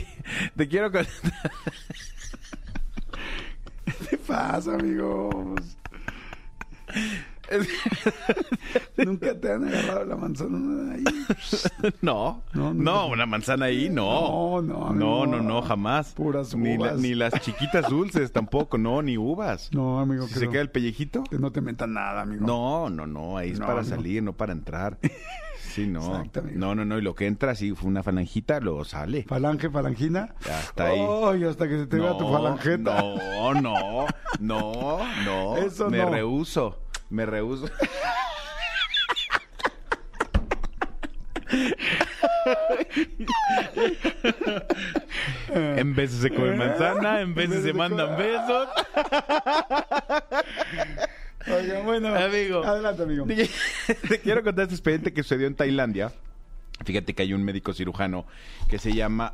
te 0.57 0.67
quiero 0.67 0.91
con- 0.91 1.05
¿Qué 4.09 4.17
pasa, 4.17 4.73
amigos? 4.75 5.77
Nunca 8.97 9.39
te 9.39 9.51
han 9.51 9.67
agarrado 9.67 10.05
la 10.05 10.15
manzana 10.15 10.93
ahí. 10.93 11.03
No, 12.01 12.43
No, 12.53 12.73
no, 12.73 12.83
no. 12.83 13.07
una 13.07 13.25
manzana 13.25 13.65
ahí, 13.65 13.89
No, 13.89 14.61
no. 14.61 14.91
no, 14.91 14.93
no, 14.93 15.25
no, 15.25 15.41
no, 15.41 15.61
jamás. 15.61 16.13
Puras 16.13 16.55
ni, 16.55 16.77
la- 16.77 16.91
uvas. 16.91 16.99
ni 16.99 17.15
las 17.15 17.33
chiquitas 17.41 17.89
dulces 17.89 18.31
tampoto, 18.33 18.77
no, 18.77 19.01
ni 19.01 19.17
uvas. 19.17 19.69
No, 19.73 19.99
amigo. 19.99 20.27
Si 20.27 20.35
se 20.35 20.45
no. 20.45 20.51
queda 20.51 20.61
el 20.61 20.69
pellejito. 20.71 21.23
Que 21.23 21.37
no 21.39 21.51
te 21.51 21.61
metan 21.61 21.93
nada, 21.93 22.21
amigo. 22.21 22.45
No, 22.45 22.89
no, 22.89 23.07
no, 23.07 23.37
ahí 23.37 23.51
es 23.51 23.59
No, 23.59 23.65
para 23.67 23.81
no. 23.81 23.87
salir, 23.87 24.21
no 24.23 24.33
para 24.33 24.51
entrar. 24.53 24.97
Sí, 25.59 25.87
no. 25.87 26.23
No, 26.53 26.75
no, 26.75 26.83
no, 26.83 26.97
y 26.97 27.01
lo 27.01 27.15
que 27.15 27.27
entra, 27.27 27.55
sí, 27.55 27.73
fue 27.73 27.87
una 27.89 28.03
falangita, 28.03 28.59
luego 28.59 28.83
sale. 28.83 29.23
Falange, 29.23 29.69
falangina. 29.69 30.35
Hasta 30.49 30.87
ahí. 30.87 30.99
Ay, 30.99 31.45
hasta 31.45 31.67
que 31.67 31.77
se 31.79 31.87
te 31.87 31.97
vea 31.97 32.17
tu 32.17 32.29
falangeta. 32.29 33.01
No, 33.01 33.53
no, 33.53 34.05
no, 34.41 34.99
no. 35.23 35.57
Eso 35.57 35.89
me 35.89 35.99
no. 35.99 36.09
rehuso, 36.09 36.80
me 37.11 37.25
rehuso. 37.25 37.69
en 45.53 45.95
veces 45.95 46.21
se 46.21 46.29
come 46.29 46.55
manzana, 46.55 47.21
en 47.21 47.35
veces 47.35 47.63
se 47.63 47.73
mandan 47.73 48.17
besos. 48.17 48.69
Oiga, 51.47 51.81
bueno. 51.81 52.15
Amigo. 52.15 52.63
Adelante, 52.63 53.03
amigo. 53.03 53.25
Te, 53.25 53.49
te 54.07 54.19
quiero 54.21 54.43
contar 54.43 54.63
este 54.63 54.75
expediente 54.75 55.13
que 55.13 55.23
sucedió 55.23 55.47
en 55.47 55.55
Tailandia. 55.55 56.11
Fíjate 56.85 57.13
que 57.13 57.23
hay 57.23 57.33
un 57.33 57.43
médico 57.43 57.73
cirujano 57.73 58.25
que 58.69 58.79
se 58.79 58.93
llama. 58.93 59.33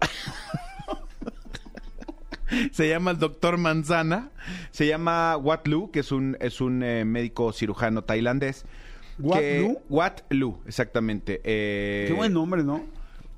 Se 2.72 2.90
llama 2.90 3.12
el 3.12 3.20
doctor 3.20 3.58
Manzana. 3.58 4.30
Se 4.72 4.88
llama 4.88 5.38
Wat 5.38 5.68
Lu, 5.68 5.92
que 5.92 6.00
es 6.00 6.12
un, 6.12 6.38
es 6.40 6.62
un 6.62 6.84
eh, 6.84 7.06
médico 7.06 7.52
cirujano 7.54 8.04
tailandés. 8.04 8.66
¿Wat 9.20 9.40
que- 9.40 9.62
Lu? 9.62 9.80
Wat 9.90 10.22
Lu, 10.30 10.60
exactamente. 10.66 11.42
Eh, 11.44 12.06
Qué 12.08 12.14
buen 12.14 12.34
nombre, 12.34 12.64
¿no? 12.64 12.86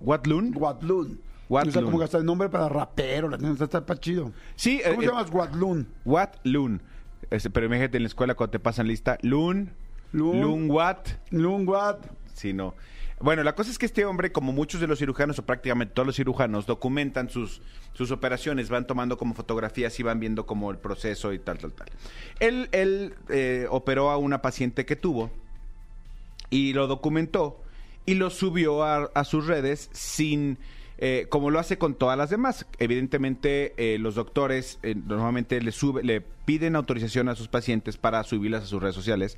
Wat 0.01 0.25
Lun. 0.27 0.51
Guatlun. 0.53 1.19
Guatlun. 1.49 1.69
O 1.69 1.73
sea, 1.73 1.81
como 1.81 1.97
que 1.97 2.03
hasta 2.05 2.17
el 2.19 2.25
nombre 2.25 2.47
para 2.49 2.69
rapero. 2.69 3.27
La 3.29 3.37
neta, 3.37 3.63
está, 3.63 3.79
está 3.79 3.99
chido. 3.99 4.31
Sí, 4.55 4.81
¿Cómo 4.83 5.01
eh, 5.01 5.05
te 5.05 5.11
llamas 5.11 5.31
Guatlun? 5.31 5.87
Wat 6.05 6.35
Lun. 6.43 6.81
Este, 7.31 7.49
pero 7.49 7.65
imagínate 7.65 7.97
en 7.97 8.03
la 8.03 8.07
escuela 8.07 8.35
cuando 8.35 8.51
te 8.51 8.59
pasan 8.59 8.87
lista. 8.87 9.17
Lun. 9.23 9.71
Lun. 10.11 10.41
Lun 10.41 10.71
Wat. 10.71 11.07
Lun 11.31 11.65
Guat. 11.65 12.05
Sí, 12.33 12.53
no. 12.53 12.75
Bueno, 13.21 13.43
la 13.43 13.53
cosa 13.53 13.69
es 13.71 13.77
que 13.77 13.85
este 13.85 14.05
hombre, 14.05 14.31
como 14.31 14.51
muchos 14.53 14.79
de 14.79 14.87
los 14.87 14.99
cirujanos, 14.99 15.37
o 15.39 15.45
prácticamente 15.45 15.93
todos 15.93 16.07
los 16.07 16.15
cirujanos, 16.15 16.65
documentan 16.65 17.29
sus, 17.29 17.61
sus 17.93 18.11
operaciones, 18.11 18.69
van 18.69 18.87
tomando 18.87 19.17
como 19.17 19.33
fotografías 19.33 19.99
y 19.99 20.03
van 20.03 20.19
viendo 20.19 20.45
como 20.45 20.71
el 20.71 20.77
proceso 20.77 21.33
y 21.33 21.39
tal, 21.39 21.57
tal, 21.57 21.73
tal. 21.73 21.87
Él, 22.39 22.69
él 22.71 23.13
eh, 23.29 23.67
operó 23.69 24.09
a 24.09 24.17
una 24.17 24.41
paciente 24.41 24.85
que 24.85 24.95
tuvo 24.95 25.31
y 26.49 26.73
lo 26.73 26.87
documentó 26.87 27.61
y 28.05 28.15
lo 28.15 28.29
subió 28.29 28.83
a, 28.83 29.11
a 29.13 29.23
sus 29.25 29.47
redes 29.47 29.89
sin... 29.91 30.57
eh, 31.01 31.27
como 31.29 31.49
lo 31.49 31.59
hace 31.59 31.77
con 31.77 31.95
todas 31.95 32.17
las 32.17 32.29
demás. 32.29 32.65
Evidentemente, 32.77 33.73
eh, 33.77 33.97
los 33.99 34.15
doctores 34.15 34.79
eh, 34.83 34.95
normalmente 34.95 35.61
le, 35.61 35.71
sube, 35.71 36.03
le 36.03 36.21
piden 36.21 36.75
autorización 36.75 37.29
a 37.29 37.35
sus 37.35 37.47
pacientes 37.47 37.97
para 37.97 38.23
subirlas 38.23 38.63
a 38.63 38.65
sus 38.65 38.81
redes 38.81 38.95
sociales. 38.95 39.37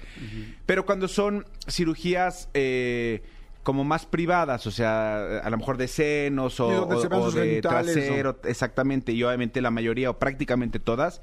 Pero 0.65 0.85
cuando 0.85 1.07
son 1.07 1.45
cirugías 1.67 2.49
eh, 2.53 3.21
como 3.63 3.83
más 3.83 4.05
privadas, 4.05 4.65
o 4.67 4.71
sea, 4.71 5.39
a 5.39 5.49
lo 5.49 5.57
mejor 5.57 5.77
de 5.77 5.87
senos 5.87 6.59
o, 6.59 6.67
Sí, 6.69 6.75
donde 6.75 6.97
se 6.97 7.07
o- 7.07 7.09
vean 7.09 7.21
o 7.21 7.25
sus 7.25 7.35
de 7.35 7.41
genitales, 7.47 7.93
trasero, 7.93 8.39
exactamente, 8.45 9.11
y 9.11 9.23
obviamente 9.23 9.61
la 9.61 9.69
mayoría 9.71 10.09
o 10.09 10.17
prácticamente 10.17 10.79
todas 10.79 11.21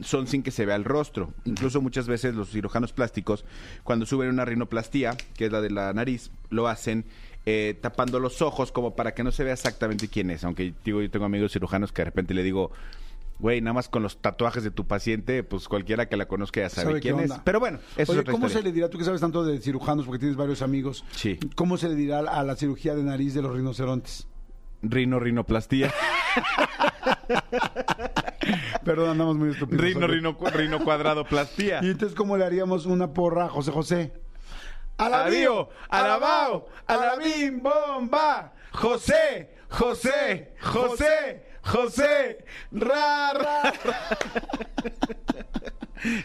son 0.00 0.26
sin 0.26 0.42
que 0.42 0.50
se 0.50 0.66
vea 0.66 0.76
el 0.76 0.84
rostro. 0.84 1.32
Incluso 1.44 1.80
muchas 1.80 2.06
veces 2.06 2.34
los 2.34 2.50
cirujanos 2.50 2.92
plásticos, 2.92 3.44
cuando 3.82 4.06
suben 4.06 4.28
una 4.28 4.44
rinoplastía, 4.44 5.16
que 5.36 5.46
es 5.46 5.52
la 5.52 5.60
de 5.60 5.70
la 5.70 5.92
nariz, 5.92 6.30
lo 6.50 6.68
hacen 6.68 7.06
eh, 7.46 7.76
tapando 7.82 8.20
los 8.20 8.40
ojos 8.40 8.72
como 8.72 8.94
para 8.94 9.12
que 9.14 9.22
no 9.24 9.30
se 9.32 9.44
vea 9.44 9.52
exactamente 9.54 10.08
quién 10.08 10.30
es. 10.30 10.44
Aunque 10.44 10.74
digo, 10.84 11.02
yo 11.02 11.10
tengo 11.10 11.26
amigos 11.26 11.52
cirujanos 11.52 11.92
que 11.92 12.02
de 12.02 12.06
repente 12.06 12.34
le 12.34 12.42
digo, 12.42 12.70
güey, 13.44 13.60
nada 13.60 13.74
más 13.74 13.90
con 13.90 14.02
los 14.02 14.22
tatuajes 14.22 14.64
de 14.64 14.70
tu 14.70 14.86
paciente, 14.86 15.42
pues 15.44 15.68
cualquiera 15.68 16.08
que 16.08 16.16
la 16.16 16.26
conozca 16.26 16.62
ya 16.62 16.70
sabe, 16.70 16.86
¿Sabe 16.86 17.00
qué 17.02 17.12
quién 17.12 17.20
es. 17.20 17.32
Pero 17.44 17.60
bueno, 17.60 17.78
eso 17.94 18.12
Oye, 18.12 18.20
es 18.20 18.22
otra 18.22 18.32
¿cómo 18.32 18.46
historia. 18.46 18.62
se 18.62 18.68
le 18.68 18.72
dirá, 18.72 18.88
tú 18.88 18.96
que 18.96 19.04
sabes 19.04 19.20
tanto 19.20 19.44
de 19.44 19.60
cirujanos 19.60 20.06
porque 20.06 20.18
tienes 20.18 20.34
varios 20.38 20.62
amigos, 20.62 21.04
Sí. 21.12 21.38
¿cómo 21.54 21.76
se 21.76 21.90
le 21.90 21.94
dirá 21.94 22.20
a 22.20 22.42
la 22.42 22.56
cirugía 22.56 22.94
de 22.94 23.02
nariz 23.02 23.34
de 23.34 23.42
los 23.42 23.52
rinocerontes? 23.54 24.26
Rino, 24.80 25.20
rinoplastía. 25.20 25.92
Perdón, 28.82 29.10
andamos 29.10 29.36
muy 29.36 29.50
estúpidos. 29.50 29.82
rino, 29.84 30.06
rino, 30.06 30.36
rino 30.54 30.82
cuadrado 30.82 31.24
plastía. 31.24 31.80
Y 31.82 31.90
entonces, 31.90 32.16
¿cómo 32.16 32.38
le 32.38 32.44
haríamos 32.46 32.86
una 32.86 33.12
porra 33.12 33.44
a 33.44 33.48
José 33.50 33.70
José? 33.72 34.12
Alabío, 34.96 35.68
alabao, 35.90 36.66
alabim, 36.86 37.62
bomba. 37.62 38.52
José, 38.72 39.54
José, 39.68 40.54
José, 40.62 41.44
José, 41.64 42.44
ra, 42.72 43.32
ra. 43.32 43.72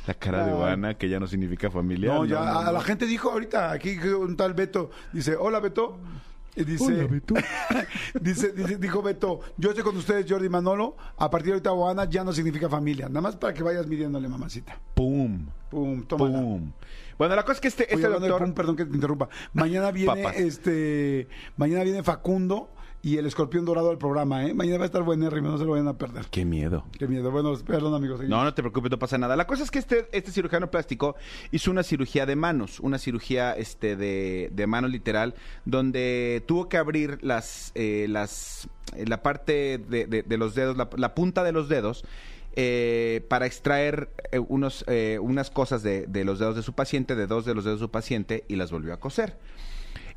La 0.07 0.13
cara 0.13 0.45
de. 0.45 0.51
Juana, 0.51 0.97
que 0.97 1.07
ya 1.07 1.19
no 1.19 1.27
significa 1.27 1.71
familia. 1.71 2.13
No, 2.13 2.25
ya, 2.25 2.39
no, 2.39 2.59
a 2.59 2.65
no. 2.65 2.71
la 2.73 2.81
gente 2.81 3.05
dijo 3.05 3.31
ahorita, 3.31 3.71
aquí 3.71 3.97
un 3.97 4.35
tal 4.35 4.53
Beto, 4.53 4.91
dice, 5.13 5.35
hola 5.35 5.59
Beto, 5.59 5.99
Y 6.55 6.65
dice, 6.65 7.07
dice, 8.21 8.51
dice, 8.51 8.77
dijo 8.77 9.01
Beto, 9.01 9.39
yo 9.57 9.69
estoy 9.69 9.83
con 9.83 9.95
ustedes, 9.95 10.25
Jordi 10.29 10.47
y 10.47 10.49
Manolo. 10.49 10.97
A 11.17 11.29
partir 11.29 11.47
de 11.47 11.51
ahorita, 11.53 11.71
Boana 11.71 12.09
ya 12.09 12.23
no 12.23 12.33
significa 12.33 12.67
familia. 12.67 13.07
Nada 13.07 13.21
más 13.21 13.37
para 13.37 13.53
que 13.53 13.63
vayas 13.63 13.87
midiéndole, 13.87 14.27
mamacita. 14.27 14.77
¡Pum! 14.93 15.45
Pum, 15.69 16.03
tómala. 16.03 16.41
¡Pum! 16.41 16.71
Bueno, 17.17 17.35
la 17.35 17.43
cosa 17.43 17.53
es 17.53 17.61
que 17.61 17.67
este, 17.69 17.83
Oye, 17.83 17.95
este 17.95 18.07
de 18.07 18.13
doctor... 18.13 18.39
pum, 18.39 18.53
perdón 18.53 18.75
que 18.75 18.85
te 18.85 18.95
interrumpa. 18.95 19.29
Mañana 19.53 19.91
viene 19.93 20.23
este 20.35 21.27
mañana 21.55 21.83
viene 21.83 22.03
Facundo 22.03 22.69
y 23.01 23.15
el 23.17 23.25
escorpión 23.25 23.63
dorado 23.63 23.89
del 23.89 23.97
programa, 23.97 24.45
¿eh? 24.45 24.53
Mañana 24.53 24.79
va 24.79 24.83
a 24.83 24.87
estar 24.87 25.03
buenérrimo, 25.03 25.47
no 25.49 25.57
se 25.57 25.63
lo 25.63 25.71
vayan 25.71 25.87
a 25.87 25.97
perder. 25.97 26.25
¡Qué 26.29 26.43
miedo! 26.43 26.85
Qué 26.97 27.07
miedo. 27.07 27.31
Bueno, 27.31 27.53
perdón, 27.65 27.93
amigos. 27.93 28.19
No, 28.27 28.43
no 28.43 28.53
te 28.53 28.61
preocupes, 28.61 28.91
no 28.91 28.99
pasa 28.99 29.17
nada. 29.17 29.35
La 29.37 29.47
cosa 29.47 29.63
es 29.63 29.71
que 29.71 29.79
este, 29.79 30.07
este 30.11 30.31
cirujano 30.31 30.69
plástico 30.69 31.15
hizo 31.51 31.71
una 31.71 31.83
cirugía 31.83 32.25
de 32.25 32.35
manos, 32.35 32.79
una 32.81 32.97
cirugía 32.97 33.53
este, 33.53 33.95
de, 33.95 34.49
de 34.51 34.67
manos 34.67 34.91
literal, 34.91 35.33
donde 35.63 36.43
tuvo 36.45 36.67
que 36.67 36.75
abrir 36.77 37.19
las, 37.21 37.71
eh, 37.75 38.07
las, 38.09 38.67
eh, 38.95 39.05
la 39.07 39.23
parte 39.23 39.77
de, 39.77 40.05
de- 40.05 40.23
de 40.23 40.37
los 40.37 40.53
dedos, 40.55 40.75
la, 40.75 40.89
la 40.97 41.15
punta 41.15 41.43
de 41.43 41.51
los 41.53 41.69
dedos, 41.69 42.03
eh, 42.55 43.25
para 43.29 43.45
extraer 43.45 44.09
eh, 44.33 44.39
unos, 44.39 44.83
eh, 44.87 45.19
unas 45.21 45.49
cosas 45.51 45.83
de, 45.83 46.05
de 46.07 46.25
los 46.25 46.39
dedos 46.39 46.57
de 46.57 46.63
su 46.63 46.73
paciente, 46.73 47.15
de 47.15 47.27
dos 47.27 47.45
de 47.45 47.53
los 47.55 47.63
dedos 47.63 47.79
de 47.79 47.85
su 47.85 47.91
paciente, 47.91 48.43
y 48.49 48.57
las 48.57 48.71
volvió 48.71 48.93
a 48.93 48.99
coser. 48.99 49.37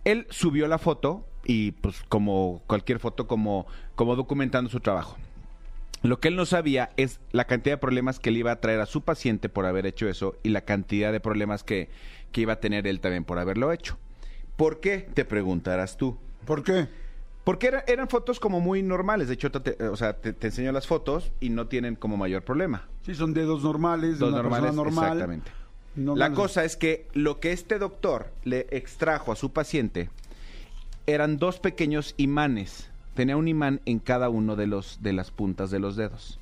Él 0.04 0.26
subió 0.30 0.66
la 0.68 0.78
foto 0.78 1.26
y 1.44 1.72
pues 1.72 2.02
como 2.08 2.62
cualquier 2.66 2.98
foto 2.98 3.26
como, 3.26 3.66
como 3.94 4.16
documentando 4.16 4.70
su 4.70 4.80
trabajo. 4.80 5.16
Lo 6.02 6.18
que 6.18 6.28
él 6.28 6.36
no 6.36 6.46
sabía 6.46 6.90
es 6.96 7.20
la 7.30 7.44
cantidad 7.46 7.74
de 7.74 7.78
problemas 7.78 8.18
que 8.18 8.32
le 8.32 8.40
iba 8.40 8.50
a 8.50 8.60
traer 8.60 8.80
a 8.80 8.86
su 8.86 9.02
paciente 9.02 9.48
por 9.48 9.66
haber 9.66 9.86
hecho 9.86 10.08
eso 10.08 10.34
y 10.42 10.48
la 10.48 10.62
cantidad 10.62 11.12
de 11.12 11.20
problemas 11.20 11.62
que, 11.62 11.88
que 12.32 12.40
iba 12.40 12.54
a 12.54 12.60
tener 12.60 12.86
él 12.88 12.98
también 13.00 13.24
por 13.24 13.38
haberlo 13.38 13.70
hecho. 13.72 13.96
¿Por 14.56 14.80
qué? 14.80 14.98
Te 15.14 15.24
preguntarás 15.24 15.96
tú. 15.96 16.16
¿Por 16.44 16.64
qué? 16.64 16.88
Porque 17.44 17.68
era- 17.68 17.84
eran 17.86 18.08
fotos 18.08 18.40
como 18.40 18.60
muy 18.60 18.82
normales. 18.82 19.28
De 19.28 19.34
hecho, 19.34 19.50
te, 19.52 19.80
o 19.86 19.96
sea, 19.96 20.14
te, 20.20 20.32
te 20.32 20.48
enseño 20.48 20.72
las 20.72 20.86
fotos 20.88 21.32
y 21.40 21.50
no 21.50 21.68
tienen 21.68 21.94
como 21.94 22.16
mayor 22.16 22.42
problema. 22.42 22.88
Sí, 23.06 23.14
son 23.14 23.32
dedos 23.34 23.62
normales, 23.62 24.14
de 24.14 24.18
Dos 24.18 24.32
una 24.32 24.42
normales, 24.42 24.64
persona 24.70 24.82
normal. 24.84 25.04
exactamente. 25.12 25.50
No 25.94 26.16
la 26.16 26.32
cosa 26.32 26.64
es 26.64 26.76
que 26.76 27.06
lo 27.12 27.38
que 27.40 27.52
este 27.52 27.78
doctor 27.78 28.32
le 28.44 28.66
extrajo 28.70 29.32
a 29.32 29.36
su 29.36 29.52
paciente 29.52 30.08
eran 31.06 31.36
dos 31.36 31.58
pequeños 31.60 32.14
imanes. 32.16 32.88
Tenía 33.14 33.36
un 33.36 33.48
imán 33.48 33.80
en 33.84 33.98
cada 33.98 34.30
uno 34.30 34.56
de 34.56 34.66
los 34.66 35.02
de 35.02 35.12
las 35.12 35.30
puntas 35.30 35.70
de 35.70 35.80
los 35.80 35.96
dedos. 35.96 36.38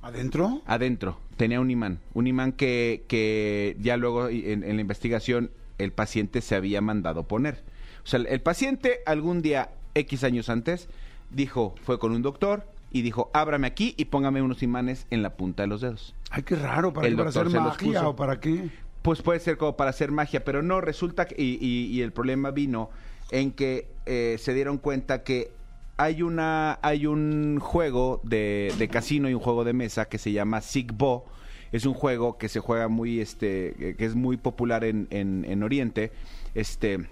¿Adentro? 0.00 0.62
Adentro 0.64 1.18
tenía 1.38 1.60
un 1.60 1.70
imán, 1.70 2.00
un 2.14 2.26
imán 2.26 2.52
que, 2.52 3.04
que 3.08 3.76
ya 3.80 3.96
luego 3.96 4.28
en, 4.28 4.64
en 4.64 4.76
la 4.76 4.80
investigación 4.82 5.50
el 5.78 5.92
paciente 5.92 6.40
se 6.42 6.56
había 6.56 6.80
mandado 6.80 7.22
poner. 7.22 7.62
O 8.04 8.06
sea, 8.06 8.20
el, 8.20 8.26
el 8.26 8.40
paciente 8.40 8.98
algún 9.06 9.40
día, 9.40 9.70
X 9.94 10.24
años 10.24 10.50
antes, 10.50 10.88
dijo, 11.30 11.74
fue 11.84 11.98
con 11.98 12.12
un 12.12 12.22
doctor 12.22 12.66
y 12.90 13.02
dijo, 13.02 13.30
ábrame 13.34 13.66
aquí 13.66 13.94
y 13.96 14.06
póngame 14.06 14.40
unos 14.42 14.62
imanes 14.62 15.06
en 15.10 15.22
la 15.22 15.36
punta 15.36 15.62
de 15.62 15.66
los 15.66 15.80
dedos. 15.80 16.14
Ay, 16.30 16.42
qué 16.42 16.56
raro. 16.56 16.92
¿Para 16.92 17.06
El 17.06 17.14
qué? 17.14 17.18
¿Para 17.18 17.30
hacer 17.30 17.48
magia 17.50 18.08
o 18.08 18.16
para 18.16 18.40
qué? 18.40 18.70
Pues 19.02 19.22
puede 19.22 19.40
ser 19.40 19.56
como 19.58 19.76
para 19.76 19.90
hacer 19.90 20.10
magia, 20.10 20.44
pero 20.44 20.62
no, 20.62 20.80
resulta 20.80 21.26
que, 21.26 21.34
y, 21.40 21.58
y- 21.60 21.86
y 21.86 22.02
el 22.02 22.12
problema 22.12 22.50
vino 22.50 22.90
en 23.30 23.52
que 23.52 23.88
eh, 24.06 24.36
se 24.38 24.54
dieron 24.54 24.78
cuenta 24.78 25.22
que 25.22 25.50
hay 25.98 26.22
una 26.22 26.78
hay 26.82 27.06
un 27.06 27.58
juego 27.60 28.20
de, 28.22 28.72
de 28.78 28.88
casino 28.88 29.28
y 29.28 29.34
un 29.34 29.40
juego 29.40 29.64
de 29.64 29.72
mesa 29.72 30.06
que 30.06 30.18
se 30.18 30.32
llama 30.32 30.60
Sigbo. 30.60 31.26
Es 31.72 31.84
un 31.84 31.92
juego 31.92 32.38
que 32.38 32.48
se 32.48 32.60
juega 32.60 32.88
muy, 32.88 33.20
este, 33.20 33.94
que 33.98 34.04
es 34.06 34.14
muy 34.14 34.38
popular 34.38 34.84
en, 34.84 35.06
en, 35.10 35.44
en 35.46 35.62
Oriente, 35.62 36.12
este, 36.54 37.06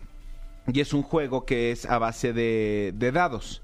y 0.72 0.80
es 0.80 0.94
un 0.94 1.02
juego 1.02 1.44
que 1.44 1.70
es 1.72 1.84
a 1.84 1.98
base 1.98 2.32
de, 2.32 2.94
de 2.96 3.12
dados. 3.12 3.62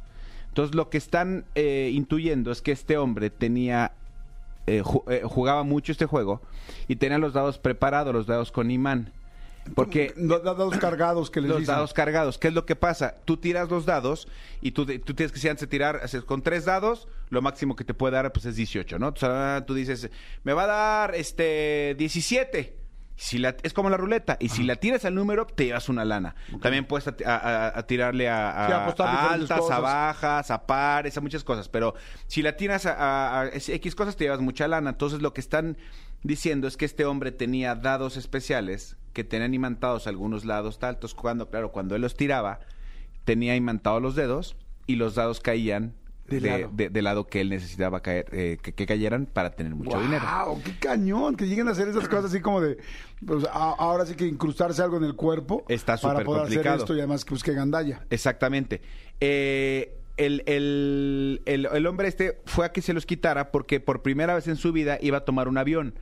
Entonces 0.53 0.75
lo 0.75 0.91
que 0.91 0.99
están 0.99 1.47
eh, 1.55 1.91
intuyendo 1.95 2.53
es 2.53 2.61
que 2.61 2.73
este 2.73 2.99
hombre 2.99 3.31
tenía 3.31 3.93
eh, 4.67 4.83
ju- 4.83 5.03
eh, 5.11 5.23
jugaba 5.25 5.63
mucho 5.63 5.93
este 5.93 6.05
juego 6.05 6.43
y 6.89 6.97
tenía 6.97 7.17
los 7.17 7.33
dados 7.33 7.59
preparados, 7.59 8.13
los 8.15 8.27
dados 8.27 8.53
con 8.53 8.71
imán. 8.71 9.13
Porque 9.75 10.13
da- 10.17 10.41
dados 10.41 10.77
cargados 10.77 11.31
que 11.31 11.41
les 11.41 11.49
los 11.49 11.61
dicen. 11.61 11.75
dados 11.77 11.95
cargados, 11.95 12.37
¿qué 12.37 12.49
es 12.49 12.55
lo 12.55 12.67
que 12.67 12.77
pasa? 12.77 13.15
Tú 13.25 13.37
tiras 13.39 13.71
los 13.71 13.87
dados 13.87 14.29
y 14.61 14.73
tú, 14.73 14.85
tú 14.85 15.15
tienes 15.15 15.33
que 15.33 15.39
si 15.39 15.49
antes 15.49 15.63
de 15.63 15.67
tirar, 15.69 16.01
con 16.27 16.43
tres 16.43 16.65
dados, 16.67 17.09
lo 17.31 17.41
máximo 17.41 17.75
que 17.75 17.85
te 17.85 17.95
puede 17.95 18.13
dar 18.15 18.31
pues 18.33 18.45
es 18.45 18.57
18, 18.57 18.99
¿no? 18.99 19.09
O 19.09 19.17
sea, 19.17 19.65
tú 19.67 19.73
dices, 19.75 20.11
me 20.45 20.53
va 20.53 20.65
a 20.65 20.67
dar 20.67 21.15
este 21.15 21.95
17. 21.97 22.77
Si 23.25 23.39
la, 23.39 23.55
es 23.63 23.73
como 23.73 23.89
la 23.89 23.97
ruleta, 23.97 24.37
y 24.41 24.49
si 24.49 24.65
la 24.65 24.75
tiras 24.75 25.05
al 25.05 25.15
número, 25.15 25.47
te 25.47 25.67
llevas 25.67 25.89
una 25.89 26.05
lana. 26.05 26.35
También 26.61 26.87
puedes 26.87 27.07
a, 27.07 27.15
a- 27.25 27.79
a 27.79 27.87
tirarle 27.87 28.29
a, 28.29 28.67
Sí, 28.97 29.33
altas, 29.35 29.71
a 29.71 29.79
bajas, 29.79 30.51
a 30.51 30.67
pares, 30.67 31.17
a 31.17 31.21
muchas 31.21 31.45
cosas. 31.45 31.69
Pero 31.69 31.95
si 32.27 32.43
la 32.43 32.57
tiras 32.57 32.85
a 32.85 33.49
X 33.55 33.95
cosas, 33.95 34.17
te 34.17 34.25
llevas 34.25 34.41
mucha 34.41 34.67
lana. 34.67 34.91
Entonces, 34.91 35.23
lo 35.23 35.33
que 35.33 35.41
están 35.41 35.77
diciendo 36.25 36.67
es 36.67 36.77
que 36.77 36.85
este 36.85 37.05
hombre 37.05 37.31
tenía 37.31 37.77
dados 37.77 38.17
especiales 38.17 38.97
que 39.13 39.23
tenían 39.23 39.55
imantados 39.55 40.09
algunos 40.09 40.45
lados 40.45 40.79
altos. 40.83 41.15
Cuando, 41.15 41.49
claro, 41.49 41.71
cuando 41.71 41.95
él 41.95 42.03
los 42.03 42.17
tiraba, 42.17 42.59
tenía 43.25 43.55
imantados 43.55 44.03
los 44.03 44.17
dedos 44.17 44.57
y 44.89 44.97
los 44.97 45.15
dados 45.15 45.39
caían 45.39 45.95
De 46.41 46.41
de- 46.41 46.59
lado. 46.61 46.71
de- 46.75 46.89
del 46.91 47.05
lado 47.05 47.27
que 47.27 47.41
él 47.41 47.49
necesitaba 47.51 48.01
caer, 48.01 48.27
eh, 48.33 48.59
que, 48.63 48.73
que 48.73 48.87
cayeran 48.87 49.27
para 49.27 49.51
tener 49.51 49.75
mucho 49.75 50.01
dinero. 50.01 50.25
¡Wow! 50.47 50.63
¡Qué 50.63 50.79
cañón! 50.79 51.37
Que 51.37 51.47
lleguen 51.47 51.69
a 51.69 51.73
hacer 51.73 51.89
esas 51.89 52.09
cosas 52.09 52.27
así 52.27 52.41
como 52.41 52.61
de. 52.61 52.79
pues, 53.27 53.45
a- 53.47 53.75
ahora 53.79 54.05
sí 54.07 54.15
que 54.15 54.27
incrustarse 54.27 54.83
algo 54.83 54.97
en 54.97 55.05
el 55.05 55.15
cuerpo. 55.15 55.65
Está 55.69 55.97
Para 55.97 56.15
súper 56.15 56.25
poder 56.27 56.43
hacer 56.43 56.55
complicado. 56.57 56.79
esto 56.83 56.95
y 56.97 56.99
además 56.99 57.25
que 57.25 57.31
busque 57.35 57.53
gandalla. 57.53 58.05
Exactamente. 58.11 58.81
Eh, 59.21 59.95
el, 60.17 60.43
el- 60.47 61.41
el- 61.47 61.67
el 61.67 61.87
hombre 61.87 62.09
este 62.09 62.39
fue 62.45 62.67
a 62.67 62.73
que 62.73 62.83
se 62.83 62.93
los 62.93 63.07
quitara 63.07 63.51
porque 63.51 63.81
por 63.81 64.03
primera 64.03 64.35
vez 64.35 64.47
en 64.49 64.57
su 64.57 64.73
vida 64.73 64.99
iba 65.01 65.19
a 65.19 65.25
tomar 65.25 65.49
un 65.49 65.57
avión. 65.59 65.95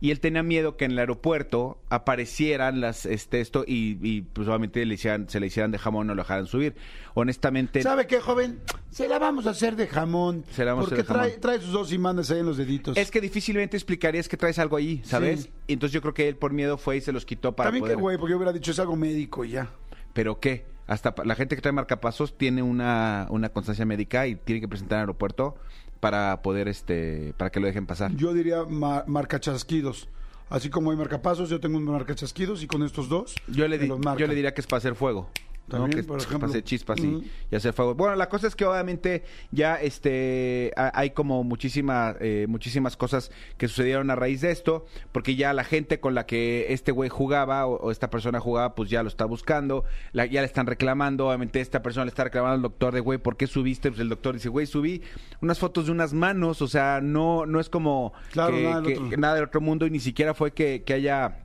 Y 0.00 0.10
él 0.10 0.20
tenía 0.20 0.42
miedo 0.42 0.76
que 0.76 0.84
en 0.84 0.92
el 0.92 0.98
aeropuerto 0.98 1.78
aparecieran 1.88 2.80
las 2.80 3.06
este 3.06 3.40
esto 3.40 3.64
y, 3.66 3.98
y, 4.02 4.22
pues 4.22 4.46
obviamente 4.48 4.84
le 4.84 4.94
hicieran- 4.94 5.28
se 5.28 5.40
le 5.40 5.46
hicieran 5.46 5.70
de 5.70 5.78
jamón 5.78 6.10
o 6.10 6.14
lo 6.14 6.22
dejaran 6.22 6.46
subir. 6.46 6.74
Honestamente, 7.14 7.82
¿Sabe 7.82 8.06
qué, 8.06 8.20
joven? 8.20 8.60
Se 8.90 9.08
la 9.08 9.18
vamos 9.18 9.46
a 9.46 9.50
hacer 9.50 9.74
de 9.76 9.86
jamón. 9.86 10.44
Se 10.50 10.64
la 10.64 10.72
vamos 10.74 10.86
a 10.86 10.88
porque 10.90 11.00
hacer 11.02 11.06
de 11.06 11.12
trae, 11.14 11.28
jamón. 11.30 11.40
trae 11.40 11.60
sus 11.60 11.72
dos 11.72 11.92
imanes 11.92 12.30
ahí 12.30 12.40
en 12.40 12.46
los 12.46 12.56
deditos. 12.58 12.96
es 12.96 13.10
que 13.10 13.20
difícilmente 13.20 13.76
explicarías 13.76 14.28
que 14.28 14.36
traes 14.36 14.58
algo 14.58 14.76
ahí, 14.76 15.00
¿sabes? 15.04 15.44
Sí. 15.44 15.50
Y 15.68 15.72
entonces 15.74 15.94
yo 15.94 16.02
creo 16.02 16.12
que 16.14 16.28
él 16.28 16.36
por 16.36 16.52
miedo 16.52 16.76
fue 16.76 16.98
y 16.98 17.00
se 17.00 17.12
los 17.12 17.24
quitó 17.24 17.52
para 17.56 17.68
También 17.68 17.82
poder... 17.82 17.96
que 17.96 18.02
güey, 18.02 18.18
porque 18.18 18.30
yo 18.32 18.36
hubiera 18.36 18.52
dicho 18.52 18.70
es 18.72 18.78
algo 18.78 18.96
médico 18.96 19.44
y 19.44 19.50
ya. 19.50 19.70
¿Pero 20.12 20.38
qué? 20.40 20.64
Hasta 20.86 21.14
la 21.24 21.34
gente 21.34 21.56
que 21.56 21.62
trae 21.62 21.72
marcapasos 21.72 22.36
tiene 22.38 22.62
una, 22.62 23.26
una 23.30 23.48
constancia 23.48 23.84
médica 23.84 24.26
y 24.26 24.36
tiene 24.36 24.60
que 24.60 24.68
presentar 24.68 24.98
al 24.98 25.02
aeropuerto 25.02 25.56
para 26.00 26.42
poder, 26.42 26.68
este, 26.68 27.34
para 27.36 27.50
que 27.50 27.58
lo 27.60 27.66
dejen 27.66 27.86
pasar. 27.86 28.14
Yo 28.14 28.32
diría 28.32 28.64
ma- 28.64 29.04
marca 29.06 29.40
chasquidos. 29.40 30.08
Así 30.48 30.70
como 30.70 30.92
hay 30.92 30.96
marcapasos, 30.96 31.48
yo 31.50 31.58
tengo 31.58 31.76
un 31.76 31.84
marca 31.84 32.14
chasquidos 32.14 32.62
y 32.62 32.68
con 32.68 32.84
estos 32.84 33.08
dos. 33.08 33.34
Yo 33.48 33.66
le, 33.66 33.78
di- 33.78 33.88
yo 33.88 34.26
le 34.28 34.34
diría 34.36 34.54
que 34.54 34.60
es 34.60 34.66
para 34.68 34.78
hacer 34.78 34.94
fuego. 34.94 35.28
¿No? 35.68 35.88
Que 35.88 36.02
por 36.04 36.20
ejemplo. 36.20 36.60
chispas 36.60 36.98
y, 37.00 37.30
y 37.50 37.56
hacer 37.56 37.72
fuego. 37.72 37.94
Bueno, 37.94 38.14
la 38.16 38.28
cosa 38.28 38.46
es 38.46 38.54
que 38.56 38.64
obviamente 38.64 39.24
ya 39.50 39.76
este 39.76 40.72
ha- 40.76 40.92
hay 40.94 41.10
como 41.10 41.42
muchísima, 41.44 42.14
eh, 42.20 42.46
muchísimas 42.48 42.96
cosas 42.96 43.30
que 43.58 43.68
sucedieron 43.68 44.10
a 44.10 44.14
raíz 44.16 44.40
de 44.40 44.50
esto, 44.52 44.86
porque 45.12 45.34
ya 45.36 45.52
la 45.52 45.64
gente 45.64 45.98
con 46.00 46.14
la 46.14 46.26
que 46.26 46.66
este 46.72 46.92
güey 46.92 47.08
jugaba 47.08 47.66
o, 47.66 47.76
o 47.76 47.90
esta 47.90 48.10
persona 48.10 48.38
jugaba, 48.40 48.74
pues 48.74 48.90
ya 48.90 49.02
lo 49.02 49.08
está 49.08 49.24
buscando, 49.24 49.84
la- 50.12 50.26
ya 50.26 50.40
le 50.40 50.46
están 50.46 50.66
reclamando, 50.66 51.26
obviamente 51.28 51.60
esta 51.60 51.82
persona 51.82 52.04
le 52.04 52.10
está 52.10 52.24
reclamando 52.24 52.54
al 52.54 52.62
doctor 52.62 52.94
de, 52.94 53.00
güey, 53.00 53.18
¿por 53.18 53.36
qué 53.36 53.46
subiste? 53.46 53.90
Pues 53.90 54.00
el 54.00 54.08
doctor 54.08 54.34
dice, 54.34 54.48
güey, 54.48 54.66
subí 54.66 55.02
unas 55.40 55.58
fotos 55.58 55.86
de 55.86 55.92
unas 55.92 56.12
manos, 56.12 56.62
o 56.62 56.68
sea, 56.68 57.00
no, 57.02 57.46
no 57.46 57.60
es 57.60 57.68
como 57.68 58.12
Claro, 58.32 58.54
que- 58.54 58.62
nada 58.62 58.80
del 58.80 59.08
que 59.10 59.16
nada 59.16 59.34
del 59.34 59.44
otro 59.44 59.60
mundo 59.60 59.86
y 59.86 59.90
ni 59.90 60.00
siquiera 60.00 60.34
fue 60.34 60.52
que, 60.52 60.82
que 60.84 60.92
haya 60.94 61.38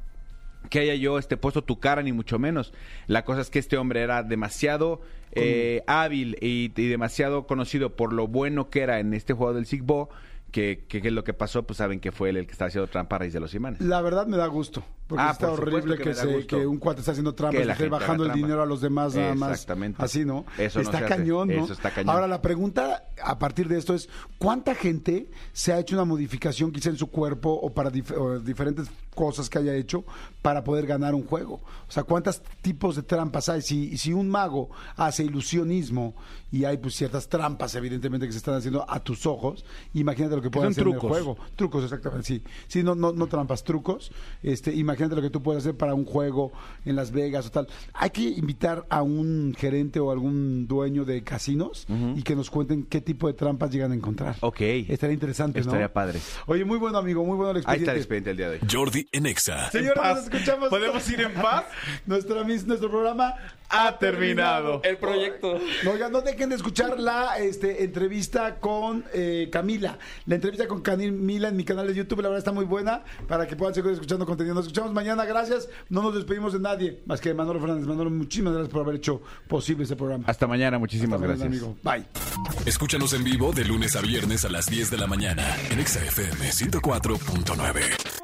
que 0.70 0.80
haya 0.80 0.96
yo 0.96 1.18
este 1.18 1.38
puesto 1.38 1.64
tu 1.64 1.80
cara 1.80 2.02
ni 2.02 2.12
mucho 2.12 2.40
menos. 2.40 2.74
La 3.08 3.26
cosa 3.26 3.42
es 3.42 3.50
que 3.50 3.60
este 3.60 3.78
hombre 3.78 4.02
era 4.02 4.24
demasiado 4.24 5.02
eh, 5.34 5.84
hábil 5.88 6.38
y, 6.42 6.72
y 6.76 6.88
demasiado 6.88 7.48
conocido 7.48 7.96
por 7.96 8.14
lo 8.14 8.28
bueno 8.28 8.70
que 8.70 8.82
era 8.82 9.00
en 9.00 9.14
este 9.14 9.34
juego 9.34 9.54
del 9.54 9.66
Sigbo 9.66 10.10
que, 10.52 10.86
que, 10.88 11.02
que 11.02 11.12
lo 11.12 11.24
que 11.24 11.34
pasó, 11.34 11.64
pues 11.64 11.78
saben 11.78 12.00
que 12.00 12.12
fue 12.12 12.30
él 12.30 12.38
el 12.38 12.46
que 12.46 12.52
estaba 12.52 12.68
haciendo 12.68 12.88
trampa 12.90 13.16
a 13.16 13.20
raíz 13.20 13.34
de 13.34 13.40
los 13.40 13.54
imanes. 13.54 13.82
La 13.82 14.02
verdad 14.02 14.28
me 14.28 14.38
da 14.38 14.48
gusto. 14.48 14.84
Porque 15.08 15.24
Ah, 15.26 15.32
está 15.32 15.50
por 15.50 15.60
horrible 15.68 15.98
que 15.98 16.14
se- 16.14 16.66
un 16.66 16.78
cuate 16.78 17.02
está 17.02 17.12
haciendo 17.12 17.36
trampas 17.36 17.66
Que 17.66 17.72
esté 17.74 17.90
bajando 17.90 18.24
el 18.24 18.30
trampa. 18.30 18.46
dinero 18.46 18.62
a 18.64 18.66
los 18.66 18.80
demás 18.80 19.14
nada 19.14 19.36
más. 19.36 19.52
Exactamente. 19.52 20.02
Así, 20.02 20.24
¿no? 20.24 20.46
Eso 20.58 20.80
está 20.80 21.06
cañón, 21.06 21.50
¿no? 21.50 21.66
Eso 21.66 21.74
está 21.74 21.92
cañón. 21.92 22.16
Ahora, 22.16 22.28
la 22.30 22.42
pregunta 22.42 23.04
a 23.22 23.38
partir 23.38 23.68
de 23.68 23.78
esto 23.78 23.94
es, 23.94 24.08
¿cuánta 24.38 24.74
gente 24.74 25.30
se 25.52 25.74
ha 25.74 25.80
hecho 25.80 25.96
una 25.96 26.06
modificación 26.06 26.72
quizá 26.72 26.90
en 26.92 26.98
su 26.98 27.08
cuerpo 27.08 27.50
o 27.52 27.74
para 27.74 27.92
dif- 27.92 28.16
o 28.18 28.40
diferentes 28.40 28.90
cosas 29.14 29.50
que 29.50 29.58
haya 29.60 29.76
hecho 29.76 30.06
para 30.42 30.64
poder 30.64 30.86
ganar 30.88 31.14
un 31.14 31.26
juego? 31.26 31.56
O 31.90 31.92
sea, 31.92 32.04
¿cuántos 32.04 32.42
tipos 32.62 32.96
de 32.96 33.04
trampas 33.04 33.50
hay? 33.50 33.62
Si, 33.62 33.98
si 33.98 34.14
un 34.14 34.30
mago 34.30 34.70
hace 34.96 35.26
ilusionismo 35.26 36.16
y 36.52 36.66
hay 36.66 36.78
pues 36.78 36.96
ciertas 36.96 37.30
trampas 37.30 37.74
evidentemente 37.76 38.26
que 38.26 38.32
se 38.34 38.38
están 38.40 38.56
haciendo 38.56 38.86
a 38.90 39.00
tus 39.02 39.26
ojos, 39.26 39.64
imagínate 39.94 40.32
lo 40.36 40.38
lo 40.38 40.42
que 40.44 40.50
puedes 40.50 40.72
hacer 40.72 40.84
en 40.84 40.94
el 40.94 41.00
trucos. 41.00 41.10
juego. 41.18 41.38
Trucos, 41.56 41.84
exactamente, 41.84 42.26
sí. 42.28 42.44
Sí, 42.68 42.84
no, 42.84 42.96
no, 42.96 43.12
no 43.12 43.28
trampas, 43.28 43.64
trucos. 43.64 44.12
Este, 44.44 44.74
imagínate 44.74 45.16
lo 45.16 45.22
que 45.22 45.30
tú 45.30 45.42
puedes 45.44 45.64
hacer 45.64 45.76
para 45.78 45.94
un 45.94 46.04
juego 46.06 46.52
en 46.84 46.96
Las 46.96 47.12
Vegas 47.12 47.46
o 47.48 47.52
tal. 47.52 47.68
Hay 47.94 48.10
que 48.10 48.22
invitar 48.24 48.86
a 48.90 49.02
un 49.04 49.56
gerente 49.58 50.00
o 50.00 50.12
algún 50.12 50.68
dueño 50.68 51.06
de 51.06 51.24
casinos 51.24 51.86
y 52.16 52.24
que 52.24 52.36
nos 52.36 52.50
cuenten 52.50 52.84
qué 52.84 53.02
tipo 53.02 53.28
de 53.28 53.34
trampas 53.34 53.72
llegan 53.72 53.92
a 53.92 53.96
encontrar. 53.96 54.36
Ok. 54.42 54.62
Estaría 54.62 55.14
interesante, 55.14 55.60
¿no? 55.60 55.66
Estaría 55.68 55.94
padre. 55.94 56.20
Oye, 56.48 56.66
muy 56.66 56.78
bueno, 56.80 56.98
amigo, 56.98 57.24
muy 57.24 57.36
bueno 57.38 57.52
el 57.52 57.58
Ahí 57.66 57.80
está 57.80 57.92
el 57.92 57.98
expediente. 58.00 58.02
expediente 58.02 58.32
el 58.32 58.38
día 58.38 58.50
de 58.50 58.56
hoy. 58.56 58.68
Jordi 58.72 59.08
en 59.12 59.26
Exa. 59.28 59.70
Señores, 59.70 60.02
nos 60.04 60.24
escuchamos. 60.24 60.70
¿Podemos 60.70 61.10
ir 61.12 61.22
en 61.22 61.34
paz? 61.34 61.66
Nuestra, 62.06 62.44
mis- 62.44 62.66
nuestro 62.66 62.90
programa 62.90 63.36
Ha 63.70 63.98
terminado. 64.00 64.82
El 64.84 64.98
proyecto. 64.98 65.60
No, 65.84 65.92
Oigan, 65.92 66.12
no 66.12 66.22
dejen 66.42 66.50
de 66.50 66.56
escuchar 66.56 67.00
la 67.00 67.38
este, 67.38 67.84
entrevista 67.84 68.60
con 68.60 69.06
eh, 69.14 69.50
Camila. 69.52 70.00
La 70.26 70.36
entrevista 70.36 70.68
con 70.68 70.82
Camila 70.82 71.50
en 71.50 71.56
mi 71.56 71.64
canal 71.64 71.86
de 71.86 71.94
YouTube, 71.94 72.22
la 72.22 72.30
verdad 72.30 72.40
está 72.40 72.52
muy 72.52 72.66
buena 72.66 73.04
para 73.28 73.46
que 73.46 73.56
puedan 73.56 73.76
seguir 73.76 73.92
escuchando 73.92 74.26
contenido. 74.26 74.56
Nos 74.56 74.66
escuchamos 74.66 74.92
mañana, 74.92 75.24
gracias. 75.26 75.70
No 75.90 76.02
nos 76.02 76.16
despedimos 76.16 76.54
de 76.54 76.60
nadie, 76.60 77.04
más 77.06 77.22
que 77.22 77.30
de 77.30 77.36
Manolo 77.36 77.60
Fernández. 77.60 77.86
Manolo, 77.86 78.10
muchísimas 78.10 78.54
gracias 78.54 78.74
por 78.74 78.82
haber 78.82 78.96
hecho 78.96 79.22
posible 79.48 79.84
este 79.84 79.96
programa. 79.96 80.24
Hasta 80.26 80.48
mañana, 80.48 80.80
muchísimas 80.80 81.22
Hasta 81.22 81.28
mañana, 81.28 81.46
gracias. 81.46 81.64
amigo. 81.64 81.78
Bye. 81.84 82.66
Escúchanos 82.66 83.14
en 83.14 83.24
vivo 83.24 83.52
de 83.52 83.64
lunes 83.64 83.96
a 83.96 84.02
viernes 84.02 84.44
a 84.44 84.50
las 84.50 84.66
10 84.66 84.90
de 84.90 84.98
la 84.98 85.06
mañana 85.06 85.46
en 85.70 85.80
Exa 85.80 86.04
FM 86.04 86.50
104.9. 86.50 88.21